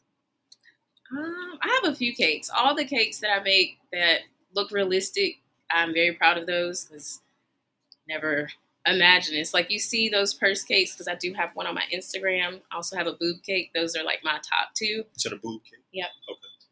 Um, 1.12 1.60
I 1.62 1.80
have 1.84 1.92
a 1.94 1.96
few 1.96 2.14
cakes. 2.14 2.50
All 2.56 2.76
the 2.76 2.86
cakes 2.86 3.20
that 3.20 3.30
I 3.32 3.42
make 3.44 3.78
that 3.94 4.20
look 4.54 4.72
realistic, 4.72 5.38
I'm 5.72 5.94
very 5.94 6.14
proud 6.14 6.38
of 6.38 6.48
those 6.48 6.86
because 6.86 7.22
never 8.08 8.50
imagine 8.86 9.36
it's 9.36 9.54
like 9.54 9.70
you 9.70 9.80
see 9.80 10.08
those 10.10 10.34
purse 10.34 10.64
cakes 10.64 10.94
because 10.94 11.08
I 11.10 11.16
do 11.16 11.34
have 11.34 11.52
one 11.56 11.68
on 11.68 11.76
my 11.76 11.84
Instagram. 11.94 12.62
I 12.72 12.76
also 12.76 12.96
have 12.98 13.08
a 13.08 13.14
boob 13.14 13.44
cake. 13.44 13.72
Those 13.76 13.96
are 13.96 14.04
like 14.04 14.20
my 14.24 14.34
top 14.36 14.70
two. 14.76 15.04
To 15.20 15.30
the 15.30 15.36
boob 15.38 15.62
cake. 15.64 16.06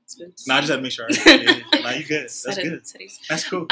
It's 0.04 0.15
boobs. 0.15 0.45
No, 0.48 0.56
I 0.56 0.60
just 0.60 0.69
had 0.69 0.76
to 0.78 0.82
make 0.84 0.91
sure. 0.91 1.08
Yeah, 1.10 1.34
yeah. 1.74 1.80
Nah, 1.82 1.89
you 1.91 2.06
good. 2.06 2.24
That's 2.24 2.36
Set 2.36 2.58
it- 2.60 2.63
good. 2.69 3.10
That's 3.28 3.50
cool. 3.50 3.65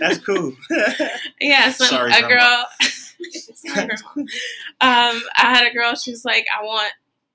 That's 0.00 0.18
cool. 0.18 0.52
so 0.70 1.84
Sorry, 1.84 2.10
a 2.12 2.20
grandma. 2.22 2.28
girl. 2.28 2.66
Um, 4.80 5.22
I 5.36 5.54
had 5.54 5.66
a 5.66 5.72
girl. 5.74 5.94
She 5.94 6.10
was 6.10 6.24
like, 6.24 6.46
"I 6.58 6.64
want 6.64 6.92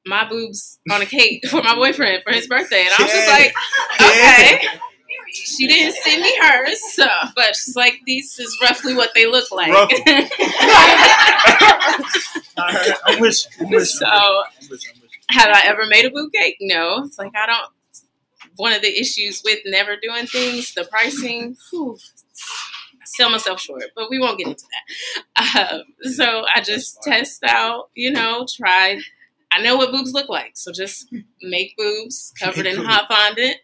my 0.09 0.27
boobs 0.27 0.79
on 0.91 1.01
a 1.01 1.05
cake 1.05 1.47
for 1.49 1.61
my 1.63 1.75
boyfriend 1.75 2.23
for 2.23 2.33
his 2.33 2.47
birthday," 2.47 2.81
and 2.85 2.89
I 2.97 3.03
was 3.03 3.11
just 3.11 3.29
like, 3.29 3.53
"Okay." 4.01 4.79
She 5.31 5.67
didn't 5.67 5.93
send 5.97 6.23
me 6.23 6.35
hers, 6.41 6.79
so 6.93 7.05
but 7.35 7.55
she's 7.55 7.75
like, 7.75 7.99
"These 8.05 8.39
is 8.39 8.57
roughly 8.63 8.95
what 8.95 9.11
they 9.13 9.27
look 9.27 9.51
like." 9.51 9.71
I, 12.57 12.93
I'm 13.05 13.19
with 13.19 13.37
you. 13.59 13.65
I'm 13.65 13.69
with 13.71 13.79
you. 13.81 13.85
So- 13.85 14.05
I'm 14.07 14.43
with 14.69 14.85
you. 14.85 14.91
I'm 14.95 15.01
with 15.01 15.11
you. 15.13 15.19
Have 15.31 15.49
I 15.49 15.63
ever 15.67 15.85
made 15.85 16.05
a 16.05 16.09
boob 16.09 16.31
cake? 16.33 16.57
No. 16.59 17.03
It's 17.03 17.19
like 17.19 17.31
I 17.35 17.45
don't. 17.45 17.71
One 18.55 18.73
of 18.73 18.81
the 18.81 18.99
issues 18.99 19.41
with 19.45 19.59
never 19.65 19.95
doing 20.01 20.25
things, 20.25 20.73
the 20.73 20.83
pricing. 20.85 21.55
Whew, 21.69 21.97
sell 23.05 23.29
myself 23.29 23.61
short, 23.61 23.83
but 23.95 24.09
we 24.09 24.19
won't 24.19 24.37
get 24.39 24.47
into 24.47 24.63
that. 25.37 25.71
Um, 25.71 25.83
so 26.11 26.45
I 26.53 26.61
just 26.61 27.01
test 27.03 27.43
out, 27.43 27.89
you 27.95 28.11
know, 28.11 28.45
try. 28.53 28.99
I 29.51 29.61
know 29.61 29.77
what 29.77 29.91
boobs 29.91 30.13
look 30.13 30.29
like, 30.29 30.51
so 30.55 30.71
just 30.71 31.13
make 31.41 31.75
boobs 31.77 32.33
covered 32.41 32.65
in 32.65 32.77
hot 32.77 33.07
fondant, 33.09 33.57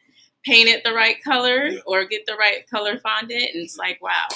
paint 0.44 0.68
it 0.70 0.84
the 0.84 0.94
right 0.94 1.24
color, 1.24 1.66
Yeah. 1.68 1.80
or 1.86 2.06
get 2.06 2.26
the 2.26 2.36
right 2.36 2.68
color 2.70 2.98
fondant, 3.00 3.42
and 3.54 3.64
it's 3.64 3.78
like, 3.78 4.02
wow, 4.02 4.28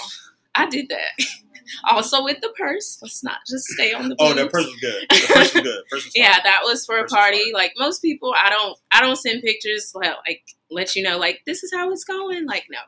I 0.56 0.68
did 0.68 0.90
that. 0.90 1.26
also 1.90 2.24
with 2.24 2.38
the 2.42 2.50
purse, 2.58 3.00
let's 3.02 3.24
not 3.24 3.38
just 3.48 3.66
stay 3.66 3.94
on 3.94 4.10
the. 4.10 4.16
Oh, 4.20 4.34
that 4.34 4.52
purse 4.52 4.66
was 4.66 4.76
good. 4.80 5.06
The 5.10 5.34
person 5.34 5.64
was 5.64 5.64
good. 5.64 5.84
Was. 5.92 6.12
Yeah, 6.16 6.38
that 6.44 6.62
was 6.64 6.86
for 6.86 6.98
a 6.98 7.06
party. 7.06 7.52
Like 7.54 7.74
most 7.78 8.02
people, 8.02 8.34
I 8.38 8.50
don't 8.50 8.78
I 8.92 9.02
don't 9.02 9.16
send 9.18 9.42
pictures 9.44 9.92
like, 9.96 10.16
like 10.28 10.44
let 10.72 10.96
you 10.96 11.04
know 11.04 11.18
like 11.18 11.42
this 11.46 11.64
is 11.64 11.72
how 11.74 11.92
it's 11.92 12.04
going. 12.04 12.46
Like 12.46 12.66
no, 12.72 12.80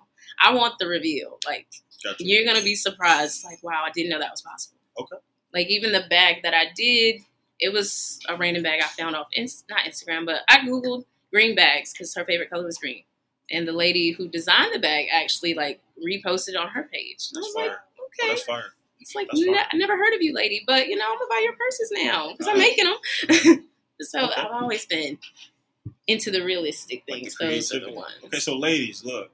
I 0.43 0.53
want 0.53 0.75
the 0.79 0.87
reveal. 0.87 1.39
Like 1.45 1.67
Gotcha. 2.03 2.23
you're 2.23 2.45
gonna 2.45 2.63
be 2.63 2.75
surprised. 2.75 3.43
Like 3.45 3.59
wow, 3.63 3.83
I 3.85 3.91
didn't 3.91 4.09
know 4.09 4.19
that 4.19 4.31
was 4.31 4.41
possible. 4.41 4.77
Okay. 4.99 5.17
Like 5.53 5.67
even 5.67 5.91
the 5.91 6.03
bag 6.09 6.43
that 6.43 6.53
I 6.53 6.65
did, 6.75 7.21
it 7.61 7.71
was 7.71 8.19
a 8.27 8.35
random 8.35 8.63
bag 8.63 8.81
I 8.83 8.87
found 8.87 9.15
off 9.15 9.27
Inst- 9.33 9.65
not 9.69 9.81
Instagram, 9.81 10.25
but 10.25 10.41
I 10.49 10.57
googled 10.59 11.05
green 11.31 11.55
bags 11.55 11.93
because 11.93 12.13
her 12.15 12.25
favorite 12.25 12.49
color 12.49 12.65
was 12.65 12.77
green. 12.77 13.03
And 13.49 13.67
the 13.67 13.71
lady 13.73 14.11
who 14.11 14.27
designed 14.27 14.73
the 14.73 14.79
bag 14.79 15.05
actually 15.13 15.53
like 15.53 15.79
reposted 16.05 16.59
on 16.59 16.69
her 16.69 16.89
page. 16.91 17.29
And 17.33 17.37
I 17.37 17.39
was 17.41 17.53
like, 17.55 17.67
fire. 17.67 17.79
okay, 18.19 18.27
That's 18.29 18.43
fire. 18.43 18.63
it's 18.99 19.13
like 19.15 19.27
ne- 19.33 19.55
I 19.71 19.75
never 19.77 19.95
heard 19.97 20.13
of 20.13 20.21
you, 20.21 20.33
lady, 20.33 20.63
but 20.65 20.87
you 20.87 20.95
know 20.97 21.05
I'm 21.05 21.17
gonna 21.17 21.29
buy 21.29 21.41
your 21.43 21.53
purses 21.53 21.91
now 21.93 22.31
because 22.31 22.47
I'm 22.47 22.57
making 22.57 22.85
them. 22.85 23.67
so 24.01 24.19
Okay. 24.23 24.33
I've 24.35 24.51
always 24.51 24.85
been 24.85 25.17
into 26.07 26.31
the 26.31 26.43
realistic 26.43 27.03
Like 27.09 27.23
the 27.23 27.29
things. 27.29 27.69
Those 27.69 27.81
are 27.81 27.85
the 27.85 27.91
ones. 27.93 28.13
Okay, 28.25 28.39
so 28.39 28.57
ladies, 28.57 29.03
look. 29.05 29.31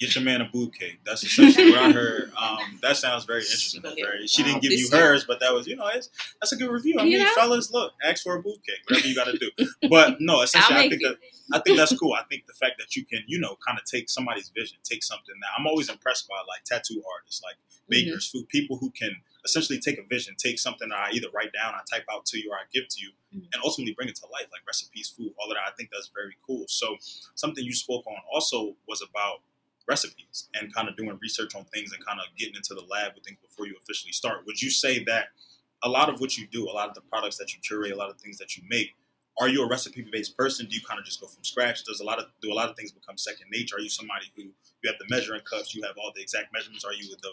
Get 0.00 0.14
your 0.14 0.24
man 0.24 0.40
a 0.40 0.48
cake. 0.50 1.00
That's 1.04 1.22
essentially 1.22 1.70
what 1.72 1.78
I 1.80 1.92
heard. 2.00 2.32
Um, 2.40 2.78
that 2.80 2.96
sounds 2.96 3.26
very 3.26 3.40
interesting. 3.40 3.82
get 3.82 3.96
very, 3.96 4.26
she 4.26 4.42
didn't 4.42 4.54
wild 4.54 4.62
give 4.62 4.72
you 4.72 4.88
year. 4.90 5.00
hers, 5.12 5.24
but 5.24 5.40
that 5.40 5.52
was, 5.52 5.66
you 5.66 5.76
know, 5.76 5.86
it's, 5.92 6.08
that's 6.40 6.52
a 6.52 6.56
good 6.56 6.70
review. 6.70 6.96
I 6.98 7.04
mean, 7.04 7.26
fellas, 7.34 7.70
look, 7.70 7.92
ask 8.02 8.22
for 8.22 8.34
a 8.36 8.42
cake, 8.42 8.56
whatever 8.88 9.06
you 9.06 9.14
got 9.14 9.24
to 9.26 9.36
do. 9.38 9.50
But 9.90 10.16
no, 10.20 10.40
essentially, 10.42 10.78
I 10.78 10.88
think 10.88 11.02
it. 11.02 11.08
that 11.08 11.16
I 11.52 11.58
think 11.60 11.76
that's 11.76 11.94
cool. 11.98 12.14
I 12.14 12.22
think 12.30 12.46
the 12.46 12.54
fact 12.54 12.74
that 12.78 12.96
you 12.96 13.04
can, 13.04 13.24
you 13.26 13.38
know, 13.40 13.56
kind 13.66 13.78
of 13.78 13.84
take 13.84 14.08
somebody's 14.08 14.50
vision, 14.56 14.78
take 14.84 15.02
something 15.02 15.34
that 15.42 15.48
I'm 15.58 15.66
always 15.66 15.88
impressed 15.90 16.28
by, 16.28 16.36
like 16.48 16.64
tattoo 16.64 17.02
artists, 17.16 17.42
like 17.44 17.56
Mm-hmm. 17.90 18.06
bakers, 18.06 18.28
food 18.30 18.48
people 18.48 18.76
who 18.76 18.90
can 18.92 19.10
essentially 19.44 19.80
take 19.80 19.98
a 19.98 20.04
vision, 20.08 20.36
take 20.38 20.60
something 20.60 20.88
that 20.90 20.98
I 20.98 21.10
either 21.10 21.26
write 21.34 21.52
down, 21.52 21.74
I 21.74 21.80
type 21.90 22.04
out 22.12 22.24
to 22.26 22.38
you, 22.38 22.52
or 22.52 22.54
I 22.54 22.62
give 22.72 22.86
to 22.86 23.00
you, 23.02 23.10
Mhm. 23.34 23.48
and 23.52 23.62
ultimately 23.64 23.94
bring 23.94 24.08
it 24.08 24.14
to 24.16 24.26
life, 24.32 24.46
like 24.52 24.60
recipes, 24.64 25.08
food, 25.08 25.32
all 25.40 25.50
of 25.50 25.56
that. 25.56 25.64
I 25.66 25.74
think 25.76 25.88
that's 25.92 26.08
very 26.14 26.36
cool. 26.46 26.66
So 26.68 26.96
something 27.34 27.64
you 27.64 27.72
spoke 27.72 28.06
on 28.06 28.14
also 28.32 28.76
was 28.86 29.02
about 29.02 29.40
recipes 29.90 30.48
and 30.54 30.72
kind 30.72 30.88
of 30.88 30.96
doing 30.96 31.18
research 31.20 31.54
on 31.56 31.64
things 31.74 31.92
and 31.92 32.04
kind 32.06 32.20
of 32.20 32.26
getting 32.38 32.54
into 32.54 32.74
the 32.74 32.86
lab 32.88 33.12
with 33.14 33.24
things 33.24 33.38
before 33.42 33.66
you 33.66 33.74
officially 33.82 34.12
start. 34.12 34.46
Would 34.46 34.62
you 34.62 34.70
say 34.70 35.02
that 35.04 35.26
a 35.82 35.88
lot 35.88 36.08
of 36.08 36.20
what 36.20 36.38
you 36.38 36.46
do, 36.46 36.70
a 36.70 36.72
lot 36.72 36.88
of 36.88 36.94
the 36.94 37.00
products 37.00 37.36
that 37.38 37.52
you 37.52 37.60
curate, 37.60 37.92
a 37.92 37.96
lot 37.96 38.08
of 38.08 38.18
things 38.18 38.38
that 38.38 38.56
you 38.56 38.62
make, 38.70 38.94
are 39.40 39.48
you 39.48 39.64
a 39.64 39.68
recipe 39.68 40.06
based 40.12 40.36
person? 40.36 40.66
Do 40.66 40.76
you 40.76 40.82
kind 40.86 41.00
of 41.00 41.04
just 41.04 41.20
go 41.20 41.26
from 41.26 41.42
scratch? 41.42 41.84
Does 41.84 42.00
a 42.00 42.04
lot 42.04 42.18
of 42.18 42.26
do 42.40 42.52
a 42.52 42.54
lot 42.54 42.68
of 42.68 42.76
things 42.76 42.92
become 42.92 43.16
second 43.16 43.46
nature? 43.50 43.76
Are 43.76 43.80
you 43.80 43.88
somebody 43.88 44.26
who 44.36 44.42
you 44.42 44.86
have 44.86 44.96
the 44.98 45.06
measuring 45.08 45.40
cups, 45.42 45.74
you 45.74 45.82
have 45.82 45.96
all 45.98 46.12
the 46.14 46.22
exact 46.22 46.52
measurements? 46.52 46.84
Are 46.84 46.92
you 46.92 47.08
with 47.10 47.20
the 47.20 47.30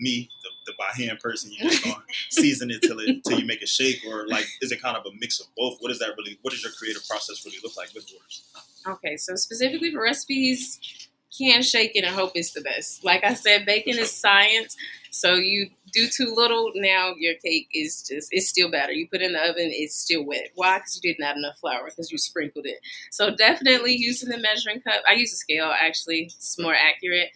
me, 0.00 0.30
the, 0.42 0.72
the 0.72 0.72
by 0.78 1.02
hand 1.02 1.18
person? 1.18 1.50
You 1.50 1.68
just 1.68 1.84
gonna 1.84 1.96
season 2.30 2.70
it 2.70 2.82
till 2.82 3.00
it 3.00 3.24
till 3.24 3.40
you 3.40 3.46
make 3.46 3.62
a 3.62 3.66
shake, 3.66 4.00
or 4.08 4.26
like 4.28 4.46
is 4.62 4.70
it 4.72 4.80
kind 4.80 4.96
of 4.96 5.04
a 5.04 5.10
mix 5.18 5.40
of 5.40 5.46
both? 5.56 5.78
What 5.80 5.90
is 5.90 5.98
that 5.98 6.10
really? 6.16 6.38
What 6.42 6.52
does 6.52 6.62
your 6.62 6.72
creative 6.78 7.02
process 7.08 7.44
really 7.44 7.58
look 7.62 7.76
like 7.76 7.92
with 7.94 8.10
yours? 8.10 8.44
Okay, 8.86 9.16
so 9.16 9.34
specifically 9.34 9.90
for 9.92 10.02
recipes, 10.02 11.07
can't 11.36 11.64
shake 11.64 11.92
it 11.94 12.04
and 12.04 12.14
hope 12.14 12.32
it's 12.34 12.52
the 12.52 12.60
best. 12.60 13.04
Like 13.04 13.24
I 13.24 13.34
said, 13.34 13.66
baking 13.66 13.98
is 13.98 14.10
science. 14.10 14.76
So 15.10 15.34
you 15.34 15.70
do 15.92 16.06
too 16.06 16.32
little, 16.34 16.70
now 16.74 17.14
your 17.18 17.34
cake 17.44 17.68
is 17.72 18.02
just 18.08 18.28
it's 18.30 18.48
still 18.48 18.70
better. 18.70 18.92
You 18.92 19.08
put 19.08 19.22
in 19.22 19.32
the 19.32 19.40
oven, 19.40 19.70
it's 19.72 19.96
still 19.96 20.24
wet. 20.24 20.50
Why? 20.54 20.78
Because 20.78 21.00
you 21.02 21.12
didn't 21.12 21.24
add 21.24 21.36
enough 21.36 21.58
flour 21.58 21.84
because 21.86 22.10
you 22.12 22.18
sprinkled 22.18 22.66
it. 22.66 22.78
So 23.10 23.34
definitely 23.34 23.94
using 23.96 24.28
the 24.28 24.38
measuring 24.38 24.80
cup. 24.80 25.02
I 25.08 25.14
use 25.14 25.32
a 25.32 25.36
scale 25.36 25.72
actually; 25.80 26.24
it's 26.34 26.58
more 26.58 26.74
accurate. 26.74 27.30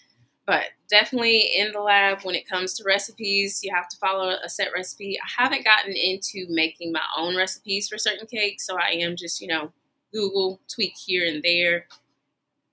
But 0.46 0.64
definitely 0.90 1.50
in 1.56 1.72
the 1.72 1.80
lab, 1.80 2.22
when 2.22 2.34
it 2.34 2.48
comes 2.48 2.74
to 2.74 2.84
recipes, 2.84 3.60
you 3.62 3.72
have 3.74 3.88
to 3.88 3.96
follow 3.98 4.34
a 4.44 4.48
set 4.48 4.68
recipe. 4.74 5.16
I 5.18 5.42
haven't 5.42 5.64
gotten 5.64 5.92
into 5.92 6.46
making 6.48 6.92
my 6.92 7.02
own 7.16 7.36
recipes 7.36 7.88
for 7.88 7.96
certain 7.96 8.26
cakes, 8.26 8.66
so 8.66 8.76
I 8.76 8.90
am 8.90 9.16
just 9.16 9.40
you 9.40 9.48
know 9.48 9.72
Google 10.12 10.60
tweak 10.72 10.94
here 11.06 11.26
and 11.26 11.42
there. 11.42 11.86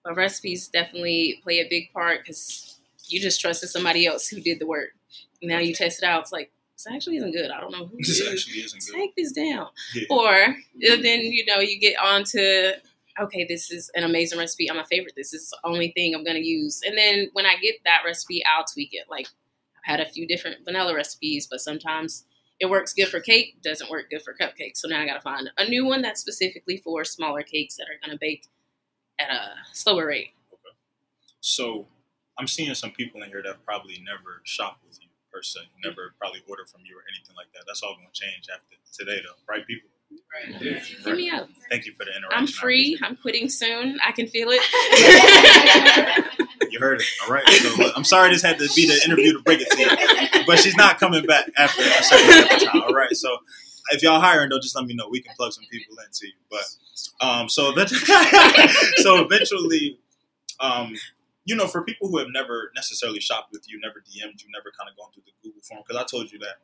But 0.03 0.15
recipes 0.15 0.67
definitely 0.67 1.39
play 1.43 1.59
a 1.59 1.67
big 1.69 1.91
part 1.93 2.21
because 2.21 2.79
you 3.07 3.19
just 3.19 3.41
trusted 3.41 3.69
somebody 3.69 4.05
else 4.05 4.27
who 4.27 4.39
did 4.39 4.59
the 4.59 4.67
work. 4.67 4.89
Now 5.41 5.59
you 5.59 5.73
test 5.73 6.01
it 6.01 6.05
out. 6.05 6.21
It's 6.21 6.31
like 6.31 6.51
this 6.75 6.88
actually 6.93 7.17
isn't 7.17 7.31
good. 7.31 7.51
I 7.51 7.59
don't 7.59 7.71
know 7.71 7.88
who 7.88 7.97
This 7.97 8.21
actually 8.21 8.62
isn't 8.63 8.85
good. 8.85 8.95
Take 8.95 9.15
this 9.15 9.31
down. 9.31 9.67
Yeah. 9.93 10.03
Or 10.09 10.33
uh, 10.33 11.01
then 11.01 11.21
you 11.21 11.45
know 11.45 11.59
you 11.59 11.79
get 11.79 11.95
on 12.01 12.23
to 12.31 12.73
okay, 13.19 13.45
this 13.47 13.69
is 13.69 13.91
an 13.95 14.03
amazing 14.03 14.39
recipe. 14.39 14.69
I'm 14.71 14.79
a 14.79 14.85
favorite. 14.85 15.13
This 15.15 15.33
is 15.33 15.49
the 15.49 15.57
only 15.65 15.91
thing 15.91 16.15
I'm 16.15 16.23
gonna 16.23 16.39
use. 16.39 16.81
And 16.85 16.97
then 16.97 17.29
when 17.33 17.45
I 17.45 17.55
get 17.62 17.75
that 17.85 18.03
recipe, 18.05 18.43
I'll 18.45 18.65
tweak 18.65 18.93
it. 18.93 19.05
Like 19.09 19.27
I've 19.77 19.99
had 19.99 19.99
a 19.99 20.09
few 20.09 20.27
different 20.27 20.63
vanilla 20.63 20.95
recipes, 20.95 21.47
but 21.49 21.59
sometimes 21.59 22.25
it 22.59 22.69
works 22.69 22.93
good 22.93 23.07
for 23.07 23.19
cake, 23.19 23.62
doesn't 23.62 23.89
work 23.89 24.09
good 24.09 24.21
for 24.21 24.35
cupcakes. 24.39 24.77
So 24.77 24.88
now 24.88 25.01
I 25.01 25.05
gotta 25.05 25.21
find 25.21 25.49
a 25.57 25.67
new 25.67 25.85
one 25.85 26.01
that's 26.01 26.21
specifically 26.21 26.77
for 26.77 27.03
smaller 27.03 27.41
cakes 27.41 27.75
that 27.77 27.88
are 27.88 27.99
gonna 28.05 28.17
bake 28.19 28.45
at 29.19 29.29
a 29.29 29.41
slower 29.73 30.08
rate. 30.08 30.32
Okay. 30.51 30.75
So 31.41 31.88
I'm 32.38 32.47
seeing 32.47 32.73
some 32.73 32.91
people 32.91 33.21
in 33.21 33.29
here 33.29 33.43
that 33.43 33.65
probably 33.65 34.01
never 34.05 34.41
shopped 34.43 34.84
with 34.88 34.99
you 35.01 35.10
per 35.32 35.41
se, 35.41 35.60
never 35.84 36.10
mm-hmm. 36.10 36.17
probably 36.19 36.41
ordered 36.47 36.69
from 36.69 36.82
you 36.86 36.97
or 36.97 37.03
anything 37.13 37.36
like 37.36 37.51
that. 37.53 37.63
That's 37.67 37.84
all 37.84 37.95
going 37.95 38.08
to 38.12 38.19
change 38.19 38.47
after 38.51 38.75
today, 38.91 39.21
though, 39.23 39.36
right, 39.47 39.65
people? 39.65 39.89
Right. 40.34 40.55
Hit 40.55 41.15
me 41.15 41.29
up. 41.29 41.49
Thank 41.69 41.86
you 41.86 41.93
for 41.93 42.05
the 42.05 42.12
interaction. 42.12 42.39
I'm 42.39 42.47
free. 42.47 42.97
I'm 43.03 43.15
quitting 43.15 43.47
soon. 43.47 43.99
I 44.05 44.12
can 44.12 44.27
feel 44.27 44.49
it. 44.49 44.62
it. 44.63 46.25
You 46.71 46.79
heard 46.79 47.01
it. 47.01 47.08
All 47.25 47.34
right. 47.34 47.47
So 47.47 47.82
look, 47.82 47.93
I'm 47.97 48.03
sorry 48.03 48.29
this 48.29 48.43
had 48.43 48.60
to 48.60 48.69
be 48.75 48.86
the 48.86 49.01
interview 49.03 49.34
to 49.34 49.39
break 49.39 49.60
it 49.60 49.71
to 49.71 49.79
you, 49.79 50.45
but 50.45 50.60
she's 50.60 50.75
not 50.75 50.99
coming 50.99 51.25
back 51.25 51.49
after 51.58 51.82
a 51.82 52.03
certain 52.03 52.60
time. 52.60 52.82
All 52.84 52.93
right. 52.93 53.15
So 53.15 53.38
if 53.91 54.04
y'all 54.04 54.19
hiring 54.19 54.49
though, 54.49 54.60
just 54.60 54.75
let 54.75 54.86
me 54.86 54.93
know. 54.93 55.08
We 55.10 55.21
can 55.21 55.34
plug 55.36 55.54
some 55.54 55.65
people 55.71 55.95
into 56.06 56.28
you. 56.28 56.34
But 56.49 57.25
um, 57.25 57.49
so 57.49 57.69
eventually, 57.71 58.02
so 58.97 59.23
eventually, 59.23 59.99
um, 60.60 60.93
you 61.45 61.56
know, 61.56 61.67
for 61.67 61.84
people 61.84 62.10
who 62.10 62.17
have 62.17 62.28
never 62.32 62.71
necessarily 62.75 63.19
shopped 63.19 63.52
with 63.52 63.69
you, 63.69 63.80
never 63.80 63.99
DM'd 63.99 64.41
you, 64.41 64.47
never 64.54 64.71
kind 64.78 64.89
of 64.89 64.97
gone 64.97 65.12
through 65.13 65.23
the 65.25 65.32
Google 65.43 65.62
form, 65.63 65.82
because 65.88 66.02
I 66.02 66.06
told 66.06 66.32
you 66.32 66.39
that 66.39 66.58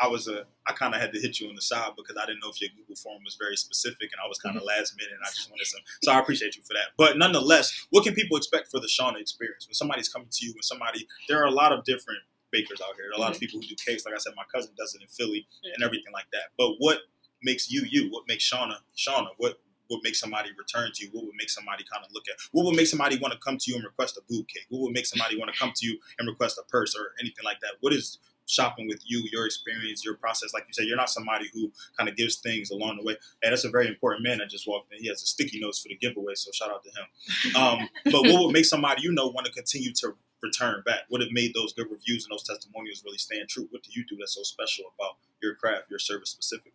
I 0.00 0.08
was 0.08 0.26
a 0.26 0.46
I 0.66 0.72
kind 0.72 0.94
of 0.94 1.00
had 1.00 1.12
to 1.12 1.20
hit 1.20 1.38
you 1.38 1.48
on 1.48 1.54
the 1.54 1.62
side 1.62 1.92
because 1.96 2.16
I 2.16 2.26
didn't 2.26 2.40
know 2.40 2.50
if 2.50 2.60
your 2.60 2.70
Google 2.76 2.96
form 2.96 3.22
was 3.24 3.36
very 3.38 3.56
specific, 3.56 4.10
and 4.12 4.20
I 4.24 4.28
was 4.28 4.38
kind 4.38 4.56
of 4.56 4.62
Mm-hmm. 4.62 4.78
last 4.78 4.96
minute, 4.96 5.12
and 5.12 5.20
I 5.22 5.28
just 5.28 5.50
wanted 5.50 5.66
some. 5.66 5.80
So 6.02 6.12
I 6.12 6.18
appreciate 6.18 6.56
you 6.56 6.62
for 6.62 6.74
that. 6.74 6.96
But 6.96 7.18
nonetheless, 7.18 7.86
what 7.90 8.04
can 8.04 8.14
people 8.14 8.36
expect 8.36 8.70
for 8.70 8.80
the 8.80 8.88
Shauna 8.88 9.20
experience 9.20 9.66
when 9.68 9.74
somebody's 9.74 10.08
coming 10.08 10.28
to 10.30 10.46
you? 10.46 10.52
When 10.54 10.62
somebody 10.62 11.06
there 11.28 11.40
are 11.42 11.46
a 11.46 11.50
lot 11.52 11.72
of 11.72 11.84
different 11.84 12.20
bakers 12.52 12.80
out 12.80 12.94
here. 12.96 13.06
There 13.10 13.12
are 13.12 13.18
a 13.18 13.20
lot 13.20 13.30
of 13.30 13.36
Mm-hmm. 13.36 13.40
people 13.40 13.60
who 13.60 13.66
do 13.66 13.74
cakes. 13.74 14.04
Like 14.04 14.14
I 14.14 14.18
said, 14.18 14.34
my 14.36 14.44
cousin 14.54 14.72
does 14.76 14.94
it 14.94 15.02
in 15.02 15.08
Philly 15.08 15.46
and 15.74 15.82
everything 15.82 16.12
like 16.12 16.26
that. 16.32 16.52
But 16.58 16.74
what 16.78 16.98
makes 17.42 17.70
you 17.70 17.82
you? 17.88 18.10
What 18.10 18.24
makes 18.28 18.44
Shauna 18.48 18.76
Shauna? 18.96 19.28
What 19.38 19.58
what 19.88 20.00
makes 20.04 20.20
somebody 20.20 20.50
return 20.56 20.90
to 20.94 21.04
you? 21.04 21.10
What 21.12 21.24
would 21.26 21.34
make 21.36 21.50
somebody 21.50 21.84
kind 21.92 22.04
of 22.04 22.12
look 22.12 22.24
at? 22.28 22.36
What 22.52 22.64
would 22.66 22.76
make 22.76 22.86
somebody 22.86 23.18
want 23.18 23.32
to 23.34 23.40
come 23.40 23.58
to 23.58 23.70
you 23.70 23.76
and 23.76 23.84
request 23.84 24.16
a 24.16 24.22
boob 24.28 24.46
cake? 24.48 24.66
What 24.70 24.80
would 24.82 24.92
make 24.92 25.06
somebody 25.06 25.36
want 25.36 25.52
to 25.52 25.58
come 25.58 25.72
to 25.74 25.86
you 25.86 25.98
and 26.18 26.28
request 26.28 26.56
a 26.58 26.62
purse 26.70 26.94
or 26.96 27.12
anything 27.20 27.44
like 27.44 27.60
that? 27.60 27.72
What 27.80 27.92
is 27.92 28.18
shopping 28.46 28.86
with 28.88 29.00
you, 29.04 29.28
your 29.32 29.44
experience, 29.44 30.02
your 30.04 30.14
process? 30.14 30.54
Like 30.54 30.64
you 30.66 30.72
said, 30.72 30.86
you're 30.86 30.96
not 30.96 31.10
somebody 31.10 31.46
who 31.52 31.70
kind 31.98 32.08
of 32.08 32.16
gives 32.16 32.36
things 32.36 32.70
along 32.70 32.96
the 32.98 33.02
way. 33.04 33.16
And 33.42 33.52
that's 33.52 33.64
a 33.64 33.70
very 33.70 33.86
important 33.86 34.24
man 34.24 34.38
that 34.38 34.48
just 34.48 34.66
walked 34.66 34.92
in. 34.92 34.98
He 35.00 35.08
has 35.08 35.22
a 35.22 35.26
sticky 35.26 35.60
notes 35.60 35.80
for 35.82 35.88
the 35.88 35.96
giveaway, 35.96 36.34
so 36.36 36.50
shout 36.52 36.70
out 36.70 36.82
to 36.84 36.90
him. 36.90 37.56
Um, 37.56 37.88
but 38.06 38.22
what 38.22 38.44
would 38.44 38.52
make 38.52 38.64
somebody 38.64 39.02
you 39.02 39.12
know 39.12 39.28
want 39.28 39.46
to 39.46 39.52
continue 39.52 39.92
to 39.94 40.14
return 40.42 40.82
back? 40.84 41.02
What 41.08 41.20
have 41.20 41.30
made 41.30 41.54
those 41.54 41.72
good 41.72 41.90
reviews 41.90 42.24
and 42.24 42.32
those 42.32 42.42
testimonials 42.42 43.02
really 43.04 43.18
stand 43.18 43.48
true? 43.48 43.68
What 43.70 43.82
do 43.82 43.90
you 43.92 44.04
do 44.08 44.16
that's 44.18 44.34
so 44.34 44.42
special 44.42 44.86
about 44.98 45.16
your 45.42 45.54
craft, 45.54 45.90
your 45.90 45.98
service 45.98 46.30
specifically? 46.30 46.72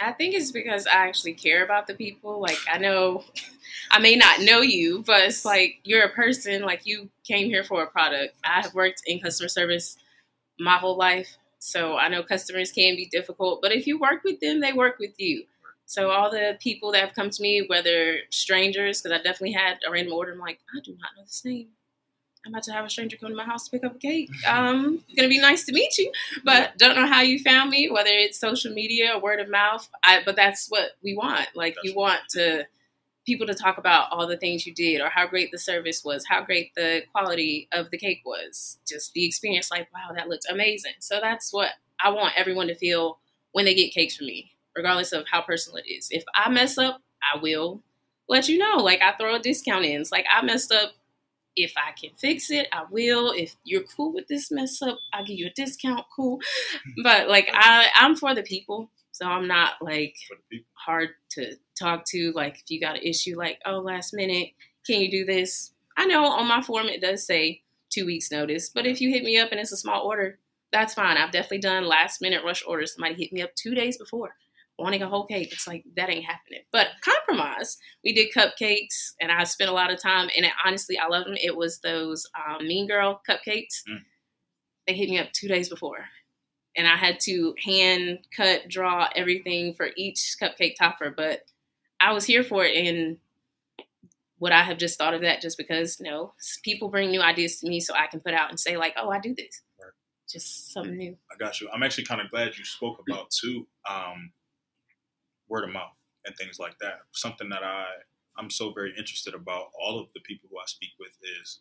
I 0.00 0.12
think 0.12 0.34
it's 0.34 0.50
because 0.50 0.86
I 0.86 1.06
actually 1.06 1.34
care 1.34 1.64
about 1.64 1.86
the 1.86 1.94
people. 1.94 2.40
Like 2.40 2.58
I 2.70 2.78
know, 2.78 3.24
I 3.90 4.00
may 4.00 4.16
not 4.16 4.40
know 4.40 4.60
you, 4.60 5.02
but 5.06 5.22
it's 5.22 5.44
like 5.44 5.78
you're 5.84 6.04
a 6.04 6.10
person. 6.10 6.62
Like 6.62 6.84
you 6.84 7.08
came 7.24 7.46
here 7.46 7.64
for 7.64 7.82
a 7.82 7.86
product. 7.86 8.34
I 8.44 8.62
have 8.62 8.74
worked 8.74 9.02
in 9.06 9.20
customer 9.20 9.48
service 9.48 9.96
my 10.58 10.76
whole 10.76 10.96
life, 10.96 11.36
so 11.58 11.96
I 11.96 12.08
know 12.08 12.22
customers 12.22 12.72
can 12.72 12.96
be 12.96 13.06
difficult. 13.06 13.60
But 13.62 13.72
if 13.72 13.86
you 13.86 13.98
work 13.98 14.24
with 14.24 14.40
them, 14.40 14.60
they 14.60 14.72
work 14.72 14.98
with 14.98 15.14
you. 15.18 15.44
So 15.86 16.10
all 16.10 16.30
the 16.30 16.56
people 16.60 16.92
that 16.92 17.00
have 17.04 17.14
come 17.14 17.30
to 17.30 17.42
me, 17.42 17.64
whether 17.66 18.18
strangers, 18.30 19.02
because 19.02 19.18
I 19.18 19.22
definitely 19.22 19.52
had 19.52 19.78
a 19.86 19.90
random 19.90 20.14
order. 20.14 20.32
I'm 20.32 20.38
like, 20.38 20.58
I 20.74 20.80
do 20.82 20.92
not 20.92 21.10
know 21.16 21.24
this 21.24 21.44
name. 21.44 21.68
I'm 22.46 22.52
about 22.52 22.64
to 22.64 22.72
have 22.72 22.84
a 22.84 22.90
stranger 22.90 23.16
come 23.16 23.30
to 23.30 23.36
my 23.36 23.44
house 23.44 23.64
to 23.64 23.70
pick 23.70 23.84
up 23.84 23.96
a 23.96 23.98
cake. 23.98 24.30
Um, 24.46 25.02
it's 25.08 25.16
gonna 25.16 25.28
be 25.28 25.40
nice 25.40 25.64
to 25.66 25.72
meet 25.72 25.96
you 25.98 26.12
but 26.44 26.76
don't 26.78 26.96
know 26.96 27.06
how 27.06 27.22
you 27.22 27.38
found 27.38 27.70
me, 27.70 27.90
whether 27.90 28.10
it's 28.10 28.38
social 28.38 28.72
media 28.72 29.12
or 29.14 29.20
word 29.20 29.40
of 29.40 29.48
mouth. 29.48 29.88
I, 30.02 30.22
but 30.24 30.36
that's 30.36 30.68
what 30.68 30.92
we 31.02 31.16
want. 31.16 31.48
Like 31.54 31.76
you 31.82 31.94
want 31.94 32.20
to 32.30 32.66
people 33.26 33.46
to 33.46 33.54
talk 33.54 33.78
about 33.78 34.08
all 34.12 34.26
the 34.26 34.36
things 34.36 34.66
you 34.66 34.74
did 34.74 35.00
or 35.00 35.08
how 35.08 35.26
great 35.26 35.50
the 35.50 35.58
service 35.58 36.04
was, 36.04 36.26
how 36.28 36.44
great 36.44 36.74
the 36.74 37.02
quality 37.12 37.68
of 37.72 37.90
the 37.90 37.96
cake 37.96 38.20
was, 38.24 38.78
just 38.86 39.12
the 39.14 39.24
experience. 39.24 39.70
Like 39.70 39.88
wow, 39.92 40.14
that 40.14 40.28
looked 40.28 40.46
amazing. 40.50 40.94
So 41.00 41.18
that's 41.20 41.52
what 41.52 41.70
I 42.02 42.10
want 42.10 42.34
everyone 42.36 42.68
to 42.68 42.74
feel 42.74 43.18
when 43.52 43.64
they 43.64 43.74
get 43.74 43.92
cakes 43.92 44.16
from 44.16 44.26
me, 44.26 44.52
regardless 44.76 45.12
of 45.12 45.24
how 45.30 45.42
personal 45.42 45.76
it 45.76 45.90
is. 45.90 46.08
If 46.10 46.24
I 46.34 46.50
mess 46.50 46.76
up, 46.76 47.00
I 47.34 47.38
will 47.40 47.82
let 48.28 48.48
you 48.48 48.58
know. 48.58 48.76
Like 48.76 49.00
I 49.00 49.12
throw 49.12 49.34
a 49.34 49.40
discount 49.40 49.84
in. 49.84 50.00
It's 50.00 50.12
like 50.12 50.26
I 50.30 50.44
messed 50.44 50.72
up 50.72 50.92
if 51.56 51.72
I 51.76 51.92
can 51.92 52.10
fix 52.16 52.50
it, 52.50 52.66
I 52.72 52.84
will. 52.90 53.32
If 53.32 53.56
you're 53.64 53.82
cool 53.96 54.12
with 54.12 54.26
this 54.28 54.50
mess 54.50 54.80
up, 54.82 54.98
I'll 55.12 55.24
give 55.24 55.38
you 55.38 55.46
a 55.46 55.50
discount. 55.50 56.04
Cool. 56.14 56.40
Hmm. 56.84 57.02
But 57.02 57.28
like 57.28 57.48
I, 57.52 57.88
I'm 57.94 58.16
for 58.16 58.34
the 58.34 58.42
people, 58.42 58.90
so 59.12 59.26
I'm 59.26 59.46
not 59.46 59.74
like 59.80 60.16
For 60.28 60.36
the 60.36 60.58
people. 60.58 60.70
hard 60.74 61.10
to 61.30 61.56
talk 61.78 62.04
to. 62.06 62.32
Like 62.34 62.56
if 62.56 62.70
you 62.70 62.80
got 62.80 62.96
an 62.96 63.02
issue, 63.02 63.36
like 63.36 63.58
oh 63.64 63.78
last 63.78 64.14
minute, 64.14 64.50
can 64.86 65.00
you 65.00 65.10
do 65.10 65.24
this? 65.24 65.72
I 65.96 66.06
know 66.06 66.24
on 66.26 66.48
my 66.48 66.62
form 66.62 66.86
it 66.86 67.00
does 67.00 67.24
say 67.26 67.62
two 67.90 68.06
weeks 68.06 68.30
notice, 68.32 68.68
but 68.68 68.86
if 68.86 69.00
you 69.00 69.10
hit 69.10 69.22
me 69.22 69.38
up 69.38 69.50
and 69.52 69.60
it's 69.60 69.72
a 69.72 69.76
small 69.76 70.02
order, 70.04 70.38
that's 70.72 70.94
fine. 70.94 71.16
I've 71.16 71.30
definitely 71.30 71.58
done 71.58 71.86
last 71.86 72.20
minute 72.20 72.42
rush 72.44 72.64
orders. 72.66 72.94
Somebody 72.94 73.14
hit 73.14 73.32
me 73.32 73.42
up 73.42 73.54
two 73.54 73.74
days 73.74 73.96
before 73.96 74.34
wanting 74.78 75.02
a 75.02 75.08
whole 75.08 75.26
cake. 75.26 75.52
It's 75.52 75.66
like 75.66 75.84
that 75.96 76.10
ain't 76.10 76.24
happening. 76.24 76.62
But 76.72 76.88
compromise. 77.02 77.78
We 78.02 78.12
did 78.12 78.32
cupcakes, 78.36 79.12
and 79.20 79.30
I 79.30 79.44
spent 79.44 79.70
a 79.70 79.74
lot 79.74 79.92
of 79.92 80.02
time. 80.02 80.30
And 80.36 80.46
it, 80.46 80.52
honestly, 80.64 80.98
I 80.98 81.08
love 81.08 81.24
them. 81.24 81.36
It 81.40 81.56
was 81.56 81.78
those 81.80 82.26
um, 82.36 82.66
Mean 82.66 82.88
Girl 82.88 83.20
cupcakes. 83.28 83.82
Mm. 83.88 84.02
They 84.86 84.94
hit 84.94 85.08
me 85.08 85.18
up 85.18 85.32
two 85.32 85.48
days 85.48 85.68
before, 85.68 86.06
and 86.76 86.86
I 86.86 86.96
had 86.96 87.20
to 87.20 87.54
hand 87.64 88.20
cut, 88.36 88.68
draw 88.68 89.08
everything 89.14 89.74
for 89.74 89.90
each 89.96 90.36
cupcake 90.40 90.74
topper. 90.78 91.12
But 91.16 91.42
I 92.00 92.12
was 92.12 92.24
here 92.24 92.44
for 92.44 92.64
it, 92.64 92.76
and 92.76 93.18
would 94.40 94.52
I 94.52 94.62
have 94.62 94.78
just 94.78 94.98
thought 94.98 95.14
of 95.14 95.22
that 95.22 95.40
just 95.40 95.56
because? 95.56 96.00
No, 96.00 96.34
people 96.62 96.88
bring 96.88 97.10
new 97.10 97.22
ideas 97.22 97.60
to 97.60 97.68
me, 97.68 97.80
so 97.80 97.94
I 97.94 98.08
can 98.08 98.20
put 98.20 98.34
out 98.34 98.50
and 98.50 98.60
say 98.60 98.76
like, 98.76 98.94
"Oh, 98.98 99.08
I 99.08 99.20
do 99.20 99.34
this." 99.34 99.62
Right. 99.80 99.92
Just 100.28 100.72
something 100.72 100.96
new. 100.96 101.16
I 101.32 101.36
got 101.38 101.60
you. 101.60 101.70
I'm 101.72 101.82
actually 101.82 102.04
kind 102.04 102.20
of 102.20 102.30
glad 102.30 102.58
you 102.58 102.64
spoke 102.64 103.02
about 103.08 103.30
too, 103.30 103.66
um, 103.88 104.32
word 105.54 105.64
of 105.64 105.70
mouth 105.70 105.94
and 106.26 106.36
things 106.36 106.58
like 106.58 106.76
that. 106.80 107.00
Something 107.12 107.48
that 107.50 107.62
I 107.62 107.86
I'm 108.36 108.50
so 108.50 108.72
very 108.72 108.92
interested 108.98 109.34
about 109.34 109.66
all 109.80 110.00
of 110.00 110.08
the 110.14 110.20
people 110.20 110.48
who 110.50 110.58
I 110.58 110.64
speak 110.66 110.90
with 110.98 111.12
is 111.40 111.60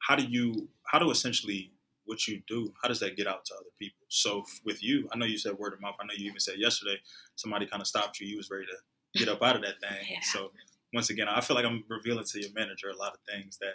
how 0.00 0.16
do 0.16 0.24
you 0.24 0.68
how 0.86 0.98
do 0.98 1.10
essentially 1.12 1.72
what 2.04 2.26
you 2.26 2.42
do 2.48 2.74
how 2.82 2.88
does 2.88 3.00
that 3.00 3.16
get 3.16 3.28
out 3.28 3.44
to 3.46 3.54
other 3.54 3.70
people? 3.78 4.04
So 4.08 4.40
f- 4.40 4.60
with 4.66 4.82
you, 4.82 5.08
I 5.12 5.18
know 5.18 5.26
you 5.26 5.38
said 5.38 5.54
word 5.58 5.74
of 5.74 5.80
mouth. 5.80 5.94
I 6.00 6.04
know 6.04 6.14
you 6.16 6.26
even 6.26 6.40
said 6.40 6.56
yesterday 6.58 6.96
somebody 7.36 7.66
kind 7.66 7.80
of 7.80 7.86
stopped 7.86 8.20
you. 8.20 8.26
You 8.26 8.38
was 8.38 8.50
ready 8.50 8.66
to 8.66 9.18
get 9.20 9.28
up 9.28 9.42
out 9.42 9.56
of 9.56 9.62
that 9.62 9.80
thing. 9.80 10.06
Yeah. 10.10 10.18
So 10.22 10.50
once 10.92 11.10
again, 11.10 11.26
I 11.28 11.40
feel 11.40 11.56
like 11.56 11.64
I'm 11.64 11.84
revealing 11.88 12.24
to 12.24 12.40
your 12.40 12.50
manager 12.54 12.90
a 12.90 12.96
lot 12.96 13.12
of 13.14 13.20
things 13.28 13.58
that 13.60 13.74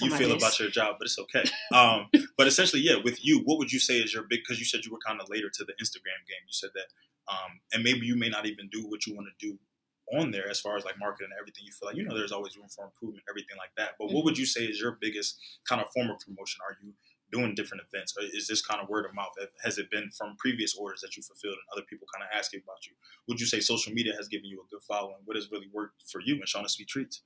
you 0.00 0.10
feel 0.16 0.30
list. 0.30 0.42
about 0.42 0.58
your 0.58 0.70
job, 0.70 0.96
but 0.98 1.06
it's 1.06 1.18
okay. 1.18 1.44
Um, 1.74 2.06
but 2.38 2.46
essentially, 2.46 2.82
yeah, 2.82 2.96
with 3.02 3.24
you, 3.24 3.40
what 3.44 3.58
would 3.58 3.72
you 3.72 3.80
say 3.80 3.98
is 3.98 4.14
your 4.14 4.24
big? 4.28 4.40
Because 4.40 4.58
you 4.58 4.64
said 4.64 4.84
you 4.84 4.92
were 4.92 5.02
kind 5.04 5.20
of 5.20 5.28
later 5.28 5.50
to 5.52 5.64
the 5.64 5.72
Instagram 5.72 6.22
game. 6.28 6.42
You 6.46 6.52
said 6.52 6.70
that, 6.74 6.86
um, 7.32 7.60
and 7.72 7.82
maybe 7.82 8.06
you 8.06 8.16
may 8.16 8.28
not 8.28 8.46
even 8.46 8.68
do 8.70 8.86
what 8.88 9.06
you 9.06 9.14
want 9.14 9.26
to 9.26 9.46
do 9.46 9.58
on 10.12 10.30
there 10.30 10.48
as 10.48 10.60
far 10.60 10.76
as 10.76 10.84
like 10.84 10.98
marketing 10.98 11.30
and 11.32 11.40
everything. 11.40 11.64
You 11.64 11.72
feel 11.72 11.88
like 11.88 11.96
you 11.96 12.04
know 12.04 12.14
there's 12.14 12.32
always 12.32 12.56
room 12.56 12.68
for 12.68 12.84
improvement, 12.84 13.24
everything 13.28 13.56
like 13.56 13.70
that. 13.76 13.96
But 13.98 14.12
what 14.12 14.24
would 14.24 14.38
you 14.38 14.46
say 14.46 14.64
is 14.64 14.78
your 14.78 14.98
biggest 15.00 15.38
kind 15.68 15.80
of 15.80 15.88
form 15.92 16.10
of 16.10 16.18
promotion? 16.20 16.60
Are 16.68 16.76
you 16.82 16.92
doing 17.34 17.54
different 17.54 17.82
events, 17.90 18.14
or 18.16 18.24
is 18.32 18.46
this 18.46 18.62
kind 18.62 18.80
of 18.80 18.88
word 18.88 19.04
of 19.06 19.14
mouth? 19.14 19.32
Has 19.64 19.78
it 19.78 19.90
been 19.90 20.10
from 20.16 20.36
previous 20.38 20.76
orders 20.76 21.00
that 21.00 21.16
you 21.16 21.22
fulfilled 21.22 21.56
and 21.56 21.76
other 21.76 21.84
people 21.88 22.06
kind 22.14 22.22
of 22.22 22.36
asking 22.38 22.60
about 22.64 22.86
you? 22.86 22.92
Would 23.28 23.40
you 23.40 23.46
say 23.46 23.60
social 23.60 23.92
media 23.92 24.12
has 24.16 24.28
given 24.28 24.46
you 24.46 24.60
a 24.60 24.70
good 24.70 24.82
following? 24.82 25.16
What 25.24 25.36
has 25.36 25.50
really 25.50 25.68
worked 25.72 26.04
for 26.10 26.20
you 26.20 26.34
and 26.34 26.44
Shawnna 26.46 26.70
Sweet 26.70 26.88
Treats? 26.88 27.22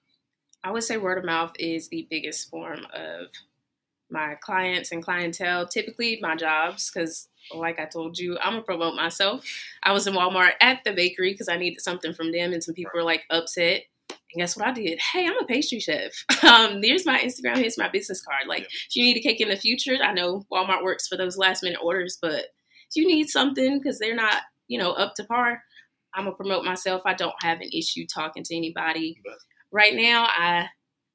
I 0.64 0.71
would 0.71 0.83
say 0.83 0.97
word 0.97 1.18
of 1.18 1.25
mouth 1.25 1.53
is 1.59 1.88
the 1.88 2.07
biggest 2.11 2.51
form 2.51 2.81
of 2.94 3.29
my 4.11 4.37
clients 4.40 4.90
and 4.90 5.03
clientele. 5.03 5.66
Typically, 5.66 6.18
my 6.23 6.35
jobs, 6.35 6.90
because 6.90 7.29
like 7.55 7.79
I 7.79 7.85
told 7.85 8.18
you, 8.18 8.38
I'm 8.38 8.55
gonna 8.55 8.62
promote 8.62 8.94
myself. 8.94 9.44
I 9.83 9.92
was 9.92 10.07
in 10.07 10.14
Walmart 10.14 10.53
at 10.61 10.83
the 10.85 10.92
bakery 10.92 11.33
because 11.33 11.49
I 11.49 11.59
needed 11.59 11.81
something 11.81 12.14
from 12.14 12.33
them, 12.33 12.53
and 12.53 12.64
some 12.64 12.75
people 12.75 12.92
were 12.94 13.03
like 13.03 13.25
upset. 13.31 13.85
And 14.33 14.41
guess 14.41 14.57
what 14.57 14.67
I 14.69 14.73
did? 14.73 14.99
Hey, 15.12 15.27
I'm 15.27 15.38
a 15.41 15.47
pastry 15.47 15.81
chef. 15.81 16.12
Um, 16.45 16.81
here's 16.83 17.05
my 17.07 17.19
Instagram. 17.19 17.57
Here's 17.59 17.77
my 17.79 17.88
business 17.88 18.23
card. 18.23 18.47
Like, 18.47 18.61
Yeah. 18.61 18.67
if 18.88 18.97
you 18.97 19.03
need 19.05 19.17
a 19.17 19.21
cake 19.21 19.41
in 19.41 19.49
the 19.49 19.57
future, 19.57 19.97
I 20.03 20.12
know 20.12 20.45
Walmart 20.53 20.83
works 20.85 21.07
for 21.09 21.17
those 21.17 21.37
last 21.37 21.62
minute 21.62 21.81
orders, 21.83 22.17
but 22.21 22.35
if 22.41 22.97
you 22.97 23.07
need 23.07 23.29
something 23.29 23.79
because 23.79 23.99
they're 23.99 24.14
not, 24.14 24.43
you 24.67 24.79
know, 24.79 24.93
up 24.93 25.14
to 25.17 25.25
par, 25.25 25.62
I'm 26.14 26.25
gonna 26.25 26.37
promote 26.37 26.64
myself. 26.64 27.03
I 27.05 27.14
don't 27.14 27.35
have 27.43 27.61
an 27.61 27.69
issue 27.73 28.07
talking 28.07 28.43
to 28.45 28.57
anybody. 28.57 29.21
But- 29.25 29.35
Right 29.71 29.95
now, 29.95 30.25
I 30.25 30.69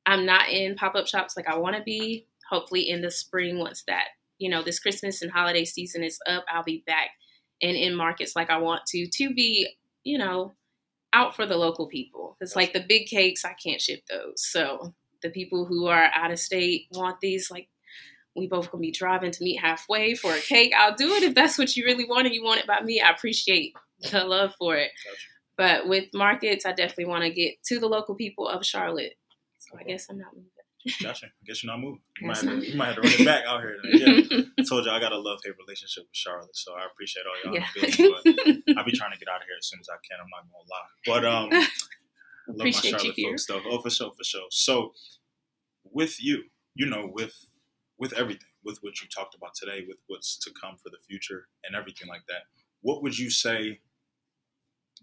I'm 0.06 0.26
not 0.28 0.50
in 0.50 0.76
pop 0.76 0.94
up 0.96 1.08
shops 1.08 1.36
like 1.36 1.48
I 1.48 1.58
want 1.58 1.76
to 1.76 1.82
be. 1.82 2.28
Hopefully, 2.50 2.88
in 2.90 3.02
the 3.02 3.10
spring, 3.10 3.58
once 3.58 3.84
that 3.88 4.10
you 4.38 4.50
know 4.50 4.62
this 4.62 4.80
Christmas 4.80 5.24
and 5.24 5.32
holiday 5.32 5.66
season 5.66 6.04
is 6.04 6.20
up, 6.28 6.46
I'll 6.48 6.62
be 6.64 6.84
back 6.86 7.10
and 7.64 7.76
in 7.76 7.96
markets 7.96 8.36
like 8.36 8.52
I 8.52 8.58
want 8.58 8.82
to 8.90 9.08
to 9.08 9.34
be 9.34 9.68
you 10.04 10.20
know 10.20 10.54
out 11.14 11.36
for 11.36 11.46
the 11.46 11.58
local 11.58 11.88
people. 11.88 12.36
Because 12.40 12.56
like 12.56 12.74
the 12.74 12.84
big 12.88 13.08
cakes, 13.08 13.46
I 13.46 13.54
can't 13.54 13.82
ship 13.82 14.02
those. 14.10 14.34
So 14.36 14.94
the 15.22 15.30
people 15.30 15.66
who 15.66 15.88
are 15.88 16.12
out 16.14 16.32
of 16.32 16.40
state 16.40 16.88
want 16.92 17.20
these. 17.22 17.50
Like 17.50 17.70
we 18.36 18.48
both 18.48 18.72
gonna 18.72 18.82
be 18.82 18.92
driving 18.92 19.32
to 19.32 19.44
meet 19.44 19.60
halfway 19.60 20.16
for 20.16 20.34
a 20.34 20.40
cake. 20.40 20.74
I'll 20.78 20.96
do 20.96 21.14
it 21.14 21.24
if 21.24 21.36
that's 21.36 21.58
what 21.58 21.76
you 21.76 21.86
really 21.86 22.06
want 22.06 22.26
and 22.26 22.36
you 22.36 22.44
want 22.44 22.60
it 22.60 22.68
by 22.68 22.82
me. 22.82 23.02
I 23.02 23.10
appreciate 23.10 23.74
the 24.12 24.24
love 24.26 24.54
for 24.58 24.76
it. 24.76 24.92
Gotcha. 25.06 25.18
But 25.56 25.88
with 25.88 26.06
markets, 26.14 26.66
I 26.66 26.72
definitely 26.72 27.06
want 27.06 27.24
to 27.24 27.30
get 27.30 27.62
to 27.68 27.80
the 27.80 27.88
local 27.88 28.16
people 28.16 28.48
of 28.48 28.66
Charlotte. 28.66 29.14
So 29.60 29.78
I 29.80 29.84
guess 29.84 30.08
I'm 30.10 30.18
not 30.18 30.34
moving. 30.36 30.50
Gotcha. 31.02 31.28
I 31.28 31.30
guess 31.46 31.64
you're 31.64 31.72
not 31.72 31.80
moving. 31.80 32.02
You 32.20 32.28
might, 32.28 32.36
Yes, 32.36 32.44
have 32.44 32.60
to, 32.60 32.68
you 32.72 32.78
might 32.78 32.86
have 32.88 32.96
to 32.96 33.02
run 33.02 33.12
it 33.14 33.26
back 33.26 33.44
out 33.48 33.62
here. 33.62 33.78
Yeah. 33.84 34.42
I 34.60 34.64
told 34.68 34.86
you 34.86 34.92
I 34.92 35.00
got 35.00 35.12
a 35.12 35.18
love 35.18 35.40
hate 35.44 35.54
relationship 35.58 36.04
with 36.04 36.16
Charlotte, 36.16 36.56
so 36.56 36.74
I 36.74 36.86
appreciate 36.92 37.24
all 37.26 37.38
y'all. 37.44 37.54
yeah. 37.56 37.66
but 37.98 38.78
I'll 38.78 38.86
be 38.86 38.92
trying 38.92 39.14
to 39.14 39.20
get 39.20 39.28
out 39.30 39.42
of 39.42 39.48
here 39.48 39.58
as 39.58 39.68
soon 39.68 39.80
as 39.80 39.88
I 39.90 39.98
can. 40.08 40.20
I'm 40.20 40.30
not 40.30 40.44
gonna 40.52 40.68
lie, 40.70 40.90
but 41.06 41.26
um, 41.26 41.50
I 41.54 42.52
love 42.52 42.58
my 42.58 42.64
Appreciate 42.64 42.92
you 42.92 43.00
Charlotte 43.00 43.16
folks 43.32 43.46
though. 43.48 43.62
Oh, 43.70 43.82
for 43.82 43.90
sure, 43.90 44.12
for 44.18 44.24
sure. 44.24 44.48
So 44.52 44.92
with 45.92 46.22
you, 46.22 46.44
you 46.76 46.86
know, 46.86 47.10
with 47.12 47.34
with 47.98 48.14
everything, 48.14 48.48
with 48.66 48.80
what 48.82 49.02
you 49.02 49.08
talked 49.08 49.36
about 49.36 49.54
today, 49.56 49.86
with 49.88 49.98
what's 50.08 50.38
to 50.40 50.52
come 50.60 50.76
for 50.78 50.90
the 50.90 50.98
future 51.08 51.48
and 51.64 51.76
everything 51.76 52.08
like 52.10 52.24
that, 52.28 52.44
what 52.82 53.02
would 53.04 53.18
you 53.18 53.30
say 53.30 53.80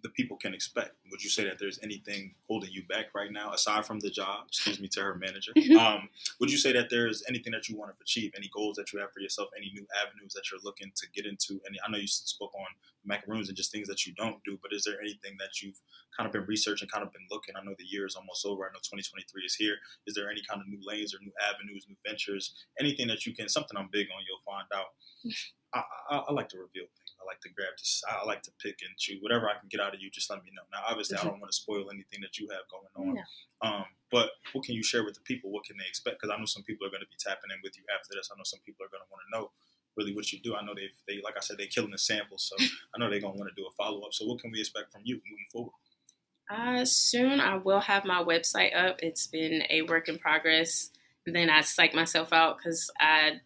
the 0.03 0.09
people 0.11 0.37
can 0.37 0.55
expect? 0.55 0.93
Would 1.11 1.23
you 1.23 1.31
say 1.31 1.45
that 1.45 1.59
there's 1.59 1.79
anything 1.83 2.35
holding 2.49 2.71
you 2.71 2.85
back 2.85 3.07
right 3.15 3.31
now, 3.31 3.53
aside 3.53 3.87
from 3.87 4.01
the 4.01 4.11
job? 4.11 4.45
Excuse 4.49 4.81
me 4.81 4.89
to 4.89 5.01
her 5.01 5.15
manager. 5.15 5.53
um, 5.79 6.09
would 6.41 6.51
you 6.51 6.59
say 6.59 6.73
that 6.73 6.89
there's 6.91 7.23
anything 7.29 7.53
that 7.53 7.69
you 7.69 7.77
want 7.77 7.93
to 7.93 7.97
achieve, 8.01 8.33
any 8.37 8.51
goals 8.55 8.77
that 8.77 8.93
you 8.93 8.99
have 9.01 9.13
for 9.13 9.21
yourself, 9.21 9.49
any 9.57 9.71
new 9.75 9.87
avenues 10.01 10.33
that 10.35 10.51
you're 10.51 10.61
looking 10.63 10.91
to 10.97 11.07
get 11.15 11.27
into? 11.27 11.61
Any, 11.67 11.79
I 11.87 11.91
know 11.91 11.99
you 11.99 12.07
spoke 12.07 12.53
on 12.55 12.67
macaroons 13.05 13.49
and 13.49 13.57
just 13.57 13.73
things 13.73 13.89
that 13.89 14.07
you 14.07 14.15
don't 14.15 14.43
do, 14.45 14.59
but 14.63 14.73
is 14.73 14.85
there 14.85 15.01
anything 15.01 15.37
that 15.39 15.63
you've 15.63 15.81
kind 16.17 16.27
of 16.27 16.33
been 16.33 16.47
researching, 16.47 16.89
kind 16.89 17.05
of 17.05 17.13
been 17.13 17.27
looking? 17.31 17.55
I 17.57 17.65
know 17.65 17.75
the 17.79 17.85
year 17.85 18.07
is 18.07 18.17
almost 18.17 18.45
over. 18.47 18.65
I 18.65 18.73
know 18.73 18.81
2023 18.83 19.43
is 19.45 19.55
here. 19.55 19.77
Is 20.07 20.15
there 20.15 20.31
any 20.31 20.43
kind 20.49 20.61
of 20.61 20.69
new 20.69 20.81
lanes 20.83 21.15
or 21.15 21.19
new 21.23 21.33
avenues, 21.41 21.87
new 21.89 21.97
ventures, 22.07 22.55
anything 22.79 23.09
that 23.09 23.27
you 23.27 23.35
can? 23.35 23.49
Something 23.49 23.77
I'm 23.77 23.89
big 23.93 24.09
on, 24.15 24.23
you'll 24.27 24.45
find 24.45 24.67
out. 24.75 24.93
I, 25.73 25.83
I, 26.11 26.16
I 26.29 26.33
like 26.33 26.49
to 26.51 26.59
reveal 26.59 26.91
things. 26.91 27.14
I 27.21 27.25
like 27.27 27.41
to 27.43 27.51
grab 27.53 27.75
this. 27.79 28.03
I 28.09 28.27
like 28.27 28.43
to 28.43 28.53
pick 28.59 28.83
and 28.83 28.91
choose 28.99 29.23
whatever 29.23 29.49
I 29.49 29.55
can 29.59 29.68
get 29.68 29.81
out 29.81 29.95
of 29.95 30.01
you. 30.01 30.11
Just 30.11 30.31
let 30.31 30.43
me 30.43 30.51
know. 30.55 30.66
Now, 30.73 30.83
obviously, 30.89 31.16
I 31.18 31.23
don't 31.23 31.39
want 31.39 31.53
to 31.53 31.57
spoil 31.57 31.87
anything 31.93 32.21
that 32.23 32.39
you 32.39 32.49
have 32.51 32.66
going 32.66 32.91
on. 32.97 33.16
Yeah. 33.16 33.29
Um, 33.62 33.85
but 34.11 34.31
what 34.53 34.64
can 34.64 34.75
you 34.75 34.83
share 34.83 35.05
with 35.05 35.14
the 35.14 35.23
people? 35.23 35.51
What 35.51 35.64
can 35.64 35.77
they 35.77 35.87
expect? 35.87 36.18
Because 36.21 36.35
I 36.35 36.39
know 36.39 36.47
some 36.47 36.64
people 36.64 36.87
are 36.87 36.91
going 36.91 37.05
to 37.05 37.11
be 37.11 37.21
tapping 37.21 37.55
in 37.55 37.61
with 37.62 37.79
you 37.79 37.85
after 37.95 38.16
this. 38.16 38.31
I 38.33 38.37
know 38.37 38.45
some 38.45 38.61
people 38.66 38.85
are 38.85 38.91
going 38.91 39.05
to 39.05 39.11
want 39.11 39.23
to 39.23 39.31
know 39.31 39.51
really 39.97 40.14
what 40.14 40.33
you 40.33 40.41
do. 40.41 40.57
I 40.57 40.64
know 40.64 40.75
they, 40.75 40.91
they 41.07 41.21
like 41.23 41.37
I 41.37 41.41
said, 41.41 41.59
they're 41.59 41.71
killing 41.71 41.91
the 41.91 41.99
samples, 41.99 42.51
so 42.51 42.57
I 42.95 42.99
know 42.99 43.11
they're 43.11 43.23
going 43.23 43.35
to 43.35 43.39
want 43.39 43.51
to 43.55 43.61
do 43.61 43.68
a 43.68 43.73
follow 43.79 44.03
up. 44.03 44.14
So, 44.14 44.27
what 44.27 44.41
can 44.41 44.51
we 44.51 44.61
expect 44.61 44.93
from 44.93 45.03
you 45.05 45.21
moving 45.23 45.47
forward? 45.53 45.77
Uh, 46.51 46.85
soon 46.85 47.39
I 47.39 47.57
will 47.57 47.81
have 47.81 48.05
my 48.05 48.23
website 48.25 48.75
up. 48.75 48.97
It's 49.01 49.27
been 49.27 49.62
a 49.71 49.83
work 49.83 50.09
in 50.09 50.18
progress. 50.18 50.91
And 51.27 51.37
then 51.37 51.51
I 51.51 51.61
psych 51.61 51.95
myself 51.95 52.33
out 52.33 52.59
because 52.59 52.91
I 52.99 53.41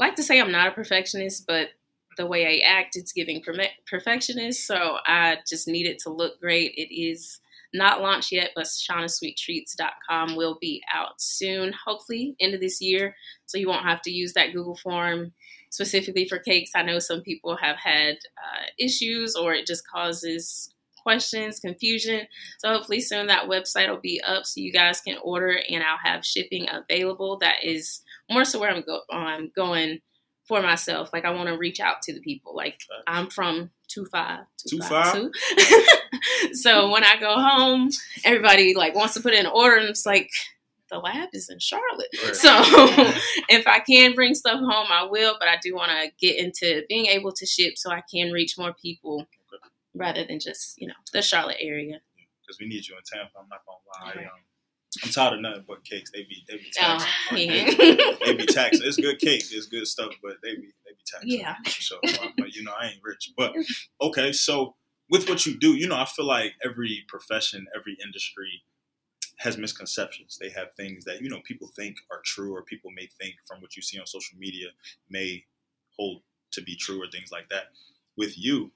like 0.00 0.16
to 0.16 0.22
say 0.22 0.40
I'm 0.40 0.50
not 0.50 0.66
a 0.66 0.72
perfectionist, 0.72 1.46
but 1.46 1.68
the 2.16 2.26
way 2.26 2.46
I 2.46 2.66
act, 2.66 2.96
it's 2.96 3.12
giving 3.12 3.42
perfectionist. 3.86 4.66
So 4.66 4.96
I 5.06 5.38
just 5.48 5.68
need 5.68 5.86
it 5.86 6.00
to 6.00 6.10
look 6.10 6.40
great. 6.40 6.72
It 6.76 6.92
is 6.92 7.38
not 7.72 8.00
launched 8.00 8.32
yet, 8.32 8.50
but 8.56 8.64
shawnnasweettreats.com 8.64 10.34
will 10.34 10.58
be 10.60 10.82
out 10.92 11.20
soon, 11.20 11.72
hopefully 11.86 12.34
end 12.40 12.54
of 12.54 12.60
this 12.60 12.80
year. 12.80 13.14
So 13.46 13.58
you 13.58 13.68
won't 13.68 13.86
have 13.86 14.02
to 14.02 14.10
use 14.10 14.32
that 14.32 14.52
Google 14.52 14.76
form 14.76 15.32
specifically 15.70 16.26
for 16.26 16.38
cakes. 16.38 16.72
I 16.74 16.82
know 16.82 16.98
some 16.98 17.20
people 17.20 17.56
have 17.56 17.76
had 17.76 18.16
uh, 18.16 18.64
issues 18.78 19.36
or 19.36 19.54
it 19.54 19.66
just 19.66 19.88
causes 19.88 20.74
questions, 21.02 21.60
confusion. 21.60 22.26
So 22.58 22.70
hopefully 22.70 23.00
soon 23.00 23.28
that 23.28 23.48
website 23.48 23.88
will 23.88 24.00
be 24.00 24.20
up 24.26 24.44
so 24.44 24.60
you 24.60 24.72
guys 24.72 25.00
can 25.00 25.16
order 25.22 25.60
and 25.68 25.82
I'll 25.82 25.98
have 26.02 26.26
shipping 26.26 26.66
available. 26.68 27.38
That 27.38 27.62
is 27.62 28.02
more 28.30 28.44
so 28.44 28.58
where 28.60 28.70
I'm, 28.70 28.82
go- 28.82 29.02
I'm 29.10 29.50
going 29.54 30.00
for 30.46 30.62
myself. 30.62 31.10
Like 31.12 31.24
I 31.24 31.30
want 31.30 31.48
to 31.48 31.56
reach 31.56 31.80
out 31.80 32.02
to 32.02 32.12
the 32.14 32.20
people. 32.20 32.54
Like 32.56 32.80
I'm 33.06 33.28
from 33.30 33.70
two 33.88 34.06
five 34.06 34.40
two, 34.56 34.78
Two 34.78 34.82
five, 34.82 35.12
five? 35.12 35.14
two. 35.14 36.52
so 36.54 36.90
when 36.90 37.04
I 37.04 37.18
go 37.18 37.34
home, 37.34 37.90
everybody 38.24 38.74
like 38.74 38.94
wants 38.94 39.14
to 39.14 39.20
put 39.20 39.34
in 39.34 39.46
an 39.46 39.52
order, 39.54 39.76
and 39.76 39.88
it's 39.88 40.06
like 40.06 40.30
the 40.90 40.98
lab 40.98 41.28
is 41.32 41.48
in 41.48 41.58
Charlotte. 41.60 42.08
Right. 42.24 42.34
So 42.36 42.50
if 43.48 43.66
I 43.66 43.78
can 43.80 44.14
bring 44.14 44.34
stuff 44.34 44.58
home, 44.60 44.88
I 44.90 45.04
will. 45.08 45.36
But 45.38 45.48
I 45.48 45.56
do 45.62 45.74
want 45.74 45.90
to 45.92 46.10
get 46.20 46.36
into 46.38 46.84
being 46.88 47.06
able 47.06 47.32
to 47.32 47.46
ship 47.46 47.74
so 47.76 47.90
I 47.90 48.02
can 48.12 48.32
reach 48.32 48.58
more 48.58 48.72
people 48.74 49.26
rather 49.94 50.24
than 50.24 50.40
just 50.40 50.80
you 50.80 50.88
know 50.88 50.94
the 51.12 51.22
Charlotte 51.22 51.58
area. 51.60 52.00
Because 52.46 52.58
we 52.60 52.66
need 52.66 52.86
you 52.88 52.96
in 52.96 53.02
Tampa. 53.04 53.38
I'm 53.38 53.48
not 53.48 53.60
gonna 53.64 54.16
lie. 54.16 54.24
Um, 54.24 54.40
I'm 55.04 55.10
tired 55.10 55.34
of 55.34 55.40
nothing 55.40 55.64
but 55.68 55.84
cakes. 55.84 56.10
They 56.10 56.22
be 56.24 56.44
they 56.48 56.56
be 56.56 56.72
Oh, 56.80 56.98
taxing. 56.98 57.48
Like, 57.48 57.68
yeah. 57.68 57.74
they, 57.76 58.16
they 58.26 58.36
be 58.36 58.46
taxing. 58.46 58.86
It's 58.86 58.96
good 58.96 59.18
cake. 59.18 59.44
It's 59.50 59.66
good 59.66 59.86
stuff, 59.86 60.12
but 60.22 60.36
they 60.42 60.54
be 60.56 60.72
they 60.84 60.92
be 60.92 61.04
taxing. 61.06 61.30
Yeah. 61.30 61.54
Sure. 61.66 61.98
Um, 62.22 62.32
but 62.36 62.54
you 62.54 62.64
know, 62.64 62.72
I 62.78 62.86
ain't 62.86 63.00
rich. 63.02 63.32
But 63.36 63.54
okay, 64.02 64.32
so 64.32 64.74
with 65.08 65.28
what 65.28 65.46
you 65.46 65.56
do, 65.58 65.74
you 65.74 65.86
know, 65.88 65.96
I 65.96 66.06
feel 66.06 66.26
like 66.26 66.54
every 66.64 67.04
profession, 67.08 67.66
every 67.76 67.96
industry 68.04 68.62
has 69.38 69.56
misconceptions. 69.56 70.38
They 70.40 70.50
have 70.50 70.68
things 70.76 71.04
that 71.04 71.22
you 71.22 71.30
know 71.30 71.40
people 71.44 71.68
think 71.76 71.96
are 72.10 72.20
true, 72.24 72.54
or 72.54 72.62
people 72.62 72.90
may 72.90 73.08
think 73.20 73.34
from 73.46 73.60
what 73.60 73.76
you 73.76 73.82
see 73.82 73.98
on 73.98 74.06
social 74.06 74.38
media 74.38 74.68
may 75.08 75.44
hold 75.96 76.22
to 76.52 76.62
be 76.62 76.74
true, 76.74 77.00
or 77.00 77.06
things 77.10 77.30
like 77.30 77.48
that. 77.50 77.66
With 78.16 78.36
you, 78.36 78.72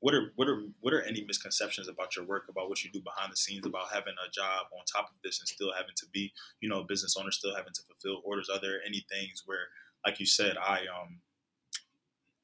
what 0.00 0.14
are 0.14 0.32
what 0.36 0.48
are 0.48 0.62
what 0.80 0.94
are 0.94 1.02
any 1.02 1.24
misconceptions 1.24 1.88
about 1.88 2.14
your 2.14 2.24
work, 2.24 2.44
about 2.48 2.68
what 2.68 2.84
you 2.84 2.90
do 2.90 3.00
behind 3.00 3.32
the 3.32 3.36
scenes, 3.36 3.66
about 3.66 3.92
having 3.92 4.14
a 4.24 4.30
job 4.30 4.66
on 4.72 4.84
top 4.84 5.10
of 5.10 5.16
this 5.24 5.40
and 5.40 5.48
still 5.48 5.72
having 5.72 5.94
to 5.96 6.06
be, 6.12 6.32
you 6.60 6.68
know, 6.68 6.80
a 6.80 6.84
business 6.84 7.16
owner, 7.16 7.30
still 7.32 7.54
having 7.54 7.72
to 7.72 7.82
fulfill 7.82 8.22
orders? 8.24 8.48
Are 8.48 8.60
there 8.60 8.80
any 8.86 9.04
things 9.10 9.42
where, 9.44 9.68
like 10.06 10.20
you 10.20 10.26
said, 10.26 10.56
I 10.56 10.82
um, 10.82 11.20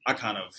I 0.05 0.13
kind 0.13 0.37
of, 0.37 0.53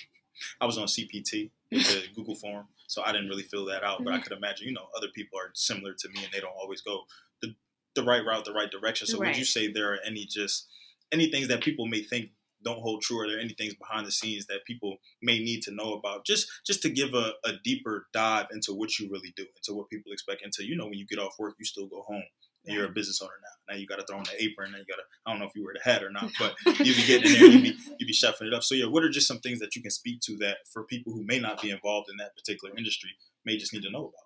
I 0.60 0.66
was 0.66 0.76
on 0.76 0.86
CPT, 0.86 1.50
the 1.70 2.02
Google 2.14 2.34
form, 2.34 2.66
so 2.86 3.02
I 3.04 3.12
didn't 3.12 3.28
really 3.28 3.42
fill 3.42 3.64
that 3.66 3.82
out. 3.82 4.04
But 4.04 4.12
I 4.12 4.20
could 4.20 4.32
imagine, 4.32 4.68
you 4.68 4.74
know, 4.74 4.88
other 4.96 5.08
people 5.14 5.38
are 5.38 5.50
similar 5.54 5.94
to 5.94 6.08
me 6.10 6.24
and 6.24 6.32
they 6.32 6.40
don't 6.40 6.54
always 6.60 6.82
go 6.82 7.04
the 7.40 7.54
the 7.94 8.02
right 8.02 8.24
route, 8.24 8.44
the 8.44 8.52
right 8.52 8.70
direction. 8.70 9.06
So 9.06 9.18
would 9.18 9.36
you 9.36 9.44
say 9.46 9.72
there 9.72 9.92
are 9.94 9.98
any 10.04 10.26
just 10.26 10.66
any 11.10 11.30
things 11.30 11.48
that 11.48 11.62
people 11.62 11.86
may 11.86 12.02
think 12.02 12.30
don't 12.64 12.80
hold 12.80 13.02
true? 13.02 13.20
Are 13.20 13.28
there 13.28 13.38
any 13.38 13.54
things 13.54 13.74
behind 13.74 14.06
the 14.06 14.12
scenes 14.12 14.46
that 14.46 14.64
people 14.66 14.96
may 15.22 15.38
need 15.38 15.62
to 15.62 15.74
know 15.74 15.94
about? 15.94 16.26
Just 16.26 16.48
just 16.66 16.82
to 16.82 16.90
give 16.90 17.14
a, 17.14 17.32
a 17.44 17.52
deeper 17.62 18.06
dive 18.12 18.46
into 18.52 18.72
what 18.72 18.98
you 18.98 19.08
really 19.10 19.32
do, 19.36 19.46
into 19.56 19.74
what 19.76 19.88
people 19.88 20.12
expect, 20.12 20.42
into 20.42 20.64
you 20.64 20.76
know 20.76 20.86
when 20.86 20.98
you 20.98 21.06
get 21.06 21.18
off 21.18 21.38
work, 21.38 21.54
you 21.58 21.64
still 21.64 21.86
go 21.86 22.02
home. 22.02 22.24
And 22.66 22.74
you're 22.74 22.86
a 22.86 22.92
business 22.92 23.20
owner 23.20 23.34
now. 23.42 23.74
Now 23.74 23.78
you 23.78 23.86
got 23.86 23.96
to 23.96 24.06
throw 24.06 24.16
on 24.16 24.24
the 24.24 24.42
apron. 24.42 24.72
Now 24.72 24.78
you 24.78 24.86
got 24.88 24.96
to. 24.96 25.02
I 25.26 25.30
don't 25.30 25.38
know 25.38 25.44
if 25.44 25.52
you 25.54 25.62
wear 25.62 25.74
the 25.74 25.84
hat 25.84 26.02
or 26.02 26.08
not, 26.08 26.30
but 26.38 26.54
you 26.78 26.94
be 26.94 27.06
getting 27.06 27.30
in 27.30 27.38
there. 27.38 27.50
You 27.50 27.60
be 27.60 27.76
you 27.98 28.06
be 28.06 28.12
shuffling 28.14 28.48
it 28.48 28.54
up. 28.54 28.62
So 28.62 28.74
yeah, 28.74 28.86
what 28.86 29.02
are 29.02 29.10
just 29.10 29.28
some 29.28 29.40
things 29.40 29.60
that 29.60 29.76
you 29.76 29.82
can 29.82 29.90
speak 29.90 30.20
to 30.22 30.38
that 30.38 30.56
for 30.72 30.84
people 30.84 31.12
who 31.12 31.22
may 31.26 31.38
not 31.38 31.60
be 31.60 31.68
involved 31.68 32.08
in 32.10 32.16
that 32.16 32.34
particular 32.34 32.74
industry 32.74 33.10
may 33.44 33.58
just 33.58 33.74
need 33.74 33.82
to 33.82 33.90
know 33.90 34.06
about? 34.06 34.24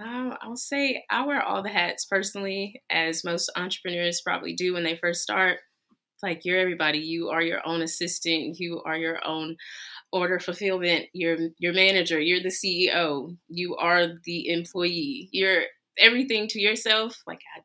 Um, 0.00 0.36
I'll 0.40 0.56
say 0.56 1.04
I 1.10 1.26
wear 1.26 1.42
all 1.42 1.62
the 1.62 1.68
hats 1.68 2.04
personally, 2.04 2.82
as 2.90 3.24
most 3.24 3.50
entrepreneurs 3.56 4.22
probably 4.22 4.54
do 4.54 4.72
when 4.74 4.84
they 4.84 4.96
first 4.96 5.22
start. 5.22 5.60
Like 6.22 6.44
you're 6.44 6.58
everybody. 6.58 6.98
You 6.98 7.30
are 7.30 7.42
your 7.42 7.66
own 7.66 7.82
assistant. 7.82 8.58
You 8.60 8.82
are 8.84 8.96
your 8.96 9.26
own 9.26 9.56
order 10.12 10.38
fulfillment. 10.38 11.06
You're 11.12 11.38
your 11.58 11.72
manager. 11.72 12.20
You're 12.20 12.42
the 12.42 12.48
CEO. 12.48 13.36
You 13.48 13.76
are 13.76 14.06
the 14.24 14.50
employee. 14.50 15.28
You're 15.32 15.62
everything 15.98 16.48
to 16.48 16.60
yourself. 16.60 17.22
Like 17.26 17.40
I 17.56 17.62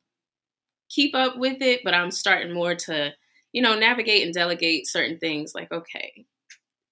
keep 0.90 1.16
up 1.16 1.38
with 1.38 1.62
it, 1.62 1.82
but 1.84 1.94
I'm 1.94 2.12
starting 2.12 2.54
more 2.54 2.76
to, 2.76 3.14
you 3.52 3.62
know, 3.62 3.78
navigate 3.78 4.24
and 4.24 4.34
delegate 4.34 4.88
certain 4.88 5.20
things. 5.20 5.54
Like 5.54 5.72
okay, 5.72 6.26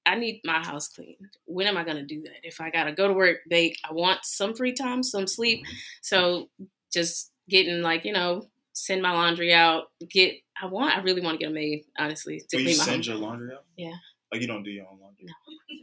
I 0.06 0.16
need 0.16 0.42
my 0.44 0.64
house 0.64 0.88
cleaned. 0.88 1.38
When 1.46 1.68
am 1.68 1.78
I 1.78 1.84
going 1.84 1.98
to 1.98 2.06
do 2.06 2.22
that? 2.24 2.44
If 2.44 2.62
I 2.62 2.70
got 2.70 2.84
to 2.84 2.92
go 2.92 3.08
to 3.08 3.14
work, 3.14 3.38
bake, 3.50 3.78
I 3.90 3.94
want 3.94 4.20
some 4.24 4.54
free 4.54 4.74
time, 4.74 5.02
some 5.02 5.26
sleep. 5.26 5.66
So 6.02 6.50
just 6.94 7.32
getting 7.50 7.82
like, 7.82 8.06
you 8.06 8.14
know, 8.14 8.48
send 8.76 9.02
my 9.02 9.12
laundry 9.12 9.54
out, 9.54 9.86
get, 10.12 10.36
I 10.62 10.68
want, 10.68 10.96
I 10.96 11.02
really 11.02 11.22
want 11.22 11.40
to 11.40 11.44
get 11.44 11.52
a 11.52 11.54
maid, 11.54 11.86
honestly, 11.98 12.42
to 12.50 12.58
Will 12.58 12.62
you 12.62 12.68
clean 12.68 12.78
my 12.78 12.84
home. 12.84 12.94
send 12.94 13.08
your 13.08 13.16
laundry 13.16 13.54
out? 13.54 13.64
Yeah. 13.78 13.94
Like 14.32 14.42
you 14.42 14.48
don't 14.48 14.64
do 14.64 14.70
your 14.70 14.86
own 14.86 15.00
laundry. 15.00 15.26
No. 15.26 15.34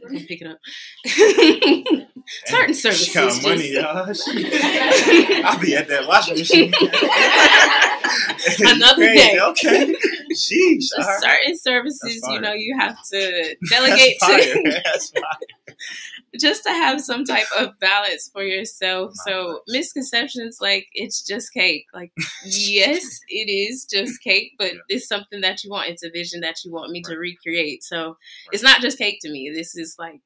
Come 0.07 0.27
pick 0.27 0.41
it 0.41 0.47
up. 0.47 0.59
Certain 2.45 2.73
services. 2.73 3.07
She 3.07 3.13
got 3.13 3.41
money, 3.41 3.73
y'all. 3.73 4.05
I'll 5.45 5.59
be 5.59 5.75
at 5.75 5.87
that 5.87 6.05
washing 6.07 6.37
machine. 6.37 6.73
Another 8.75 9.05
day. 9.05 9.39
Okay. 9.41 9.95
Sheesh. 10.51 10.85
right. 10.97 11.19
Certain 11.21 11.57
services, 11.57 12.21
you 12.29 12.39
know, 12.41 12.53
you 12.53 12.75
have 12.79 12.97
to 13.11 13.55
delegate 13.69 14.17
to. 14.21 14.81
Just 16.39 16.63
to 16.63 16.69
have 16.71 16.99
some 16.99 17.25
type 17.25 17.45
of 17.59 17.77
balance 17.79 18.29
for 18.33 18.41
yourself. 18.43 19.11
Not 19.15 19.25
So 19.27 19.59
misconceptions 19.67 20.57
like 20.59 20.87
it's 20.93 21.21
just 21.23 21.53
cake. 21.53 21.85
Like 21.93 22.11
yes, 22.43 23.19
it 23.29 23.49
is 23.51 23.85
just 23.85 24.19
cake, 24.23 24.53
but 24.57 24.73
Yeah. 24.73 24.79
it's 24.89 25.07
something 25.07 25.41
that 25.41 25.63
you 25.63 25.69
want. 25.69 25.89
It's 25.89 26.03
a 26.03 26.09
vision 26.09 26.41
that 26.41 26.55
you 26.65 26.71
want 26.71 26.91
me 26.91 27.03
to 27.03 27.17
recreate. 27.17 27.83
So 27.83 27.97
Right. 28.07 28.15
it's 28.51 28.63
not 28.63 28.81
just 28.81 28.97
cake 28.97 29.19
to 29.21 29.29
me. 29.31 29.51
This 29.53 29.75
is 29.75 29.95
like 29.99 30.21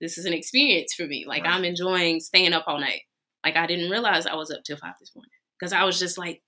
this 0.00 0.18
is 0.18 0.24
an 0.24 0.32
experience 0.32 0.94
for 0.94 1.06
me. 1.06 1.24
Like 1.26 1.44
Right. 1.44 1.52
I'm 1.54 1.64
enjoying 1.64 2.18
staying 2.18 2.52
up 2.54 2.64
all 2.66 2.80
night. 2.80 3.02
Like 3.44 3.56
I 3.56 3.66
didn't 3.66 3.90
realize 3.90 4.26
I 4.26 4.34
was 4.34 4.50
up 4.50 4.64
till 4.64 4.76
five 4.76 4.94
this 4.98 5.14
morning 5.14 5.30
because 5.60 5.72
I 5.72 5.84
was 5.84 5.96
just 5.98 6.18
like 6.18 6.42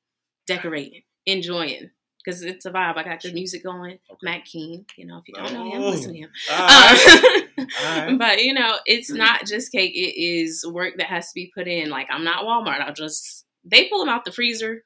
decorating, 0.48 1.02
enjoying. 1.24 1.90
Because 2.24 2.42
it's 2.42 2.64
a 2.64 2.70
vibe. 2.70 2.96
I 2.96 3.02
got 3.02 3.20
the 3.20 3.32
music 3.32 3.62
going. 3.62 3.98
Okay. 4.10 4.18
Matt 4.22 4.44
Keen, 4.46 4.86
you 4.96 5.06
know, 5.06 5.18
if 5.18 5.28
you 5.28 5.34
don't 5.34 5.52
know 5.52 5.70
him, 5.70 5.82
Oh. 5.82 5.90
listen 5.90 6.14
to 6.14 6.18
him. 6.18 6.30
All 6.50 6.66
right. 6.66 7.42
Um, 7.58 7.66
right. 7.84 8.18
but 8.18 8.42
you 8.42 8.54
know, 8.54 8.78
it's 8.86 9.10
not 9.10 9.46
just 9.46 9.72
cake. 9.72 9.92
It 9.94 10.18
is 10.18 10.64
work 10.66 10.94
that 10.96 11.06
has 11.08 11.26
to 11.28 11.34
be 11.34 11.52
put 11.54 11.68
in. 11.68 11.90
Like 11.90 12.06
I'm 12.10 12.24
not 12.24 12.44
Walmart. 12.44 12.80
I'll 12.80 12.94
just 12.94 13.44
they 13.64 13.88
pull 13.88 13.98
them 14.00 14.08
out 14.08 14.24
the 14.24 14.32
freezer, 14.32 14.84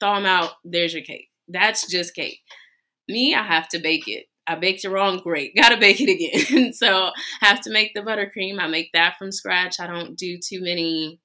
thaw 0.00 0.14
them 0.16 0.26
out. 0.26 0.52
There's 0.64 0.94
your 0.94 1.02
cake. 1.02 1.28
That's 1.48 1.86
just 1.90 2.14
cake. 2.14 2.38
Me, 3.08 3.34
I 3.34 3.42
have 3.42 3.68
to 3.70 3.78
bake 3.78 4.06
it. 4.06 4.26
I 4.46 4.54
baked 4.54 4.84
it 4.84 4.88
wrong. 4.90 5.18
Great, 5.18 5.54
gotta 5.60 5.76
bake 5.76 6.00
it 6.00 6.08
again. 6.48 6.72
so 6.72 7.10
have 7.40 7.60
to 7.62 7.70
make 7.70 7.92
the 7.94 8.00
buttercream. 8.00 8.58
I 8.58 8.68
make 8.68 8.90
that 8.94 9.16
from 9.18 9.32
scratch. 9.32 9.80
I 9.80 9.86
don't 9.86 10.16
do 10.16 10.38
too 10.38 10.62
many. 10.62 11.20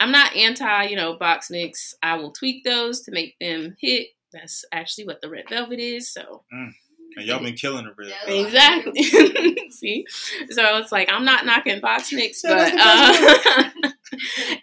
I'm 0.00 0.10
not 0.12 0.34
anti, 0.36 0.84
you 0.84 0.96
know, 0.96 1.16
box 1.16 1.50
mix. 1.50 1.94
I 2.02 2.16
will 2.16 2.32
tweak 2.32 2.64
those 2.64 3.02
to 3.02 3.12
make 3.12 3.36
them 3.40 3.76
hit. 3.80 4.08
That's 4.34 4.64
actually 4.72 5.06
what 5.06 5.22
the 5.22 5.30
red 5.30 5.48
velvet 5.48 5.78
is. 5.78 6.12
So 6.12 6.44
Mm. 6.52 6.72
And 7.16 7.26
y'all 7.26 7.42
been 7.42 7.54
killing 7.54 7.84
the 7.84 7.92
rib. 7.96 8.12
Yeah. 8.26 8.34
Exactly. 8.34 9.02
See, 9.70 10.04
so 10.50 10.78
it's 10.78 10.90
like 10.90 11.08
I'm 11.12 11.24
not 11.24 11.46
knocking 11.46 11.80
box 11.80 12.12
mix, 12.12 12.42
but 12.42 12.72
uh, 12.76 13.70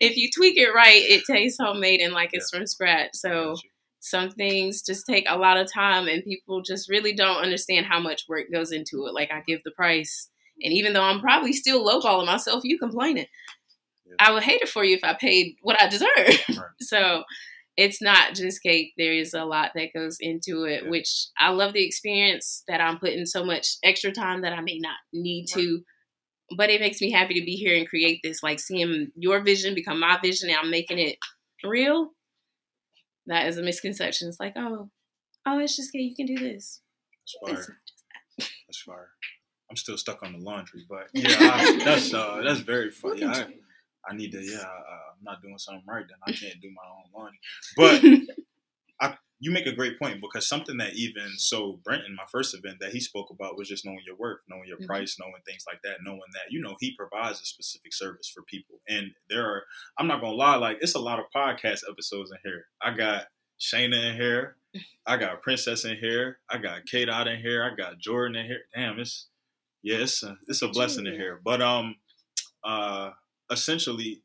if 0.02 0.18
you 0.18 0.30
tweak 0.36 0.58
it 0.58 0.74
right, 0.74 1.02
it 1.02 1.24
tastes 1.26 1.60
homemade 1.62 2.02
and 2.02 2.14
like 2.14 2.32
it's 2.34 2.50
from 2.50 2.68
scratch. 2.68 3.12
So 3.14 3.56
some 4.00 4.32
things 4.32 4.82
just 4.82 5.06
take 5.06 5.26
a 5.30 5.38
lot 5.38 5.58
of 5.58 5.72
time, 5.72 6.08
and 6.08 6.24
people 6.24 6.62
just 6.62 6.90
really 6.90 7.14
don't 7.14 7.42
understand 7.42 7.86
how 7.86 8.00
much 8.00 8.26
work 8.28 8.48
goes 8.52 8.72
into 8.72 9.06
it. 9.06 9.14
Like 9.14 9.32
I 9.32 9.42
give 9.48 9.62
the 9.64 9.72
price, 9.72 10.30
and 10.62 10.74
even 10.74 10.94
though 10.94 11.04
I'm 11.04 11.22
probably 11.22 11.54
still 11.54 11.86
lowballing 11.86 12.26
myself, 12.26 12.64
you 12.64 12.78
complaining. 12.78 13.28
Yeah. 14.06 14.16
I 14.20 14.32
would 14.32 14.44
hate 14.44 14.62
it 14.62 14.70
for 14.70 14.84
you 14.84 14.96
if 14.96 15.04
I 15.04 15.14
paid 15.14 15.56
what 15.62 15.82
I 15.82 15.88
deserve. 15.88 16.10
Right. 16.18 16.58
So 16.82 17.24
it's 17.78 18.02
not 18.02 18.36
just 18.36 18.62
cake. 18.64 18.94
There 18.98 19.14
is 19.14 19.34
a 19.34 19.46
lot 19.46 19.72
that 19.76 19.94
goes 19.94 20.18
into 20.20 20.64
it, 20.64 20.84
Yeah. 20.84 20.90
which 20.90 21.28
I 21.40 21.50
love 21.52 21.74
the 21.74 21.86
experience 21.86 22.64
that 22.68 22.82
I'm 22.82 23.00
putting 23.00 23.26
so 23.26 23.44
much 23.46 23.78
extra 23.84 24.12
time 24.12 24.42
that 24.42 24.54
I 24.54 24.62
may 24.62 24.78
not 24.80 24.98
need 25.14 25.48
to. 25.54 25.82
But 26.58 26.70
it 26.70 26.82
makes 26.82 27.00
me 27.00 27.12
happy 27.12 27.40
to 27.40 27.46
be 27.46 27.56
here 27.56 27.78
and 27.78 27.88
create 27.88 28.20
this, 28.24 28.44
like 28.44 28.60
seeing 28.60 29.08
your 29.16 29.42
vision 29.42 29.74
become 29.74 30.00
my 30.00 30.20
vision 30.22 30.50
and 30.50 30.60
I'm 30.60 30.70
making 30.70 31.00
it 31.00 31.18
real. 31.64 32.10
That 33.28 33.48
is 33.48 33.58
a 33.58 33.64
misconception. 33.64 34.28
It's 34.28 34.40
like, 34.40 34.54
oh, 34.58 34.90
oh, 35.46 35.60
it's 35.60 35.78
just 35.78 35.94
cake. 35.94 36.14
You 36.18 36.26
can 36.26 36.36
do 36.36 36.44
this. 36.44 36.82
That's 37.46 37.66
fire. 37.66 37.78
That's 38.38 38.82
fire. 38.82 39.10
I'm 39.70 39.78
still 39.78 39.98
stuck 39.98 40.22
on 40.24 40.34
the 40.34 40.40
laundry, 40.40 40.86
but 40.90 41.08
yeah, 41.14 41.38
I, 41.40 41.82
that's 41.86 42.14
uh, 42.14 42.42
that's 42.44 42.60
very 42.60 42.92
funny. 42.92 43.24
I, 43.24 43.46
I 44.10 44.16
need 44.16 44.32
to. 44.32 44.42
Yeah, 44.42 44.58
uh, 44.60 45.12
I'm 45.18 45.24
not 45.24 45.42
doing 45.42 45.58
something 45.58 45.84
right. 45.88 46.06
Then 46.08 46.18
I 46.26 46.32
can't 46.32 46.60
do 46.62 46.70
my 46.72 46.84
own 46.90 47.12
laundry. 47.14 47.40
But 47.78 48.36
I, 49.02 49.18
you 49.40 49.52
make 49.52 49.66
a 49.66 49.72
great 49.72 49.98
point 50.00 50.22
because 50.22 50.48
something 50.48 50.78
that 50.78 50.94
even 50.94 51.30
so 51.38 51.80
Brenton, 51.84 52.16
my 52.16 52.26
first 52.32 52.54
event 52.56 52.78
that 52.82 52.92
he 52.92 53.00
spoke 53.00 53.30
about 53.32 53.58
was 53.58 53.68
just 53.68 53.86
knowing 53.86 54.02
your 54.06 54.16
worth, 54.16 54.40
knowing 54.48 54.68
your 54.68 54.78
Mhm. 54.78 54.86
price, 54.88 55.18
knowing 55.20 55.42
things 55.48 55.64
like 55.68 55.82
that, 55.84 55.98
knowing 56.04 56.20
that 56.34 56.52
you 56.52 56.62
know 56.62 56.76
he 56.80 56.96
provides 56.96 57.42
a 57.42 57.46
specific 57.46 57.94
service 57.94 58.30
for 58.30 58.44
people. 58.44 58.82
And 58.88 59.12
there 59.30 59.46
are, 59.46 59.64
I'm 59.98 60.08
not 60.08 60.22
gonna 60.22 60.36
lie, 60.36 60.56
like 60.56 60.78
it's 60.82 60.96
a 60.96 61.00
lot 61.00 61.20
of 61.20 61.26
podcast 61.36 61.82
episodes 61.90 62.32
in 62.32 62.38
here. 62.44 62.66
I 62.82 62.94
got 62.96 63.28
Shayna 63.60 64.12
in 64.12 64.16
here, 64.16 64.58
I 65.06 65.18
got 65.18 65.42
Princess 65.42 65.86
in 65.86 65.98
here, 65.98 66.40
I 66.50 66.58
got 66.58 66.86
Kate 66.86 67.10
out 67.10 67.28
in 67.28 67.40
here, 67.40 67.64
I 67.64 67.76
got 67.76 67.98
Jordan 68.00 68.36
in 68.36 68.46
here. 68.46 68.62
Damn, 68.76 69.00
it's 69.00 69.28
yeah, 69.84 69.98
it's 69.98 70.22
a, 70.22 70.38
it's 70.48 70.62
a 70.62 70.68
blessing 70.68 71.08
in 71.08 71.14
here. 71.14 71.42
But 71.44 71.62
um, 71.64 71.96
uh, 72.64 73.10
essentially 73.52 74.24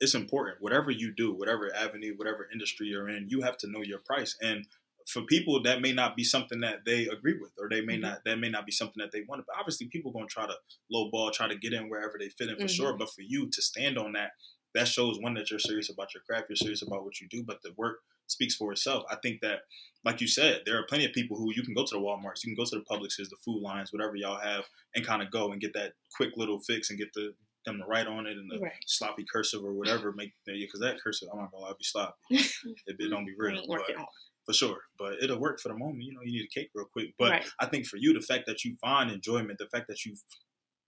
it's 0.00 0.14
important. 0.14 0.60
Whatever 0.60 0.90
you 0.90 1.12
do, 1.14 1.32
whatever 1.32 1.74
avenue, 1.74 2.14
whatever 2.16 2.48
industry 2.52 2.88
you're 2.88 3.08
in, 3.08 3.28
you 3.28 3.40
have 3.42 3.56
to 3.58 3.66
know 3.66 3.82
your 3.82 4.00
price. 4.00 4.36
And 4.42 4.66
for 5.06 5.22
people, 5.22 5.62
that 5.62 5.80
may 5.80 5.92
not 5.92 6.16
be 6.16 6.24
something 6.24 6.60
that 6.60 6.84
they 6.84 7.06
agree 7.06 7.38
with, 7.40 7.52
or 7.58 7.68
they 7.68 7.80
may 7.80 7.96
Mhm. 7.96 8.00
not 8.02 8.24
that 8.24 8.38
may 8.38 8.50
not 8.50 8.66
be 8.66 8.72
something 8.72 9.00
that 9.00 9.12
they 9.12 9.22
want. 9.22 9.44
But 9.46 9.56
obviously, 9.56 9.88
people 9.88 10.12
gonna 10.12 10.26
try 10.26 10.46
to 10.46 10.58
lowball, 10.92 11.32
try 11.32 11.48
to 11.48 11.56
get 11.56 11.72
in 11.72 11.88
wherever 11.88 12.18
they 12.18 12.28
fit 12.28 12.50
in 12.50 12.58
for 12.58 12.68
sure. 12.68 12.92
Mhm. 12.92 12.98
But 12.98 13.10
for 13.14 13.22
you 13.22 13.48
to 13.48 13.62
stand 13.62 13.98
on 13.98 14.12
that, 14.12 14.32
that 14.74 14.88
shows 14.88 15.18
one 15.18 15.34
that 15.34 15.50
you're 15.50 15.58
serious 15.60 15.88
about 15.88 16.12
your 16.12 16.22
craft, 16.24 16.50
you're 16.50 16.56
serious 16.56 16.82
about 16.82 17.04
what 17.04 17.20
you 17.20 17.28
do, 17.28 17.42
but 17.42 17.62
the 17.62 17.72
work 17.72 18.02
speaks 18.26 18.56
for 18.56 18.72
itself. 18.72 19.04
I 19.08 19.16
think 19.16 19.40
that, 19.40 19.62
like 20.04 20.20
you 20.20 20.26
said, 20.28 20.64
there 20.66 20.76
are 20.78 20.86
plenty 20.86 21.06
of 21.06 21.12
people 21.12 21.36
who 21.38 21.54
you 21.54 21.62
can 21.62 21.72
go 21.72 21.86
to 21.86 21.94
the 21.94 22.00
WalMarts, 22.00 22.44
you 22.44 22.54
can 22.54 22.62
go 22.62 22.68
to 22.68 22.76
the 22.76 22.84
Publixes, 22.84 23.30
the 23.30 23.36
food 23.44 23.62
lines, 23.62 23.92
whatever 23.92 24.16
y'all 24.16 24.40
have, 24.40 24.68
and 24.94 25.06
kind 25.06 25.22
of 25.22 25.30
go 25.30 25.52
and 25.52 25.60
get 25.60 25.72
that 25.74 25.94
quick 26.16 26.36
little 26.36 26.60
fix 26.60 26.90
and 26.90 26.98
get 26.98 27.12
the 27.14 27.34
them 27.66 27.78
to 27.78 27.84
write 27.84 28.06
on 28.06 28.26
it 28.26 28.38
and 28.38 28.50
the 28.50 28.58
Right. 28.60 28.72
sloppy 28.86 29.24
cursive 29.30 29.62
or 29.62 29.74
whatever 29.74 30.12
make 30.12 30.32
because 30.46 30.80
that 30.80 31.00
cursive 31.02 31.28
I'm 31.32 31.40
not 31.40 31.50
gonna 31.52 31.64
lie 31.64 31.72
be 31.78 31.84
sloppy. 31.84 32.14
It, 32.30 32.96
it 32.98 33.10
don't 33.10 33.26
be 33.26 33.34
real, 33.36 33.62
for 34.46 34.52
sure. 34.52 34.78
But 34.98 35.22
it'll 35.22 35.40
work 35.40 35.60
for 35.60 35.68
the 35.68 35.76
moment. 35.76 36.04
You 36.04 36.14
know, 36.14 36.20
you 36.24 36.32
need 36.40 36.44
a 36.46 36.58
cake 36.58 36.70
real 36.74 36.86
quick. 36.86 37.14
But 37.18 37.30
Right. 37.32 37.46
I 37.60 37.66
think 37.66 37.86
for 37.86 37.96
you, 37.98 38.12
the 38.14 38.20
fact 38.20 38.44
that 38.46 38.64
you 38.64 38.76
find 38.80 39.10
enjoyment, 39.10 39.58
the 39.58 39.68
fact 39.68 39.88
that 39.88 40.04
you 40.04 40.16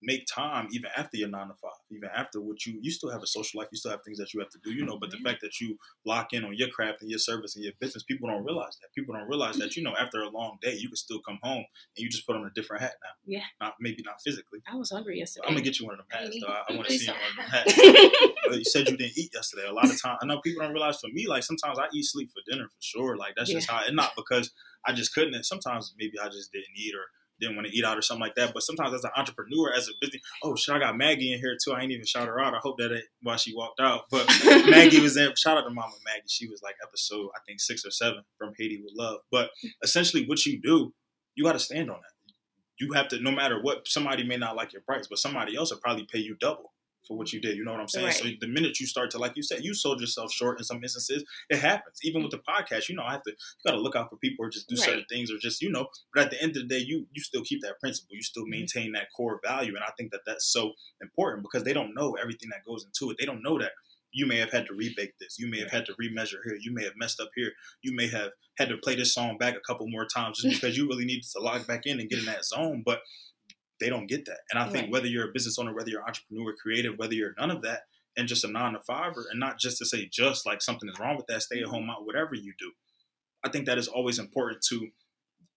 make 0.02 0.26
time 0.32 0.68
even 0.72 0.90
after 0.96 1.16
your 1.16 1.28
nine 1.28 1.48
to 1.48 1.54
five, 1.54 1.72
even 1.90 2.08
after 2.14 2.40
what 2.40 2.64
you 2.66 2.78
you 2.82 2.90
still 2.90 3.10
have 3.10 3.22
a 3.22 3.26
social 3.26 3.58
life, 3.60 3.68
you 3.72 3.78
still 3.78 3.90
have 3.90 4.02
things 4.04 4.18
that 4.18 4.32
you 4.32 4.40
have 4.40 4.50
to 4.50 4.58
do, 4.62 4.72
you 4.72 4.84
know. 4.84 4.98
But 4.98 5.10
the 5.10 5.16
Mhm. 5.18 5.24
fact 5.24 5.40
that 5.42 5.60
you 5.60 5.78
lock 6.04 6.32
in 6.32 6.44
on 6.44 6.54
your 6.54 6.68
craft 6.68 7.02
and 7.02 7.10
your 7.10 7.18
service 7.18 7.56
and 7.56 7.64
your 7.64 7.74
business, 7.80 8.02
people 8.04 8.28
don't 8.28 8.44
realize 8.44 8.78
that. 8.80 8.92
People 8.94 9.14
don't 9.14 9.28
realize 9.28 9.56
that 9.58 9.76
you 9.76 9.82
know 9.82 9.94
after 9.96 10.20
a 10.22 10.28
long 10.30 10.58
day, 10.62 10.74
you 10.74 10.88
can 10.88 10.96
still 10.96 11.20
come 11.20 11.38
home 11.42 11.58
and 11.96 12.02
you 12.02 12.08
just 12.08 12.26
put 12.26 12.36
on 12.36 12.44
a 12.46 12.50
different 12.50 12.82
hat 12.82 12.94
now. 13.02 13.10
Yeah. 13.26 13.44
Not 13.60 13.74
maybe 13.80 14.02
not 14.04 14.20
physically. 14.22 14.60
I 14.66 14.76
was 14.76 14.90
hungry 14.90 15.18
yesterday. 15.18 15.46
I'm 15.48 15.54
gonna 15.54 15.64
get 15.64 15.78
you 15.80 15.86
one 15.86 15.98
of 15.98 16.06
them 16.08 16.20
hats 16.22 16.36
though. 16.40 16.46
I, 16.48 16.64
I 16.68 16.76
want 16.76 16.88
to 16.88 16.94
see 16.98 17.08
one 17.08 17.16
of 17.16 17.36
them 17.36 17.46
hats. 17.46 18.24
You 18.50 18.64
said 18.64 18.88
you 18.88 18.96
didn't 18.96 19.18
eat 19.18 19.30
yesterday. 19.34 19.66
A 19.68 19.72
lot 19.72 19.90
of 19.90 20.00
time, 20.00 20.16
I 20.22 20.26
know 20.26 20.40
people 20.40 20.62
don't 20.62 20.72
realize. 20.72 20.98
For 20.98 21.08
me, 21.12 21.26
like 21.28 21.42
sometimes 21.42 21.78
I 21.78 21.86
eat 21.92 22.04
sleep 22.04 22.30
for 22.32 22.40
dinner 22.50 22.66
for 22.66 22.80
sure. 22.80 23.16
Like 23.16 23.34
that's 23.36 23.50
just 23.52 23.70
how, 23.70 23.82
and 23.86 23.94
not 23.94 24.12
because 24.16 24.50
I 24.86 24.94
just 24.94 25.12
couldn't. 25.14 25.34
And 25.34 25.44
sometimes 25.44 25.94
maybe 25.98 26.18
I 26.18 26.28
just 26.28 26.50
didn't 26.50 26.72
eat 26.74 26.94
or 26.94 27.04
didn't 27.40 27.56
want 27.56 27.68
to 27.68 27.76
eat 27.76 27.84
out 27.84 27.98
or 27.98 28.02
something 28.02 28.22
like 28.22 28.34
that. 28.36 28.52
But 28.52 28.62
sometimes 28.62 28.94
as 28.94 29.04
an 29.04 29.10
entrepreneur, 29.16 29.72
as 29.72 29.88
a 29.88 29.92
business, 30.00 30.22
oh 30.42 30.56
shit, 30.56 30.74
I 30.74 30.78
got 30.78 30.96
Maggie 30.96 31.32
in 31.32 31.38
here 31.38 31.56
too. 31.62 31.72
I 31.72 31.82
ain't 31.82 31.92
even 31.92 32.06
shout 32.06 32.28
her 32.28 32.40
out. 32.40 32.54
I 32.54 32.58
hope 32.58 32.78
that 32.78 32.92
ain't 32.92 33.04
why 33.22 33.36
she 33.36 33.54
walked 33.54 33.80
out. 33.80 34.02
But 34.10 34.26
Maggie 34.68 35.00
was 35.00 35.16
in. 35.16 35.34
Shout 35.36 35.58
out 35.58 35.62
to 35.62 35.70
Mama 35.70 35.94
Maggie. 36.04 36.22
She 36.26 36.48
was 36.48 36.62
like 36.62 36.76
episode 36.82 37.28
I 37.34 37.40
think 37.46 37.60
six 37.60 37.84
or 37.84 37.90
seven 37.90 38.22
from 38.38 38.52
Haiti 38.58 38.80
with 38.82 38.92
Love. 38.96 39.20
But 39.30 39.50
essentially, 39.82 40.26
what 40.26 40.44
you 40.46 40.60
do, 40.60 40.92
you 41.34 41.44
got 41.44 41.52
to 41.52 41.58
stand 41.58 41.90
on 41.90 41.96
that. 41.96 42.34
You 42.80 42.92
have 42.92 43.08
to, 43.08 43.20
no 43.20 43.32
matter 43.32 43.60
what. 43.60 43.88
Somebody 43.88 44.24
may 44.24 44.36
not 44.36 44.56
like 44.56 44.72
your 44.72 44.82
price, 44.82 45.06
but 45.08 45.18
somebody 45.18 45.56
else 45.56 45.72
will 45.72 45.80
probably 45.80 46.06
pay 46.10 46.20
you 46.20 46.36
double 46.40 46.72
for 47.08 47.16
what 47.16 47.32
you 47.32 47.40
did. 47.40 47.56
You 47.56 47.64
know 47.64 47.72
what 47.72 47.80
I'm 47.80 47.88
saying? 47.88 48.06
Right. 48.06 48.14
So 48.14 48.28
the 48.40 48.46
minute 48.46 48.78
you 48.78 48.86
start 48.86 49.10
to, 49.12 49.18
like 49.18 49.32
you 49.34 49.42
said, 49.42 49.64
you 49.64 49.74
sold 49.74 50.00
yourself 50.00 50.30
short 50.30 50.58
in 50.60 50.64
some 50.64 50.82
instances. 50.82 51.24
It 51.50 51.58
happens. 51.58 51.98
Even 52.04 52.22
with 52.22 52.30
the 52.30 52.38
podcast, 52.38 52.88
you 52.88 52.94
know, 52.94 53.02
I 53.02 53.12
have 53.12 53.22
to. 53.22 53.30
You 53.30 53.36
got 53.70 53.72
to 53.76 53.80
look 53.80 53.96
out 53.96 54.10
for 54.10 54.16
people 54.16 54.44
or 54.44 54.50
just 54.50 54.68
do 54.68 54.76
certain 54.76 55.06
things 55.10 55.30
or 55.32 55.38
just 55.38 55.62
you 55.62 55.70
know. 55.70 55.88
But 56.14 56.26
at 56.26 56.30
the 56.30 56.40
end 56.42 56.56
of 56.56 56.62
the 56.62 56.68
day, 56.68 56.78
you 56.86 57.06
you 57.12 57.22
still 57.22 57.42
keep 57.42 57.62
that 57.62 57.80
principle. 57.80 58.14
You 58.14 58.22
still 58.22 58.44
Mhm. 58.44 58.50
maintain 58.50 58.92
that 58.92 59.08
core 59.16 59.40
value, 59.44 59.74
and 59.74 59.82
I 59.84 59.90
think 59.96 60.12
that 60.12 60.20
that's 60.26 60.46
so 60.46 60.74
important 61.00 61.42
because 61.42 61.64
they 61.64 61.72
don't 61.72 61.94
know 61.94 62.14
everything 62.20 62.50
that 62.50 62.64
goes 62.64 62.84
into 62.84 63.10
it. 63.10 63.16
They 63.18 63.26
don't 63.26 63.42
know 63.42 63.58
that 63.58 63.72
you 64.12 64.26
may 64.26 64.38
have 64.38 64.50
had 64.50 64.66
to 64.66 64.72
rebake 64.72 65.12
this. 65.20 65.38
You 65.38 65.48
may 65.48 65.58
have 65.60 65.70
had 65.70 65.84
to 65.86 65.92
remeasure 65.94 66.38
here. 66.44 66.56
You 66.60 66.72
may 66.72 66.84
have 66.84 66.94
messed 66.96 67.20
up 67.20 67.30
here. 67.36 67.52
You 67.82 67.94
may 67.94 68.08
have 68.08 68.30
had 68.56 68.70
to 68.70 68.78
play 68.78 68.94
this 68.96 69.12
song 69.14 69.36
back 69.38 69.54
a 69.54 69.60
couple 69.60 69.86
more 69.88 70.06
times 70.06 70.42
just 70.42 70.60
because 70.60 70.76
you 70.78 70.88
really 70.88 71.04
needed 71.04 71.24
to 71.30 71.40
log 71.40 71.66
back 71.66 71.84
in 71.84 72.00
and 72.00 72.08
get 72.08 72.18
in 72.18 72.24
that 72.24 72.44
zone. 72.44 72.82
But 72.84 73.00
they 73.80 73.88
don't 73.88 74.06
get 74.06 74.24
that. 74.26 74.40
And 74.50 74.58
I 74.58 74.68
think 74.68 74.84
Right. 74.84 74.92
whether 74.92 75.06
you're 75.06 75.28
a 75.28 75.32
business 75.32 75.58
owner, 75.58 75.74
whether 75.74 75.90
you're 75.90 76.00
an 76.00 76.08
entrepreneur, 76.08 76.54
creative, 76.54 76.98
whether 76.98 77.14
you're 77.14 77.34
none 77.38 77.50
of 77.50 77.62
that, 77.62 77.82
and 78.16 78.26
just 78.26 78.44
a 78.44 78.48
nine 78.48 78.72
to 78.72 78.80
fiver, 78.80 79.26
and 79.30 79.38
not 79.38 79.58
just 79.58 79.78
to 79.78 79.86
say 79.86 80.06
just 80.06 80.44
like 80.46 80.60
something 80.62 80.88
is 80.88 80.98
wrong 80.98 81.16
with 81.16 81.26
that, 81.28 81.42
stay 81.42 81.60
at 81.60 81.66
home 81.68 81.88
out, 81.88 82.04
whatever 82.04 82.34
you 82.34 82.52
do. 82.58 82.72
I 83.44 83.48
think 83.50 83.66
that 83.66 83.78
is 83.78 83.86
always 83.88 84.18
important 84.18 84.62
to 84.70 84.90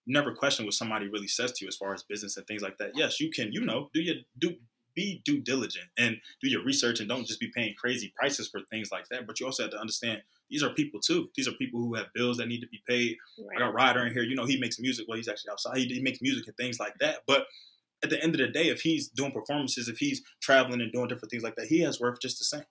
never 0.06 0.34
question 0.36 0.66
what 0.66 0.74
somebody 0.74 1.08
really 1.08 1.28
says 1.28 1.52
to 1.54 1.66
you 1.66 1.68
as 1.68 1.76
far 1.76 1.94
as 1.94 2.04
business 2.04 2.38
and 2.38 2.46
things 2.48 2.62
like 2.62 2.78
that. 2.78 2.92
Yes, 2.96 3.20
you 3.20 3.32
can, 3.32 3.52
you 3.52 3.62
know, 3.62 3.90
do 3.94 4.02
your 4.02 4.16
do 4.38 4.56
be 4.94 5.22
due 5.24 5.40
diligent 5.40 5.86
and 5.98 6.18
do 6.42 6.50
your 6.50 6.64
research 6.66 7.00
and 7.00 7.08
don't 7.08 7.26
just 7.26 7.40
be 7.40 7.50
paying 7.56 7.74
crazy 7.78 8.14
prices 8.16 8.50
for 8.50 8.60
things 8.70 8.92
like 8.92 9.08
that. 9.10 9.26
But 9.26 9.40
you 9.40 9.46
also 9.46 9.64
have 9.64 9.72
to 9.72 9.80
understand 9.80 10.22
these 10.50 10.64
are 10.64 10.74
people 10.74 11.00
too. 11.00 11.30
These 11.36 11.48
are 11.48 11.54
people 11.54 11.80
who 11.80 11.96
have 11.96 12.08
bills 12.14 12.38
that 12.38 12.48
need 12.48 12.60
to 12.60 12.68
be 12.68 12.82
paid. 12.86 13.16
I 13.56 13.60
got 13.60 13.74
Ryder 13.74 14.06
in 14.06 14.14
here. 14.14 14.24
You 14.24 14.36
know, 14.36 14.46
he 14.46 14.60
makes 14.60 14.80
music. 14.80 15.08
Well, 15.08 15.16
he's 15.16 15.30
actually 15.30 15.52
outside. 15.52 15.78
He, 15.78 15.86
he 15.86 16.02
makes 16.02 16.22
music 16.22 16.46
and 16.48 16.58
things 16.58 16.78
like 16.80 16.98
that. 17.00 17.20
But 17.26 17.46
at 18.04 18.10
the 18.10 18.22
end 18.22 18.34
of 18.36 18.40
the 18.40 18.48
day, 18.48 18.68
if 18.70 18.82
he's 18.82 19.08
doing 19.08 19.32
performances, 19.32 19.88
if 19.88 19.98
he's 19.98 20.22
traveling 20.42 20.82
and 20.82 20.92
doing 20.92 21.08
different 21.08 21.32
things 21.32 21.44
like 21.44 21.56
that, 21.56 21.68
he 21.68 21.82
has 21.82 22.00
worth 22.00 22.20
just 22.22 22.40
the 22.40 22.46
same. 22.46 22.64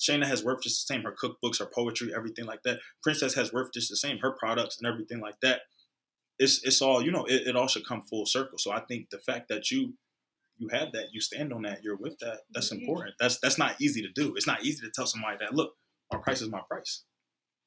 Shayna 0.00 0.26
has 0.26 0.44
worth 0.44 0.62
just 0.62 0.86
the 0.86 0.94
same. 0.94 1.02
Her 1.02 1.14
cookbooks, 1.14 1.58
her 1.58 1.66
poetry, 1.66 2.12
everything 2.14 2.46
like 2.46 2.62
that. 2.62 2.78
Princess 3.02 3.34
has 3.34 3.52
worth 3.52 3.72
just 3.72 3.90
the 3.90 3.96
same. 3.96 4.18
Her 4.18 4.32
products 4.32 4.78
and 4.78 4.86
everything 4.86 5.20
like 5.20 5.40
that. 5.42 5.62
It's 6.38 6.62
it's 6.64 6.82
all 6.82 7.02
you 7.02 7.10
know. 7.10 7.24
It, 7.24 7.48
it 7.48 7.56
all 7.56 7.66
should 7.66 7.86
come 7.86 8.02
full 8.02 8.26
circle. 8.26 8.58
So 8.58 8.72
I 8.72 8.80
think 8.80 9.10
the 9.10 9.18
fact 9.18 9.48
that 9.48 9.70
you 9.70 9.94
you 10.58 10.68
have 10.68 10.92
that, 10.92 11.06
you 11.12 11.20
stand 11.20 11.52
on 11.52 11.62
that, 11.62 11.82
you're 11.82 11.96
with 11.96 12.18
that. 12.20 12.40
That's 12.52 12.72
important. 12.72 13.14
That's 13.18 13.38
that's 13.40 13.58
not 13.58 13.80
easy 13.80 14.02
to 14.02 14.08
do. 14.14 14.34
It's 14.36 14.46
not 14.46 14.64
easy 14.64 14.80
to 14.82 14.90
tell 14.94 15.06
somebody 15.06 15.38
that. 15.40 15.54
Look, 15.54 15.74
my 16.12 16.18
price 16.18 16.40
is 16.40 16.50
my 16.50 16.60
price. 16.68 17.02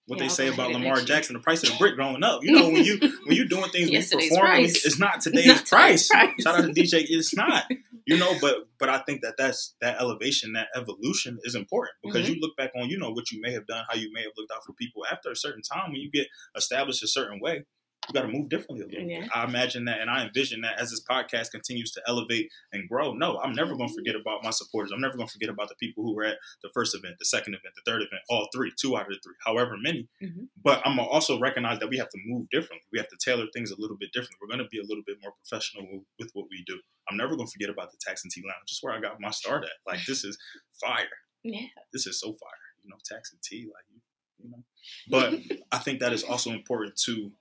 What 0.08 0.20
Yeah, 0.20 0.26
they 0.26 0.30
say 0.30 0.48
about 0.48 0.72
Lamar. 0.72 1.02
Jackson, 1.02 1.34
the 1.34 1.40
price 1.42 1.64
of 1.64 1.70
the 1.70 1.76
brick 1.78 1.96
growing 1.96 2.24
up. 2.24 2.44
You 2.44 2.54
know 2.54 2.70
when 2.70 2.84
you 2.86 2.98
when 3.26 3.36
you're 3.36 3.46
doing 3.46 3.70
things, 3.72 3.90
when 3.92 4.02
you 4.02 4.30
performing, 4.30 4.40
price. 4.64 4.86
it's 4.86 4.98
not 5.00 5.22
today's 5.22 5.48
Not 5.48 5.66
price. 5.66 6.08
price. 6.08 6.32
Shout 6.42 6.60
out 6.60 6.74
to 6.74 6.82
DJ. 6.82 7.06
It's 7.08 7.36
not. 7.36 7.66
You 8.06 8.18
know, 8.18 8.34
but 8.40 8.68
but 8.80 8.88
I 8.90 9.00
think 9.00 9.22
that 9.24 9.36
that's 9.38 9.76
that 9.82 10.00
elevation, 10.00 10.54
that 10.54 10.68
evolution 10.76 11.40
is 11.44 11.56
important 11.56 11.96
because 12.02 12.24
Mm-hmm. 12.26 12.36
you 12.36 12.40
look 12.40 12.56
back 12.56 12.72
on 12.76 12.90
you 12.90 12.98
know 12.98 13.12
what 13.12 13.32
you 13.32 13.42
may 13.42 13.52
have 13.52 13.68
done, 13.68 13.84
how 13.90 13.96
you 13.98 14.12
may 14.14 14.22
have 14.22 14.32
looked 14.38 14.52
out 14.52 14.64
for 14.66 14.72
people 14.74 15.06
after 15.12 15.30
a 15.30 15.36
certain 15.36 15.62
time 15.62 15.92
when 15.92 16.00
you 16.02 16.10
get 16.10 16.28
established 16.56 17.04
a 17.04 17.08
certain 17.08 17.40
way. 17.42 17.66
You 18.08 18.14
got 18.14 18.22
to 18.22 18.28
move 18.32 18.50
differently 18.50 18.82
a 18.82 18.88
little 18.88 19.10
Yeah. 19.10 19.22
bit. 19.22 19.30
I 19.34 19.44
imagine 19.44 19.86
that, 19.86 20.00
and 20.00 20.10
I 20.10 20.26
envision 20.26 20.62
that 20.62 20.80
as 20.80 20.92
this 20.92 21.04
podcast 21.04 21.52
continues 21.52 21.92
to 21.92 22.02
elevate 22.08 22.50
and 22.72 22.88
grow. 22.88 23.14
No, 23.14 23.40
I'm 23.40 23.54
never 23.54 23.76
going 23.76 23.90
to 23.90 23.96
forget 23.96 24.16
about 24.16 24.44
my 24.44 24.50
supporters. 24.52 24.92
I'm 24.92 25.02
never 25.02 25.16
going 25.18 25.28
to 25.28 25.32
forget 25.34 25.50
about 25.50 25.70
the 25.70 25.76
people 25.76 26.04
who 26.04 26.14
were 26.16 26.24
at 26.24 26.38
the 26.64 26.70
first 26.74 26.96
event, 26.96 27.16
the 27.20 27.26
second 27.26 27.54
event, 27.54 27.74
the 27.76 27.90
third 27.92 28.02
event, 28.02 28.22
all 28.30 28.48
three, 28.54 28.72
two 28.80 28.96
out 28.98 29.08
of 29.08 29.14
the 29.14 29.20
three, 29.24 29.36
however 29.46 29.76
many. 29.78 30.08
Mhm. 30.22 30.48
But 30.64 30.82
I'm 30.86 30.96
gonna 30.98 31.08
also 31.10 31.40
recognize 31.40 31.80
that 31.80 31.90
we 31.90 31.98
have 31.98 32.10
to 32.10 32.18
move 32.26 32.50
differently. 32.50 32.86
We 32.92 33.00
have 33.00 33.10
to 33.10 33.18
tailor 33.24 33.46
things 33.54 33.72
a 33.72 33.80
little 33.80 33.98
bit 33.98 34.12
differently. 34.14 34.38
We're 34.42 34.48
going 34.48 34.60
to 34.64 34.70
be 34.70 34.80
a 34.80 34.84
little 34.84 35.04
bit 35.06 35.18
more 35.22 35.34
professional 35.34 35.88
with, 35.92 36.04
with 36.20 36.32
what 36.34 36.48
we 36.50 36.64
do. 36.66 36.80
I'm 37.10 37.18
never 37.18 37.36
going 37.36 37.48
to 37.48 37.52
forget 37.52 37.70
about 37.70 37.92
the 37.92 37.98
Tax 38.00 38.24
and 38.24 38.32
Tea 38.32 38.42
Lounge. 38.44 38.68
Just 38.68 38.84
where 38.84 38.94
I 38.94 39.00
got 39.00 39.20
my 39.20 39.32
start 39.32 39.64
at. 39.64 39.72
Like 39.86 40.06
this 40.06 40.24
is 40.24 40.38
fire. 40.80 41.08
Yeah. 41.44 41.68
This 41.94 42.08
is 42.08 42.20
so 42.20 42.34
fire. 42.34 42.50
You 42.84 42.90
know, 42.90 42.98
Tax 43.06 43.32
and 43.32 43.42
Tea, 43.42 43.66
like 43.66 43.86
you, 43.90 44.00
you 44.44 44.50
know. 44.50 44.64
But 45.10 45.40
I 45.72 45.78
think 45.80 46.00
that 46.00 46.14
is 46.14 46.24
also 46.24 46.52
important 46.52 46.96
to 47.06 47.32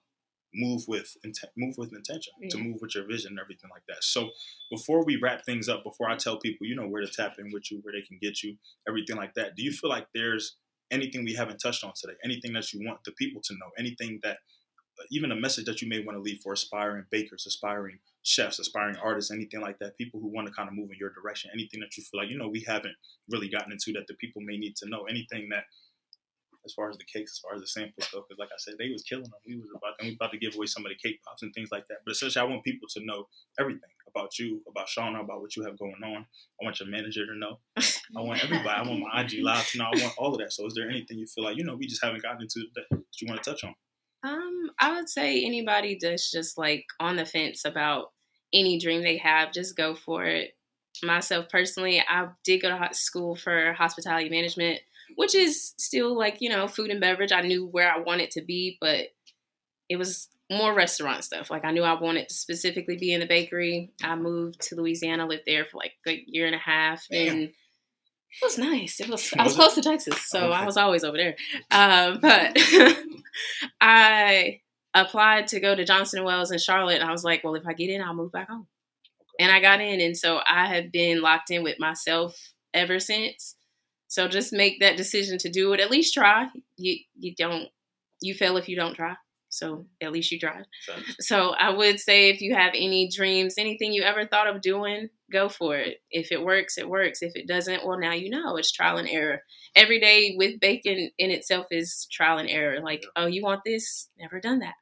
move 0.55 0.83
with 0.89 1.17
intent, 1.25 1.53
move 1.57 1.75
with 1.77 1.93
intention, 1.93 2.33
to 2.51 2.59
move 2.59 2.79
with 2.81 2.95
your 2.95 3.07
vision 3.07 3.33
and 3.33 3.41
everything 3.41 3.71
like 3.71 3.83
that. 3.89 4.03
So 4.03 4.31
before 4.71 5.05
we 5.05 5.17
wrap 5.17 5.45
things 5.45 5.69
up, 5.69 5.85
before 5.85 6.09
I 6.09 6.17
tell 6.17 6.39
people, 6.39 6.67
you 6.67 6.75
know, 6.75 6.89
where 6.89 7.03
to 7.03 7.09
tap 7.09 7.35
in 7.39 7.51
with 7.53 7.71
you, 7.71 7.81
where 7.83 7.93
they 7.93 8.07
can 8.07 8.19
get 8.21 8.43
you, 8.43 8.57
everything 8.89 9.17
like 9.17 9.35
that, 9.35 9.57
do 9.57 9.63
you 9.63 9.73
feel 9.73 9.91
like 9.91 10.07
there's 10.15 10.57
anything 10.91 11.25
we 11.25 11.35
haven't 11.35 11.59
touched 11.59 11.85
on 11.85 11.93
today? 11.95 12.15
Anything 12.25 12.53
that 12.55 12.73
you 12.73 12.87
want 12.87 13.01
the 13.05 13.13
people 13.13 13.43
to 13.45 13.55
know? 13.55 13.71
Anything 13.79 14.21
that 14.23 14.39
even 15.11 15.31
a 15.31 15.37
message 15.37 15.67
that 15.67 15.83
you 15.83 15.89
may 15.89 16.03
want 16.03 16.17
to 16.17 16.23
leave 16.23 16.41
for 16.43 16.53
aspiring 16.53 17.05
bakers, 17.11 17.45
aspiring 17.47 17.99
chefs, 18.23 18.59
aspiring 18.59 18.97
artists, 18.97 19.31
anything 19.31 19.61
like 19.61 19.79
that, 19.79 19.97
people 19.99 20.21
who 20.21 20.29
want 20.29 20.47
to 20.47 20.53
kind 20.55 20.69
of 20.69 20.75
move 20.75 20.91
in 20.91 20.97
your 20.99 21.11
direction, 21.11 21.51
anything 21.53 21.81
that 21.81 21.97
you 21.97 22.03
feel 22.03 22.21
like, 22.21 22.31
you 22.31 22.39
know, 22.39 22.49
we 22.49 22.65
haven't 22.67 22.95
really 23.31 23.49
gotten 23.49 23.73
into 23.73 23.93
that 23.93 24.07
the 24.07 24.15
people 24.15 24.43
may 24.43 24.57
need 24.57 24.75
to 24.77 24.89
know, 24.89 25.05
anything 25.05 25.49
that 25.51 25.65
as 26.67 26.75
far 26.75 26.91
as 26.91 26.99
the 26.99 27.05
cakes, 27.05 27.33
as 27.33 27.39
far 27.39 27.55
as 27.55 27.61
the 27.63 27.67
samples 27.67 28.09
go, 28.13 28.21
because 28.27 28.39
like 28.39 28.51
I 28.53 28.59
said, 28.59 28.75
they 28.79 28.91
was 28.91 29.03
killing 29.03 29.25
them. 29.25 29.41
We 29.47 29.57
was 29.57 29.71
about 29.71 29.95
and 29.99 30.09
we 30.09 30.15
about 30.15 30.33
to 30.33 30.39
give 30.39 30.55
away 30.55 30.67
some 30.67 30.85
of 30.85 30.91
the 30.91 30.99
cake 30.99 31.21
pops 31.25 31.43
and 31.43 31.55
things 31.55 31.71
like 31.73 31.87
that. 31.89 31.99
But 32.05 32.13
essentially, 32.13 32.45
I 32.45 32.49
want 32.49 32.65
people 32.65 32.89
to 32.93 33.05
know 33.05 33.29
everything 33.59 33.89
about 34.09 34.39
you, 34.39 34.61
about 34.69 34.89
Shawnna, 34.89 35.21
about 35.21 35.41
what 35.41 35.57
you 35.57 35.65
have 35.65 35.79
going 35.79 36.03
on. 36.05 36.27
I 36.61 36.65
want 36.65 36.81
your 36.81 36.89
manager 36.89 37.25
to 37.27 37.39
know. 37.39 37.59
I 38.17 38.21
want 38.21 38.45
everybody. 38.45 38.69
I 38.69 38.83
want 38.83 39.01
my 39.01 39.23
IG 39.23 39.39
live 39.43 39.67
to 39.69 39.79
know. 39.79 39.85
I 39.85 40.03
want 40.03 40.15
all 40.19 40.33
of 40.33 40.39
that. 40.41 40.53
So, 40.53 40.67
is 40.67 40.75
there 40.75 40.91
anything 40.91 41.19
you 41.19 41.27
feel 41.27 41.45
like 41.45 41.57
you 41.57 41.65
know 41.65 41.77
we 41.77 41.87
just 41.87 42.05
haven't 42.05 42.23
gotten 42.23 42.43
into 42.43 42.67
that, 42.75 42.85
that 42.91 43.05
you 43.21 43.29
want 43.29 43.43
to 43.43 43.51
touch 43.51 43.65
on? 43.65 43.75
Um, 44.25 44.71
I 44.81 44.95
would 44.95 45.09
say 45.09 45.45
anybody 45.45 45.99
that's 46.01 46.31
just 46.31 46.59
like 46.59 46.85
on 46.99 47.17
the 47.17 47.25
fence 47.25 47.65
about 47.65 48.13
any 48.53 48.79
dream 48.79 49.03
they 49.03 49.19
have, 49.19 49.53
just 49.53 49.77
go 49.77 49.95
for 49.95 50.25
it. 50.25 50.53
Myself 51.03 51.49
personally, 51.51 52.03
I 52.07 52.29
did 52.43 52.63
go 52.63 52.71
to 52.71 52.77
ho- 52.77 52.89
school 52.93 53.37
for 53.37 53.75
hospitality 53.75 54.31
management, 54.31 54.81
which 55.17 55.35
is 55.35 55.75
still 55.79 56.17
like, 56.17 56.37
you 56.41 56.49
know, 56.49 56.69
food 56.69 56.91
and 56.91 57.01
beverage. 57.01 57.33
I 57.33 57.41
knew 57.43 57.67
where 57.67 57.91
I 57.91 57.99
wanted 57.99 58.31
to 58.33 58.43
be, 58.43 58.79
but 58.81 59.09
it 59.89 59.97
was 59.97 60.29
more 60.51 60.73
restaurant 60.73 61.25
stuff. 61.25 61.51
Like 61.51 61.65
I 61.65 61.73
knew 61.73 61.83
I 61.83 62.01
wanted 62.01 62.29
to 62.29 62.35
specifically 62.35 62.97
be 62.97 63.13
in 63.13 63.21
the 63.21 63.27
bakery. 63.27 63.91
I 64.03 64.15
moved 64.15 64.61
to 64.69 64.77
Louisiana, 64.77 65.27
lived 65.27 65.43
there 65.47 65.65
for 65.65 65.79
like 65.79 65.93
a 66.07 66.23
year 66.27 66.47
and 66.47 66.55
a 66.55 66.59
half, 66.59 67.05
Damn. 67.11 67.29
and 67.33 67.43
it 67.49 68.45
was 68.45 68.59
nice. 68.59 69.01
It 69.01 69.09
was 69.09 69.33
I 69.37 69.43
was 69.43 69.53
Was 69.53 69.55
it? 69.55 69.57
close 69.57 69.75
to 69.75 69.83
Texas, 69.83 70.23
so 70.27 70.51
I 70.53 70.65
was 70.65 70.77
always 70.77 71.03
over 71.03 71.17
there. 71.17 71.37
Um, 71.71 72.21
but 72.21 72.57
I 73.81 74.61
applied 74.95 75.49
to 75.49 75.61
go 75.61 75.75
to 75.75 75.85
Johnson 75.85 76.19
and 76.19 76.27
Wales 76.27 76.51
in 76.53 76.59
Charlotte, 76.59 77.01
and 77.01 77.09
I 77.09 77.13
was 77.13 77.25
like, 77.25 77.43
well, 77.43 77.55
if 77.55 77.67
I 77.67 77.73
get 77.73 77.91
in, 77.91 78.03
I'll 78.03 78.15
move 78.15 78.33
back 78.33 78.49
home. 78.49 78.67
And 79.41 79.51
I 79.51 79.61
got 79.61 79.81
in, 79.81 80.01
and 80.01 80.17
so 80.17 80.41
I 80.47 80.67
have 80.75 80.93
been 80.93 81.21
locked 81.23 81.51
in 81.51 81.63
with 81.63 81.79
myself 81.79 82.53
ever 82.73 82.99
since. 83.01 83.56
So 84.09 84.29
just 84.29 84.53
make 84.53 84.81
that 84.81 84.97
decision 84.97 85.39
to 85.39 85.51
do 85.51 85.73
it. 85.73 85.81
At 85.81 85.91
least 85.91 86.15
try. 86.15 86.49
You 86.77 86.99
you 87.19 87.35
don't 87.37 87.69
you 88.21 88.35
fail 88.35 88.57
if 88.57 88.69
you 88.69 88.77
don't 88.77 88.95
try. 88.95 89.17
So 89.49 89.87
at 90.03 90.13
least 90.13 90.31
you 90.33 90.39
tried. 90.39 90.67
Facts. 90.87 91.17
So 91.21 91.51
I 91.59 91.71
would 91.71 91.99
say 91.99 92.29
if 92.29 92.41
you 92.41 92.55
have 92.55 92.73
any 92.75 93.09
dreams, 93.09 93.55
anything 93.57 93.93
you 93.93 94.03
ever 94.03 94.27
thought 94.27 94.49
of 94.49 94.61
doing, 94.61 95.09
go 95.33 95.49
for 95.49 95.77
it. 95.77 95.99
If 96.11 96.31
it 96.31 96.45
works, 96.45 96.77
it 96.77 96.89
works. 96.89 97.23
If 97.23 97.33
it 97.37 97.47
doesn't, 97.49 97.87
well, 97.87 97.99
now 97.99 98.13
you 98.13 98.29
know 98.29 98.57
it's 98.57 98.73
trial 98.73 98.99
and 98.99 99.09
error. 99.09 99.43
Every 99.75 99.99
day 99.99 100.35
with 100.37 100.61
bacon 100.61 101.11
in 101.17 101.31
itself 101.31 101.67
is 101.71 102.07
trial 102.13 102.39
and 102.39 102.51
error. 102.51 102.81
Like, 102.83 103.05
oh, 103.15 103.27
you 103.27 103.43
want 103.43 103.63
this? 103.65 104.11
Never 104.19 104.41
done 104.41 104.59
that. 104.59 104.75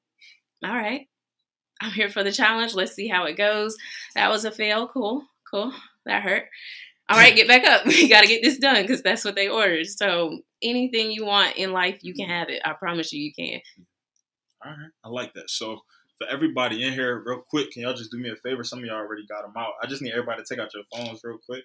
All 0.65 0.75
right. 0.75 1.09
I'm 1.81 1.93
here 1.93 2.09
for 2.09 2.25
the 2.25 2.33
challenge. 2.33 2.75
Let's 2.75 2.95
see 2.95 3.09
how 3.09 3.25
it 3.25 3.37
goes. 3.37 3.77
That 4.15 4.31
was 4.31 4.45
a 4.45 4.51
fail. 4.51 4.89
Cool. 4.89 5.25
Cool. 5.51 5.73
That 6.07 6.23
hurt. 6.23 6.45
All 7.09 7.19
right, 7.19 7.37
get 7.37 7.49
back 7.49 7.65
up. 7.67 7.85
We 7.87 8.09
got 8.09 8.23
to 8.23 8.27
get 8.27 8.43
this 8.43 8.59
done 8.59 8.83
because 8.83 9.03
that's 9.03 9.25
what 9.25 9.35
they 9.35 9.49
ordered. 9.49 9.87
So 9.87 10.41
anything 10.63 11.11
you 11.11 11.27
want 11.27 11.57
in 11.57 11.73
life, 11.73 11.99
you 12.03 12.15
can 12.15 12.29
have 12.29 12.49
it. 12.49 12.63
I 12.65 12.73
promise 12.73 13.13
you, 13.13 13.23
you 13.23 13.33
can. 13.35 13.61
All 14.65 14.71
right, 14.71 14.91
I 15.05 15.09
like 15.09 15.35
that. 15.35 15.51
So 15.51 15.81
for 16.19 16.27
everybody 16.29 16.83
in 16.85 16.93
here, 16.93 17.23
real 17.25 17.43
quick, 17.49 17.73
can 17.73 17.83
y'all 17.83 17.95
just 17.95 18.11
do 18.11 18.19
me 18.19 18.31
a 18.31 18.37
favor? 18.37 18.65
Some 18.65 18.79
of 18.79 18.85
y'all 18.87 18.97
already 18.97 19.27
got 19.27 19.43
them 19.43 19.53
out. 19.57 19.73
I 19.83 19.87
just 19.87 20.01
need 20.01 20.13
everybody 20.13 20.43
to 20.43 20.47
take 20.49 20.63
out 20.63 20.73
your 20.73 20.85
phones 20.95 21.21
real 21.23 21.39
quick, 21.45 21.65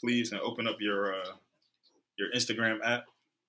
please, 0.00 0.32
and 0.32 0.40
open 0.40 0.66
up 0.66 0.76
your 0.80 1.14
uh, 1.14 1.32
your 2.18 2.28
Instagram 2.34 2.78
app. 2.84 3.04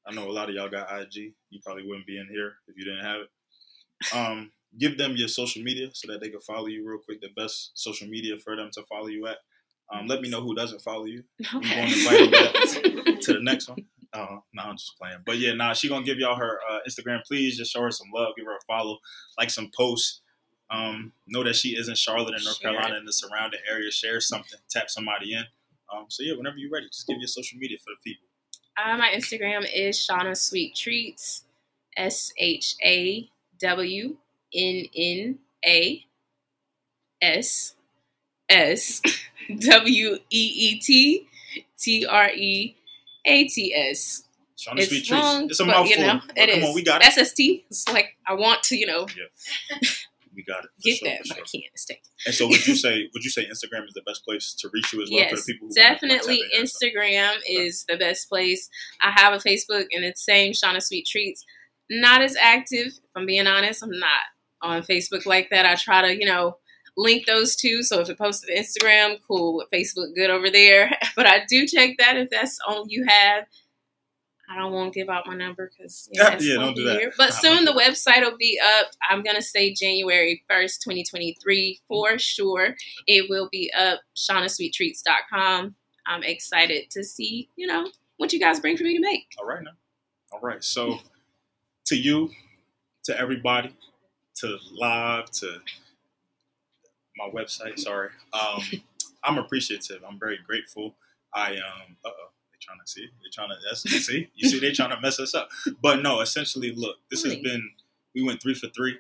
I 0.08 0.14
know 0.14 0.30
a 0.30 0.32
lot 0.32 0.50
of 0.50 0.56
y'all 0.56 0.70
got 0.70 0.90
IG. 1.02 1.34
You 1.50 1.60
probably 1.66 1.88
wouldn't 1.88 2.06
be 2.06 2.20
in 2.20 2.28
here 2.30 2.54
if 2.68 2.76
you 2.78 2.86
didn't 2.86 3.06
have 3.06 3.22
it. 3.22 4.16
Um, 4.16 4.52
give 4.78 4.98
them 4.98 5.16
your 5.16 5.28
social 5.28 5.64
media 5.64 5.90
so 5.94 6.12
that 6.12 6.22
they 6.22 6.30
can 6.30 6.42
follow 6.42 6.68
you 6.68 6.88
real 6.88 7.00
quick. 7.00 7.22
The 7.22 7.30
best 7.36 7.72
social 7.74 8.08
media 8.08 8.36
for 8.44 8.56
them 8.56 8.70
to 8.74 8.84
follow 8.84 9.08
you 9.08 9.26
at. 9.28 9.38
Um, 9.94 10.08
let 10.08 10.22
me 10.22 10.30
know 10.30 10.42
who 10.42 10.56
doesn't 10.56 10.82
follow 10.82 11.06
you 11.06 11.24
Okay. 11.56 11.80
wanna 11.80 11.92
invite 11.92 12.32
them 13.06 13.18
to 13.22 13.34
the 13.34 13.40
next 13.42 13.70
one. 13.70 13.86
Uh, 14.14 14.38
no, 14.54 14.64
I'm 14.64 14.78
just 14.78 14.98
playing. 14.98 15.18
But 15.26 15.38
yeah, 15.40 15.54
nah, 15.54 15.74
she 15.74 15.90
gonna 15.90 16.06
give 16.06 16.18
y'all 16.18 16.38
her 16.38 16.60
uh, 16.70 16.80
Instagram. 16.88 17.24
Please 17.26 17.58
just 17.58 17.72
show 17.72 17.82
her 17.82 17.92
some 17.92 18.08
love, 18.14 18.34
give 18.38 18.46
her 18.46 18.56
a 18.56 18.62
follow, 18.68 19.00
like 19.38 19.50
some 19.50 19.70
posts. 19.76 20.22
Um, 20.72 21.12
know 21.28 21.44
that 21.44 21.56
she 21.56 21.70
is 21.78 21.90
in 21.90 21.96
Charlotte 21.96 22.34
and 22.34 22.44
North 22.44 22.58
Share 22.58 22.72
it. 22.72 22.74
Carolina 22.74 22.98
and 22.98 23.08
the 23.08 23.14
surrounding 23.14 23.60
area. 23.70 23.92
Share 23.92 24.20
something, 24.20 24.60
tap 24.70 24.90
somebody 24.90 25.34
in. 25.34 25.44
Um, 25.94 26.06
so 26.10 26.24
yeah, 26.24 26.34
whenever 26.36 26.58
you're 26.58 26.72
ready, 26.72 26.88
just 26.88 27.06
give 27.08 27.18
your 27.20 27.28
social 27.28 27.60
media 27.60 27.78
for 27.78 27.92
the 27.92 27.98
people. 28.04 28.26
Uh, 28.78 28.98
my 28.98 29.10
Instagram 29.16 29.68
is 29.74 29.98
Shawnna 29.98 30.36
Sweet 30.36 30.76
Treats, 30.76 31.44
S 31.96 32.34
H 32.38 32.76
A 32.84 33.30
W 33.60 34.18
N 34.54 34.86
N 34.98 35.40
A 35.66 36.06
S 37.22 37.76
S 38.50 39.02
W 39.60 40.16
E 40.16 40.20
E 40.30 40.80
T 40.80 41.28
T 41.80 42.06
R 42.06 42.30
E 42.30 42.76
A 43.26 43.44
T 43.48 43.74
S. 43.74 44.24
It's 44.58 44.88
Sweet 44.88 45.12
long, 45.12 45.40
Treats. 45.48 45.52
It's 45.52 45.60
a 45.60 45.66
but, 45.66 45.72
mouthful. 45.72 45.98
you 45.98 46.08
know, 46.08 46.22
it 46.36 46.50
come 46.50 46.60
is. 46.62 46.70
on, 46.70 46.74
we 46.76 46.84
got 46.84 47.02
it. 47.04 47.12
SST. 47.14 47.40
It's 47.70 47.88
like 47.92 48.16
I 48.26 48.34
want 48.34 48.64
to, 48.64 48.78
you 48.78 48.86
know, 48.88 49.06
Yeah. 49.16 49.90
We 50.36 50.44
got 50.44 50.66
it. 50.66 50.72
Get 50.84 50.98
sure, 50.98 51.10
that, 51.10 51.22
but 51.30 51.38
I 51.38 51.42
can't. 51.42 51.64
Taken. 51.88 52.04
And 52.26 52.36
so 52.36 52.48
would 52.48 52.66
you 52.68 52.76
say 52.86 53.10
would 53.14 53.24
you 53.24 53.30
say 53.30 53.46
Instagram 53.46 53.86
is 53.88 53.94
the 53.94 54.02
best 54.06 54.26
place 54.26 54.54
to 54.60 54.70
reach 54.74 54.92
you 54.94 55.02
as 55.02 55.10
well 55.12 55.30
for 55.30 55.36
the 55.38 55.42
people 55.46 55.70
definitely. 55.74 56.42
in 56.42 56.50
here? 56.52 56.66
So- 56.66 56.88
Instagram 56.88 57.36
is 57.48 57.86
the 57.88 57.98
best 57.98 58.28
place. 58.30 58.70
I 59.02 59.12
have 59.16 59.34
a 59.34 59.38
Facebook, 59.38 59.86
and 59.92 60.04
it's 60.04 60.24
same 60.26 60.54
Shawnna 60.54 60.82
Sweet 60.82 61.06
Treats. 61.06 61.46
Not 61.90 62.22
as 62.22 62.36
active, 62.42 62.88
if 62.88 63.00
I'm 63.16 63.26
being 63.26 63.48
honest. 63.48 63.84
I'm 63.84 63.98
not 63.98 64.22
on 64.62 64.82
Facebook 64.84 65.26
like 65.26 65.50
that. 65.52 65.66
I 65.66 65.76
try 65.76 66.02
to, 66.02 66.18
you 66.20 66.26
know, 66.26 66.58
link 66.98 67.26
those 67.26 67.56
two. 67.56 67.84
So 67.84 68.00
if 68.02 68.10
it 68.10 68.18
posted 68.18 68.50
to 68.50 68.62
Instagram, 68.62 69.18
cool. 69.28 69.58
With 69.58 69.70
Facebook, 69.72 70.16
good 70.16 70.30
over 70.30 70.50
there. 70.50 70.92
But 71.16 71.28
I 71.28 71.46
do 71.48 71.66
check 71.66 71.98
that 72.00 72.18
if 72.18 72.30
that's 72.30 72.60
all 72.68 72.86
you 72.90 73.06
have. 73.08 73.46
I 74.50 74.58
don't 74.58 74.74
want 74.74 74.94
to 74.94 75.00
give 75.00 75.10
out 75.10 75.26
my 75.26 75.36
number 75.36 75.72
because 75.72 76.10
Yeah, 76.12 76.38
yeah, 76.42 76.56
don't 76.56 76.76
do 76.76 76.84
that. 76.86 77.14
But 77.18 77.34
soon 77.34 77.66
the 77.66 77.72
website 77.72 78.22
will 78.22 78.38
be 78.38 78.60
up. 78.80 78.88
I'm 79.10 79.24
gonna 79.24 79.42
say 79.42 79.74
January 79.74 80.44
1st, 80.52 80.84
2023 80.84 81.80
for 81.88 82.20
sure. 82.20 82.76
It 83.08 83.30
will 83.30 83.50
be 83.52 83.72
up. 83.78 84.02
ShawnnaSweetTreats.com. 84.16 85.76
I'm 86.08 86.24
excited 86.24 86.92
to 86.92 87.04
see, 87.04 87.50
you 87.56 87.66
know, 87.66 87.90
what 88.18 88.34
you 88.34 88.40
guys 88.40 88.60
bring 88.60 88.78
for 88.78 88.84
me 88.84 88.96
to 88.96 89.02
make. 89.02 89.28
All 89.40 89.46
right 89.46 89.64
now. 89.64 89.72
All 90.32 90.40
right. 90.42 90.64
So 90.64 91.00
to 91.86 91.96
you, 91.96 92.30
to 93.06 93.20
everybody, 93.20 93.76
to 94.36 94.58
live, 94.74 95.32
to 95.32 95.60
my 97.18 97.30
website, 97.30 97.80
sorry. 97.80 98.10
Um, 98.34 98.62
I'm 99.24 99.38
appreciative. 99.38 100.02
I'm 100.08 100.20
very 100.20 100.40
grateful. 100.46 100.96
I 101.34 101.54
um 101.54 101.98
uh 102.06 102.10
oh, 102.10 102.30
they 102.52 102.58
trying 102.62 102.80
to 102.80 102.88
see. 102.88 103.06
They 103.06 103.30
trying 103.34 103.50
to 103.50 103.56
that's 103.68 103.82
see, 104.06 104.30
you 104.36 104.50
see 104.50 104.60
they 104.60 104.72
trying 104.72 104.92
to 104.92 105.02
mess 105.02 105.20
us 105.20 105.34
up. 105.34 105.50
But 105.82 106.02
no, 106.02 106.22
essentially, 106.22 106.74
look, 106.76 106.98
this 107.10 107.24
has 107.24 107.36
been 107.36 107.72
we 108.14 108.24
went 108.24 108.42
three 108.42 108.54
for 108.54 108.68
three. 108.68 108.98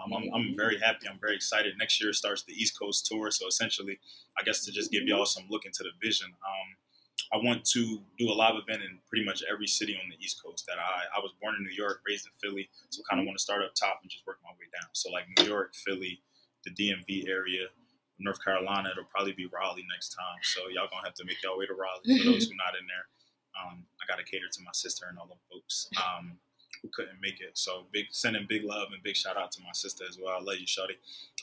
Um, 0.00 0.12
I'm, 0.14 0.34
I'm 0.34 0.56
very 0.56 0.78
happy. 0.78 1.06
I'm 1.08 1.18
very 1.20 1.34
excited. 1.34 1.74
Next 1.78 2.02
year 2.02 2.12
starts 2.12 2.44
the 2.44 2.54
East 2.54 2.78
Coast 2.78 3.06
tour. 3.06 3.30
So 3.30 3.46
essentially, 3.46 3.98
I 4.38 4.42
guess 4.42 4.64
to 4.64 4.72
just 4.72 4.90
give 4.90 5.02
y'all 5.04 5.26
some 5.26 5.44
look 5.50 5.66
into 5.66 5.82
the 5.82 5.90
vision. 6.02 6.28
Um, 6.28 6.76
I 7.32 7.44
want 7.44 7.64
to 7.72 8.00
do 8.18 8.30
a 8.30 8.34
live 8.34 8.54
event 8.56 8.82
in 8.82 8.98
pretty 9.08 9.24
much 9.24 9.42
every 9.50 9.66
city 9.66 9.94
on 9.94 10.08
the 10.10 10.22
East 10.22 10.42
Coast. 10.42 10.64
That 10.66 10.78
I 10.78 11.18
I 11.18 11.20
was 11.20 11.32
born 11.40 11.54
in 11.56 11.64
New 11.64 11.74
York, 11.74 12.00
raised 12.06 12.26
in 12.26 12.32
Philly, 12.40 12.68
so 12.90 13.02
kind 13.08 13.20
of 13.20 13.26
want 13.26 13.38
to 13.38 13.42
start 13.42 13.62
up 13.62 13.74
top 13.74 14.00
and 14.02 14.10
just 14.10 14.26
work 14.26 14.38
my 14.44 14.50
way 14.50 14.68
down. 14.72 14.88
So 14.92 15.10
like 15.10 15.24
New 15.38 15.48
York, 15.48 15.74
Philly, 15.74 16.20
the 16.64 16.70
DMV 16.70 17.28
area, 17.28 17.68
North 18.18 18.42
Carolina. 18.42 18.90
It'll 18.92 19.04
probably 19.04 19.32
be 19.32 19.46
Raleigh 19.46 19.86
next 19.90 20.10
time. 20.10 20.40
So 20.42 20.68
y'all 20.68 20.88
gonna 20.90 21.04
have 21.04 21.14
to 21.14 21.24
make 21.24 21.42
y'all 21.42 21.58
way 21.58 21.66
to 21.66 21.74
Raleigh 21.74 22.18
for 22.18 22.24
those 22.30 22.46
who 22.46 22.56
not 22.56 22.78
in 22.78 22.86
there. 22.86 23.06
Um, 23.58 23.84
I 24.00 24.06
gotta 24.08 24.24
cater 24.24 24.46
to 24.50 24.62
my 24.62 24.72
sister 24.72 25.06
and 25.08 25.18
all 25.18 25.26
the 25.26 25.40
folks 25.50 25.88
um, 25.96 26.38
who 26.82 26.88
couldn't 26.92 27.20
make 27.20 27.40
it. 27.40 27.58
So 27.58 27.86
big 27.92 28.06
sending 28.10 28.46
big 28.48 28.64
love 28.64 28.88
and 28.92 29.02
big 29.02 29.16
shout 29.16 29.36
out 29.36 29.52
to 29.52 29.62
my 29.62 29.72
sister 29.72 30.04
as 30.08 30.18
well. 30.22 30.36
I 30.38 30.42
love 30.42 30.58
you, 30.58 30.66
Shorty. 30.66 30.94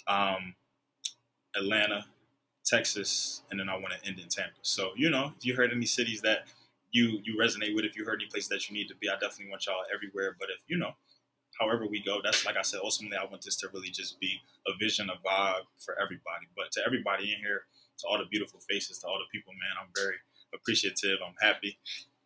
Um, 0.08 0.56
Atlanta, 1.56 2.06
Texas, 2.66 3.42
and 3.50 3.60
then 3.60 3.70
I 3.70 3.74
want 3.74 3.94
to 3.94 4.08
end 4.08 4.20
in 4.20 4.28
Tampa. 4.30 4.60
So 4.62 4.92
you 4.96 5.10
know, 5.10 5.34
if 5.38 5.46
you 5.46 5.56
heard 5.56 5.72
any 5.72 5.86
cities 5.86 6.22
that 6.22 6.48
you 6.92 7.20
you 7.24 7.38
resonate 7.40 7.76
with, 7.76 7.86
if 7.86 7.96
you 7.96 8.06
heard 8.06 8.22
any 8.22 8.30
places 8.30 8.50
that 8.50 8.70
you 8.70 8.76
need 8.76 8.88
to 8.88 8.96
be, 8.96 9.10
I 9.10 9.14
definitely 9.14 9.50
want 9.50 9.66
y'all 9.66 9.84
everywhere. 9.94 10.36
But 10.40 10.50
if 10.50 10.64
you 10.68 10.78
know, 10.78 10.94
however 11.60 11.86
we 11.88 12.02
go, 12.04 12.20
that's 12.24 12.46
like 12.46 12.58
I 12.58 12.62
said. 12.62 12.80
Ultimately, 12.84 13.18
I 13.18 13.26
want 13.26 13.42
this 13.42 13.56
to 13.58 13.70
really 13.74 13.90
just 13.90 14.20
be 14.20 14.40
a 14.68 14.72
vision, 14.80 15.10
a 15.10 15.28
vibe 15.28 15.68
for 15.80 15.96
everybody. 16.02 16.48
But 16.56 16.72
to 16.74 16.82
everybody 16.86 17.34
in 17.34 17.40
here, 17.40 17.64
to 18.00 18.08
all 18.08 18.18
the 18.18 18.26
beautiful 18.26 18.60
faces, 18.70 19.00
to 19.00 19.08
all 19.08 19.20
the 19.20 19.30
people, 19.32 19.54
man, 19.54 19.76
I'm 19.82 19.90
very 19.96 20.16
appreciative. 20.54 21.20
I'm 21.26 21.36
happy. 21.42 21.78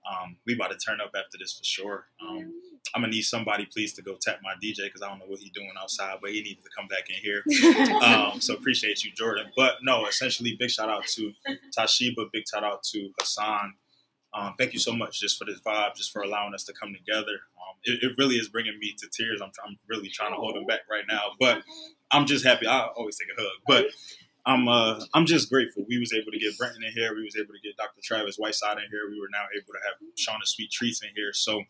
Um, 0.09 0.37
we 0.45 0.55
about 0.55 0.71
to 0.71 0.77
turn 0.77 0.99
up 1.01 1.11
after 1.15 1.37
this 1.39 1.53
for 1.53 1.63
sure. 1.63 2.05
Um, 2.21 2.51
I'm 2.93 3.01
gonna 3.01 3.11
need 3.11 3.23
somebody, 3.23 3.65
please, 3.65 3.93
to 3.93 4.01
go 4.01 4.17
tap 4.21 4.39
my 4.43 4.53
DJ 4.63 4.83
because 4.83 5.01
I 5.01 5.07
don't 5.09 5.19
know 5.19 5.25
what 5.25 5.39
he's 5.39 5.51
doing 5.51 5.71
outside, 5.79 6.17
but 6.21 6.31
he 6.31 6.41
needs 6.41 6.61
to 6.63 6.69
come 6.77 6.87
back 6.87 7.09
in 7.09 7.15
here. 7.15 7.43
Um, 8.03 8.41
so 8.41 8.53
appreciate 8.53 9.03
you, 9.03 9.11
Jordan. 9.15 9.45
But 9.55 9.75
no, 9.81 10.05
essentially, 10.07 10.55
big 10.59 10.69
shout 10.69 10.89
out 10.89 11.05
to 11.15 11.31
Tashiba, 11.77 12.29
big 12.33 12.43
shout 12.47 12.63
out 12.63 12.83
to 12.91 13.09
Hassan. 13.17 13.75
Um, 14.33 14.55
thank 14.57 14.73
you 14.73 14.79
so 14.79 14.91
much 14.93 15.19
just 15.21 15.37
for 15.37 15.45
this 15.45 15.59
vibe, 15.61 15.95
just 15.95 16.11
for 16.11 16.21
allowing 16.21 16.53
us 16.53 16.63
to 16.65 16.73
come 16.73 16.93
together. 16.93 17.39
It, 17.85 18.03
it, 18.03 18.11
really 18.17 18.35
is 18.35 18.49
bringing 18.49 18.77
me 18.79 18.95
to 18.97 19.07
tears. 19.11 19.41
I'm, 19.41 19.51
I'm 19.65 19.77
really 19.87 20.09
trying 20.09 20.31
to 20.31 20.37
hold 20.37 20.55
them 20.55 20.65
back 20.65 20.81
right 20.89 21.03
now, 21.09 21.31
but 21.39 21.61
I'm 22.11 22.25
just 22.25 22.45
happy. 22.45 22.67
I 22.67 22.87
always 22.95 23.17
take 23.17 23.27
a 23.37 23.41
hug, 23.41 23.51
but 23.67 23.85
I'm 24.45 24.67
uh, 24.67 25.03
I'm 25.13 25.25
just 25.25 25.49
grateful. 25.49 25.85
We 25.87 25.99
was 25.99 26.13
able 26.13 26.31
to 26.31 26.39
get 26.39 26.57
Brenton 26.57 26.83
in 26.83 26.91
here. 26.93 27.13
We 27.15 27.23
was 27.23 27.35
able 27.35 27.53
to 27.53 27.59
get 27.63 27.77
Dr. 27.77 28.01
Travis 28.03 28.37
Whiteside 28.37 28.77
in 28.77 28.89
here. 28.91 29.09
We 29.09 29.19
were 29.19 29.29
now 29.31 29.45
able 29.55 29.73
to 29.73 29.79
have 29.85 29.95
Shawnna 30.17 30.45
Sweet 30.45 30.71
Treats 30.71 31.01
in 31.01 31.09
here. 31.15 31.33
So 31.33 31.63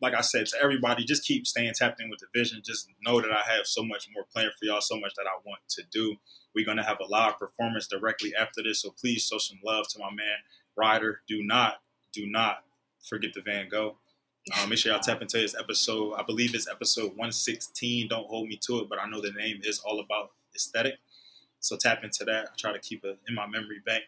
like 0.00 0.14
I 0.14 0.20
said 0.20 0.46
to 0.46 0.56
everybody, 0.62 1.04
just 1.04 1.24
keep 1.24 1.46
staying 1.46 1.72
tapped 1.74 2.00
in 2.00 2.10
with 2.10 2.20
the 2.20 2.26
vision. 2.34 2.62
Just 2.64 2.88
know 3.02 3.20
that 3.20 3.30
I 3.30 3.42
have 3.56 3.66
so 3.66 3.82
much 3.82 4.08
more 4.12 4.24
planned 4.32 4.52
for 4.58 4.66
y'all, 4.66 4.80
so 4.80 5.00
much 5.00 5.14
that 5.16 5.26
I 5.26 5.38
want 5.44 5.60
to 5.70 5.82
do. 5.90 6.16
We're 6.54 6.66
gonna 6.66 6.84
have 6.84 6.98
a 7.00 7.10
live 7.10 7.38
performance 7.38 7.86
directly 7.86 8.34
after 8.38 8.62
this, 8.62 8.82
so 8.82 8.90
please 8.90 9.26
show 9.26 9.38
some 9.38 9.58
love 9.64 9.88
to 9.88 9.98
my 9.98 10.10
man 10.10 10.36
Ryder. 10.76 11.22
Do 11.26 11.42
not, 11.42 11.80
do 12.12 12.26
not 12.26 12.58
forget 13.08 13.32
the 13.34 13.40
Van 13.40 13.68
Gogh. 13.68 13.96
Um, 14.54 14.68
make 14.68 14.78
sure 14.78 14.92
y'all 14.92 15.00
tap 15.00 15.22
into 15.22 15.38
this 15.38 15.56
episode. 15.58 16.14
I 16.14 16.22
believe 16.22 16.54
it's 16.54 16.68
episode 16.68 17.08
116. 17.08 18.08
Don't 18.08 18.28
hold 18.28 18.48
me 18.48 18.58
to 18.66 18.78
it, 18.80 18.88
but 18.88 19.00
I 19.00 19.08
know 19.08 19.20
the 19.20 19.32
name 19.32 19.60
is 19.64 19.80
all 19.80 19.98
about 19.98 20.30
aesthetic. 20.54 20.94
So 21.58 21.76
tap 21.76 22.04
into 22.04 22.24
that. 22.24 22.50
I 22.52 22.54
try 22.56 22.72
to 22.72 22.78
keep 22.78 23.04
it 23.04 23.18
in 23.28 23.34
my 23.34 23.46
memory 23.46 23.80
bank. 23.84 24.04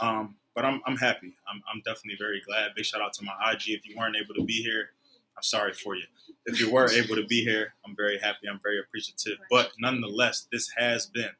Um, 0.00 0.36
but 0.54 0.64
I'm, 0.64 0.80
I'm 0.86 0.96
happy. 0.96 1.34
I'm, 1.46 1.62
I'm 1.72 1.82
definitely 1.84 2.16
very 2.18 2.40
glad. 2.46 2.74
Big 2.74 2.86
shout 2.86 3.02
out 3.02 3.12
to 3.14 3.24
my 3.24 3.32
IG. 3.52 3.68
If 3.68 3.86
you 3.86 3.96
weren't 3.96 4.16
able 4.16 4.34
to 4.34 4.44
be 4.44 4.62
here, 4.62 4.90
I'm 5.36 5.42
sorry 5.42 5.74
for 5.74 5.94
you. 5.94 6.04
If 6.46 6.58
you 6.58 6.72
were 6.72 6.90
able 6.90 7.16
to 7.16 7.24
be 7.26 7.42
here, 7.42 7.74
I'm 7.84 7.94
very 7.94 8.18
happy. 8.18 8.48
I'm 8.50 8.60
very 8.62 8.80
appreciative. 8.80 9.38
But 9.50 9.72
nonetheless, 9.78 10.46
this 10.50 10.70
has 10.76 11.06
been 11.06 11.30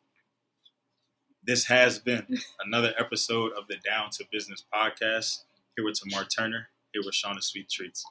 this 1.45 1.65
has 1.65 1.99
been 1.99 2.39
another 2.65 2.95
episode 2.99 3.53
of 3.59 3.67
the 3.67 3.77
Down 3.77 4.11
to 4.11 4.25
Business 4.31 4.63
podcast. 4.73 5.39
Here 5.75 5.85
with 5.85 5.99
Tamar 5.99 6.25
Turner. 6.25 6.69
Here 6.93 7.03
with 7.05 7.15
Shawnna 7.15 7.43
Sweet 7.43 7.69
Treats. 7.69 8.05